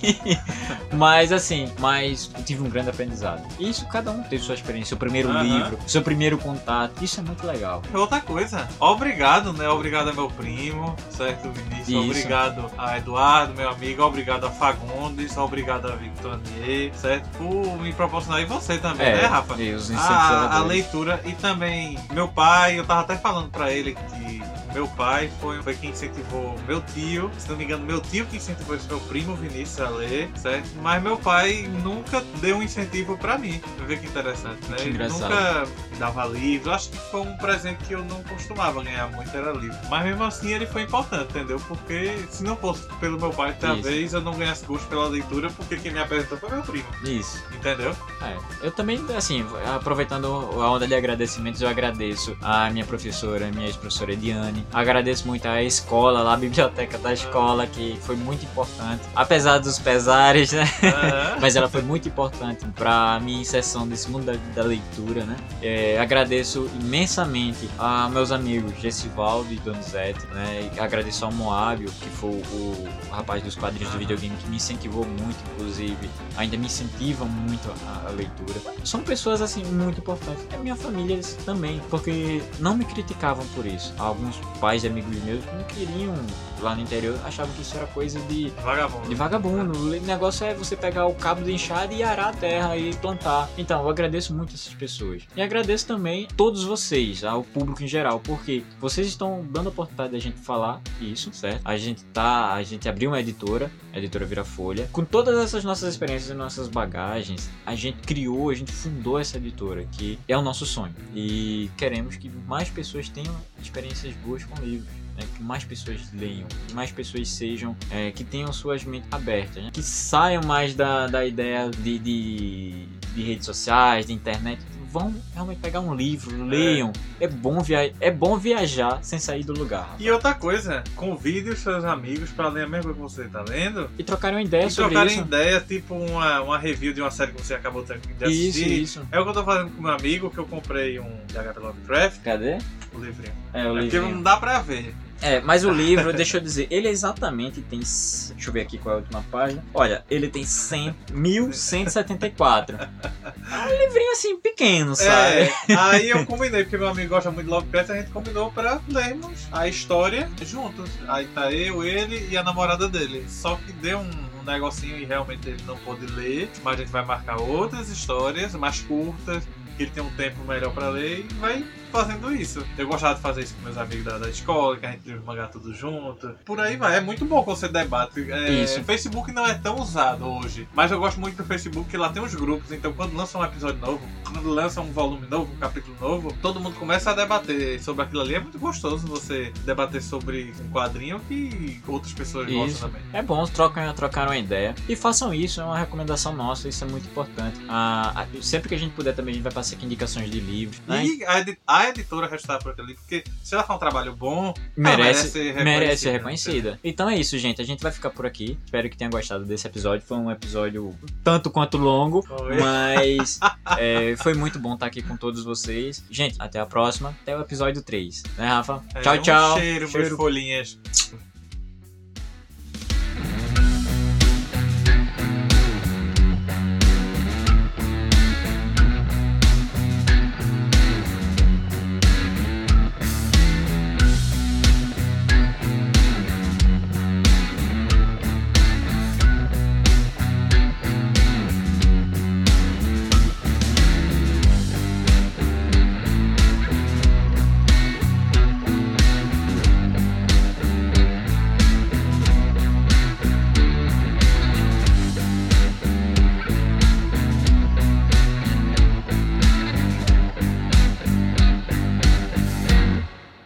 mas 0.94 1.32
assim, 1.32 1.72
mas 1.80 2.30
tive 2.46 2.62
um 2.64 2.70
grande 2.70 2.90
aprendizado. 2.90 3.42
Isso 3.60 3.86
cada 3.88 4.12
um 4.12 4.24
teve 4.24 4.44
sua 4.44 4.56
experiência, 4.56 4.90
seu 4.90 4.98
primeiro 4.98 5.30
Aham. 5.30 5.44
livro, 5.44 5.80
seu 5.88 6.02
primeiro 6.02 6.38
contato. 6.38 7.04
Isso 7.04 7.20
é 7.20 7.24
muito 7.24 7.46
legal. 7.46 7.82
Outra 7.94 8.20
coisa, 8.22 8.68
obrigado, 8.80 9.54
né? 9.54 9.68
Obrigado 9.70 10.10
a 10.10 10.14
meu 10.14 10.28
primo, 10.30 10.96
certo, 11.10 11.51
Vinícius? 11.52 11.88
Isso. 11.90 12.00
Obrigado 12.00 12.72
a 12.78 12.98
Eduardo, 12.98 13.54
meu 13.54 13.70
amigo. 13.70 14.04
Obrigado 14.04 14.46
a 14.46 14.50
Fagundes. 14.52 15.36
Obrigado 15.38 15.88
a 15.92 15.96
Victor 15.96 16.34
Anier, 16.34 16.92
certo? 16.96 17.28
Por 17.38 17.78
me 17.80 17.94
proporcionar. 17.94 18.42
E 18.42 18.46
você 18.46 18.78
também, 18.78 19.14
né, 19.14 19.26
Rafa? 19.26 19.56
e 19.62 19.74
os 19.74 19.90
A, 19.92 19.94
a 19.94 19.98
incentivadores. 19.98 20.68
leitura 20.68 21.22
e 21.26 21.32
também 21.34 21.98
meu 22.12 22.28
pai, 22.28 22.80
eu 22.80 22.86
tava 22.86 23.02
até 23.02 23.16
falando 23.18 23.50
pra 23.50 23.72
ele 23.72 23.96
que 23.96 24.42
meu 24.74 24.88
pai 24.88 25.32
foi, 25.40 25.62
foi 25.62 25.76
quem 25.76 25.92
incentivou 25.92 26.58
meu 26.68 26.82
tio, 26.82 27.32
se 27.38 27.50
não 27.50 27.58
me 27.58 27.64
engano, 27.64 27.86
meu 27.86 28.02
tio 28.02 28.26
que 28.26 28.38
incentivou 28.38 28.76
esse 28.76 28.88
meu 28.88 29.00
primo 29.02 29.36
Vinícius 29.36 29.80
a 29.82 29.90
ler, 29.90 30.30
certo? 30.36 30.70
Mas 30.82 31.02
meu 31.02 31.18
pai 31.18 31.70
nunca 31.84 32.22
deu 32.40 32.58
um 32.58 32.64
incentivo 32.64 33.18
pra 33.18 33.38
mim. 33.38 33.62
Vê 33.88 33.98
que 33.98 34.08
interessante, 34.08 34.66
né? 34.70 34.78
Que 34.78 34.90
Ele 34.90 35.08
nunca 35.08 35.68
dava 35.98 36.26
livro. 36.26 36.72
Acho 36.72 36.90
que 36.90 36.98
foi 36.98 37.22
um 37.22 37.38
presente 37.38 37.84
que 37.86 37.94
eu 37.94 38.04
não 38.04 38.24
costumava 38.24 38.84
ganhar 38.84 39.08
muito, 39.12 39.36
era 39.36 39.52
livro. 39.52 39.78
Mas 39.90 40.04
mesmo 40.04 40.24
assim 40.24 40.54
ele 40.54 40.66
foi 40.66 40.84
importante, 40.84 41.30
entendeu? 41.30 41.60
Porque 41.68 42.26
se 42.30 42.44
não 42.44 42.56
fosse 42.56 42.84
pelo 43.00 43.20
meu 43.20 43.32
pai, 43.32 43.56
talvez 43.60 44.14
eu 44.14 44.22
não 44.22 44.34
ganhasse 44.34 44.66
gosto 44.66 44.88
pela 44.88 45.08
leitura, 45.08 45.50
porque 45.50 45.78
quem 45.78 45.92
me 45.92 46.00
apresentou 46.00 46.38
foi 46.38 46.50
meu 46.50 46.62
primo, 46.62 46.88
Isso. 47.04 47.44
entendeu? 47.54 47.96
É, 48.22 48.38
eu 48.66 48.72
também, 48.72 49.04
assim, 49.16 49.46
aproveitando 49.76 50.28
a 50.28 50.72
onda 50.72 50.88
de 50.88 50.94
agradecimentos, 50.94 51.62
eu 51.62 51.68
agradeço 51.70 52.38
a 52.42 52.70
minha 52.70 52.86
professora, 52.86 53.52
minha 53.52 53.68
ex-professora 53.68 54.14
Ediane, 54.14 54.61
Agradeço 54.74 55.28
muito 55.28 55.48
a 55.48 55.62
escola, 55.64 56.22
lá, 56.22 56.34
a 56.34 56.38
biblioteca 56.38 56.98
da 56.98 57.14
escola, 57.14 57.68
que 57.68 57.98
foi 58.02 58.16
muito 58.16 58.44
importante. 58.46 59.02
Apesar 59.16 59.60
dos 59.60 59.80
pesares, 59.80 60.52
né? 60.52 60.64
Aham. 60.84 61.38
Mas 61.42 61.56
ela 61.56 61.70
foi 61.70 61.82
muito 61.82 62.08
importante 62.08 62.66
para 62.76 63.20
minha 63.20 63.42
inserção 63.42 63.88
desse 63.88 64.10
mundo 64.10 64.26
da, 64.26 64.34
da 64.56 64.64
leitura, 64.64 65.24
né? 65.24 65.36
É, 65.62 66.00
agradeço 66.00 66.70
imensamente 66.80 67.70
a 67.78 68.10
meus 68.10 68.32
amigos 68.32 68.74
Gessivaldo 68.80 69.52
e 69.52 69.58
Donizete, 69.58 70.26
né? 70.28 70.70
E 70.76 70.80
agradeço 70.80 71.26
ao 71.26 71.32
Moábio, 71.32 71.92
que 71.92 72.10
foi 72.10 72.30
o, 72.30 72.44
o 72.54 72.88
rapaz 73.12 73.44
dos 73.44 73.56
quadrinhos 73.56 73.92
do 73.92 74.00
videogame 74.00 74.36
que 74.38 74.50
me 74.50 74.56
incentivou 74.58 75.06
muito, 75.06 75.38
inclusive, 75.54 76.10
ainda 76.38 76.58
me 76.58 76.66
incentivam 76.66 77.28
muito 77.28 77.70
a, 77.88 78.10
a 78.10 78.12
leitura. 78.12 78.60
São 78.84 79.02
pessoas 79.02 79.42
assim 79.42 79.64
muito 79.66 80.00
importantes. 80.00 80.46
E 80.52 80.56
a 80.56 80.60
minha 80.60 80.76
família 80.76 81.14
eles 81.14 81.38
também, 81.46 81.82
porque 81.90 82.42
não 82.60 82.76
me 82.76 82.86
criticavam 82.86 83.46
por 83.56 83.66
isso. 83.66 83.94
Alguns 83.98 84.40
pais 84.60 84.84
e 84.84 84.88
amigos 84.88 85.16
meus 85.24 85.46
não 85.46 85.64
queriam 85.64 86.16
lá 86.62 86.76
no 86.76 86.82
interior 86.82 87.20
achavam 87.26 87.54
que 87.54 87.62
isso 87.62 87.76
era 87.76 87.88
coisa 87.88 88.20
de 88.22 88.50
Vagabundo. 88.64 89.10
de 89.10 89.16
vagabundo. 89.16 89.80
O 89.80 90.02
negócio 90.02 90.46
é 90.46 90.54
você 90.54 90.76
pegar 90.76 91.08
o 91.08 91.16
cabo 91.16 91.42
de 91.42 91.52
enxada 91.52 91.94
e 91.94 92.04
arar 92.04 92.30
a 92.30 92.34
terra 92.34 92.78
e 92.78 92.96
plantar. 92.96 93.50
Então, 93.58 93.82
eu 93.84 93.90
agradeço 93.90 94.34
muito 94.34 94.54
essas 94.54 94.74
pessoas. 94.74 95.24
E 95.36 95.42
agradeço 95.42 95.88
também 95.88 96.28
todos 96.38 96.64
vocês, 96.64 97.24
ao 97.24 97.44
público 97.44 97.84
em 97.84 97.88
geral, 97.88 98.20
porque 98.20 98.64
vocês 98.80 99.08
estão 99.08 99.46
dando 99.50 99.68
a 99.68 99.70
oportunidade 99.70 100.12
da 100.12 100.20
gente 100.20 100.38
falar 100.40 100.82
isso, 101.00 101.34
certo? 101.34 101.62
A 101.66 101.78
gente 101.78 102.04
tá, 102.06 102.54
a 102.54 102.64
gente 102.64 102.88
abriu 102.88 103.10
uma 103.10 103.20
editora, 103.20 103.72
a 103.94 103.98
editora 103.98 104.26
Vira 104.26 104.46
Folha. 104.46 104.88
Com 104.92 105.04
todas 105.04 105.38
essas 105.40 105.64
nossas 105.64 105.94
experiências 105.94 106.30
e 106.30 106.34
nossas 106.34 106.68
bagagens, 106.68 107.50
a 107.66 107.76
gente 107.76 108.00
criou, 108.00 108.50
a 108.50 108.54
gente 108.54 108.72
fundou 108.72 109.20
essa 109.20 109.38
editora, 109.38 109.86
que 109.92 110.20
é 110.28 110.38
o 110.38 110.42
nosso 110.42 110.66
sonho. 110.66 110.94
E 111.16 111.70
queremos 111.78 112.16
que 112.16 112.30
mais 112.48 112.70
pessoas 112.70 113.10
tenham 113.10 113.36
experiências 113.62 114.14
boas 114.16 114.41
com 114.44 114.62
livros 114.64 115.02
né, 115.16 115.28
que 115.36 115.44
mais 115.44 115.64
pessoas 115.64 116.02
leiam, 116.14 116.48
que 116.68 116.74
mais 116.74 116.92
pessoas 116.92 117.30
sejam, 117.30 117.76
é, 117.90 118.12
que 118.12 118.24
tenham 118.24 118.52
suas 118.52 118.84
mentes 118.84 119.08
abertas, 119.12 119.64
né, 119.64 119.70
que 119.72 119.84
saiam 119.84 120.44
mais 120.44 120.74
da, 120.74 121.08
da 121.08 121.26
ideia 121.26 121.70
de, 121.70 122.00
de, 122.00 122.86
de 123.14 123.24
redes 123.24 123.46
sociais, 123.46 124.06
de 124.06 124.14
internet, 124.14 124.62
vão 124.92 125.14
realmente 125.34 125.60
pegar 125.60 125.80
um 125.80 125.94
livro, 125.96 126.44
leiam. 126.46 126.92
É, 127.20 127.28
bom, 127.28 127.62
via 127.62 127.94
é 128.00 128.12
bom 128.12 128.38
viajar 128.38 129.00
sem 129.04 129.18
sair 129.20 129.44
do 129.44 129.54
lugar. 129.54 129.82
rapaz. 129.84 130.02
E 130.02 130.12
outra 130.12 130.34
coisa, 130.34 130.84
convide 130.96 131.50
os 131.50 131.60
seus 131.60 131.84
amigos 131.86 132.30
pra 132.32 132.50
ler 132.50 132.64
a 132.66 132.68
mesma 132.68 132.94
coisa 132.94 133.22
que 133.22 133.28
você 133.28 133.30
tá 133.30 133.44
lendo. 133.48 133.90
E 133.98 134.04
trocarem 134.04 134.38
uma 134.38 134.44
ideia 134.44 134.66
E 134.66 134.72
sobre 134.72 134.92
trocarem 134.92 135.16
isso. 135.18 135.26
ideia, 135.28 135.62
tipo 135.62 135.96
uma, 135.96 136.42
uma 136.42 136.58
review 136.58 136.94
de 136.94 137.02
uma 137.02 137.12
série 137.12 137.32
que 137.32 137.42
você 137.42 137.54
acabou 137.54 137.84
de 137.84 137.94
Isso, 137.94 138.24
assistir. 138.26 138.82
isso. 138.82 139.08
É 139.12 139.20
o 139.20 139.24
que 139.24 139.30
eu 139.30 139.34
tô 139.34 139.44
fazendo 139.44 139.72
com 139.72 139.82
meu 139.82 139.92
amigo, 139.92 140.30
que 140.30 140.38
eu 140.38 140.46
comprei 140.46 141.00
um 141.00 141.20
de 141.28 141.38
H.P. 141.38 141.60
Lovecraft, 141.60 142.22
Cadê? 142.24 142.58
o 142.94 143.00
livrinho. 143.00 143.34
É, 143.54 143.64
o 143.68 143.78
É 143.78 143.82
porque 143.82 143.98
livrinho. 143.98 144.16
não 144.16 144.22
dá 144.24 144.38
pra 144.38 144.60
ver. 144.60 144.94
É, 145.22 145.40
mas 145.40 145.64
o 145.64 145.70
livro, 145.70 146.12
deixa 146.12 146.38
eu 146.38 146.42
dizer, 146.42 146.68
ele 146.72 146.88
exatamente 146.88 147.62
tem. 147.62 147.80
Deixa 147.80 148.50
eu 148.50 148.54
ver 148.54 148.62
aqui 148.62 148.78
qual 148.78 148.96
é 148.96 148.98
a 148.98 149.02
última 149.02 149.24
página. 149.32 149.64
Olha, 149.74 150.04
ele 150.10 150.28
tem 150.28 150.44
100, 150.44 150.96
1174. 151.12 152.78
É 152.78 153.58
um 153.66 153.78
livrinho 153.86 154.12
assim 154.14 154.40
pequeno, 154.40 154.96
sabe? 154.96 155.52
É, 155.70 155.76
aí 155.76 156.10
eu 156.10 156.26
combinei, 156.26 156.64
porque 156.64 156.78
meu 156.78 156.88
amigo 156.88 157.10
gosta 157.10 157.30
muito 157.30 157.46
de 157.46 157.52
Lovecraft, 157.52 157.90
a 157.92 157.96
gente 157.98 158.12
combinou 158.12 158.52
pra 158.52 158.82
lermos 158.88 159.48
a 159.52 159.68
história 159.68 160.30
juntos. 160.44 160.90
Aí 161.08 161.28
tá 161.28 161.52
eu, 161.52 161.84
ele 161.84 162.28
e 162.30 162.38
a 162.38 162.44
namorada 162.44 162.88
dele. 162.88 163.26
Só 163.28 163.56
que 163.56 163.72
deu 163.74 164.00
um, 164.00 164.10
um 164.40 164.44
negocinho 164.44 164.98
e 164.98 165.06
realmente 165.06 165.50
ele 165.50 165.62
não 165.68 165.78
pôde 165.78 166.06
ler, 166.08 166.50
mas 166.64 166.76
a 166.76 166.78
gente 166.78 166.92
vai 166.92 167.06
marcar 167.06 167.40
outras 167.40 167.90
histórias 167.90 168.56
mais 168.56 168.80
curtas, 168.82 169.44
que 169.78 169.84
ele 169.84 169.92
tem 169.92 170.04
um 170.04 170.12
tempo 170.12 170.44
melhor 170.46 170.74
pra 170.74 170.90
ler 170.90 171.26
e 171.30 171.34
vai 171.36 171.64
fazendo 171.92 172.34
isso. 172.34 172.66
Eu 172.78 172.88
gostava 172.88 173.16
de 173.16 173.22
fazer 173.22 173.42
isso 173.44 173.56
com 173.56 173.62
meus 173.64 173.78
amigos 173.78 174.06
da, 174.06 174.18
da 174.18 174.30
escola, 174.30 174.78
que 174.78 174.86
a 174.86 174.92
gente 174.92 175.06
lia 175.06 175.18
os 175.18 175.24
mangá 175.24 175.48
tudo 175.48 175.74
junto. 175.74 176.30
Por 176.46 176.60
aí 176.60 176.76
vai. 176.78 176.98
É 176.98 177.02
muito 177.02 177.26
bom 177.26 177.44
quando 177.44 177.58
você 177.58 177.68
debate. 177.68 178.32
É, 178.32 178.50
Isso. 178.64 178.84
Facebook 178.84 179.32
não 179.32 179.46
é 179.46 179.54
tão 179.54 179.80
usado 179.80 180.26
hoje, 180.26 180.68
mas 180.74 180.92
eu 180.92 181.00
gosto 181.00 181.20
muito 181.20 181.38
do 181.38 181.44
Facebook, 181.44 181.90
que 181.90 181.98
lá 181.98 182.10
tem 182.10 182.22
os 182.24 182.34
grupos, 182.36 182.72
então 182.72 182.92
quando 182.94 183.16
lança 183.16 183.38
um 183.38 183.44
episódio 183.44 183.80
novo, 183.80 184.02
quando 184.24 184.50
lança 184.50 184.82
um 184.82 184.92
volume 184.92 185.28
novo, 185.28 185.52
um 185.54 185.58
capítulo 185.58 185.96
novo, 186.00 186.34
todo 186.42 186.60
mundo 186.60 186.76
começa 186.78 187.12
a 187.12 187.14
debater 187.14 187.82
sobre 187.82 188.04
aquilo 188.04 188.22
ali. 188.22 188.36
É 188.36 188.40
muito 188.40 188.58
gostoso 188.60 189.06
você 189.08 189.52
debater 189.66 190.02
sobre 190.02 190.54
um 190.64 190.70
quadrinho 190.72 191.20
que 191.22 191.82
outras 191.88 192.14
pessoas 192.14 192.48
Isso. 192.48 192.58
gostam 192.58 192.90
também. 192.90 193.02
É 193.14 193.22
bom, 193.22 193.44
trocam, 193.46 193.94
trocaram 193.94 194.30
uma 194.32 194.38
ideia. 194.38 194.76
E 194.88 194.96
façam 194.96 195.34
isso, 195.34 195.60
é 195.62 195.64
uma 195.64 195.78
recomendação 195.78 196.34
nossa, 196.34 196.68
isso 196.70 196.84
é 196.84 196.88
muito 196.88 197.08
importante. 197.08 197.60
Ah, 197.70 198.26
sempre 198.42 198.70
que 198.70 198.76
a 198.76 198.78
gente 198.78 198.94
puder 198.94 199.14
também, 199.16 199.32
a 199.32 199.36
gente 199.36 199.44
vai 199.44 199.52
passar 199.52 199.76
aqui 199.76 199.86
indicações 199.86 200.30
de 200.30 200.40
livros. 200.40 200.82
Né? 200.88 201.06
E 201.06 201.26
a, 201.26 201.40
edi- 201.40 201.58
a 201.82 201.90
editora 201.90 202.28
restar 202.28 202.62
por 202.62 202.72
aquele 202.72 202.88
ali, 202.88 202.96
porque 202.96 203.24
se 203.44 203.54
ela 203.54 203.64
faz 203.64 203.78
um 203.78 203.80
trabalho 203.80 204.16
bom, 204.16 204.54
merece, 204.76 205.38
merece 205.38 205.64
merece 205.64 206.02
ser 206.04 206.12
reconhecida. 206.12 206.80
Então 206.84 207.10
é 207.10 207.16
isso, 207.16 207.38
gente. 207.38 207.62
A 207.62 207.66
gente 207.66 207.82
vai 207.82 207.92
ficar 207.92 208.10
por 208.10 208.26
aqui. 208.26 208.58
Espero 208.66 208.90
que 208.90 208.98
tenha 208.98 209.10
gostado 209.10 209.46
desse 209.46 209.68
episódio. 209.68 210.06
Foi 210.06 210.18
um 210.18 210.32
episódio 210.32 210.96
tanto 211.24 211.50
quanto 211.50 211.78
longo, 211.78 212.22
Foi. 212.24 212.58
mas 212.60 213.40
é, 213.78 214.16
foi 214.18 214.34
muito 214.34 214.60
bom 214.60 214.74
estar 214.74 214.86
aqui 214.86 215.02
com 215.02 215.16
todos 215.16 215.44
vocês. 215.44 216.04
Gente, 216.10 216.36
até 216.40 216.60
a 216.60 216.66
próxima. 216.66 217.16
Até 217.22 217.38
o 217.38 217.42
episódio 217.42 217.82
3. 217.82 218.24
Né, 218.38 218.48
Rafa? 218.48 218.84
É, 218.94 219.02
tchau, 219.02 219.16
um 219.16 219.22
tchau. 219.22 219.58
cheiro, 219.60 219.88
Cheiro. 219.88 220.16
folhinhas. 220.16 220.80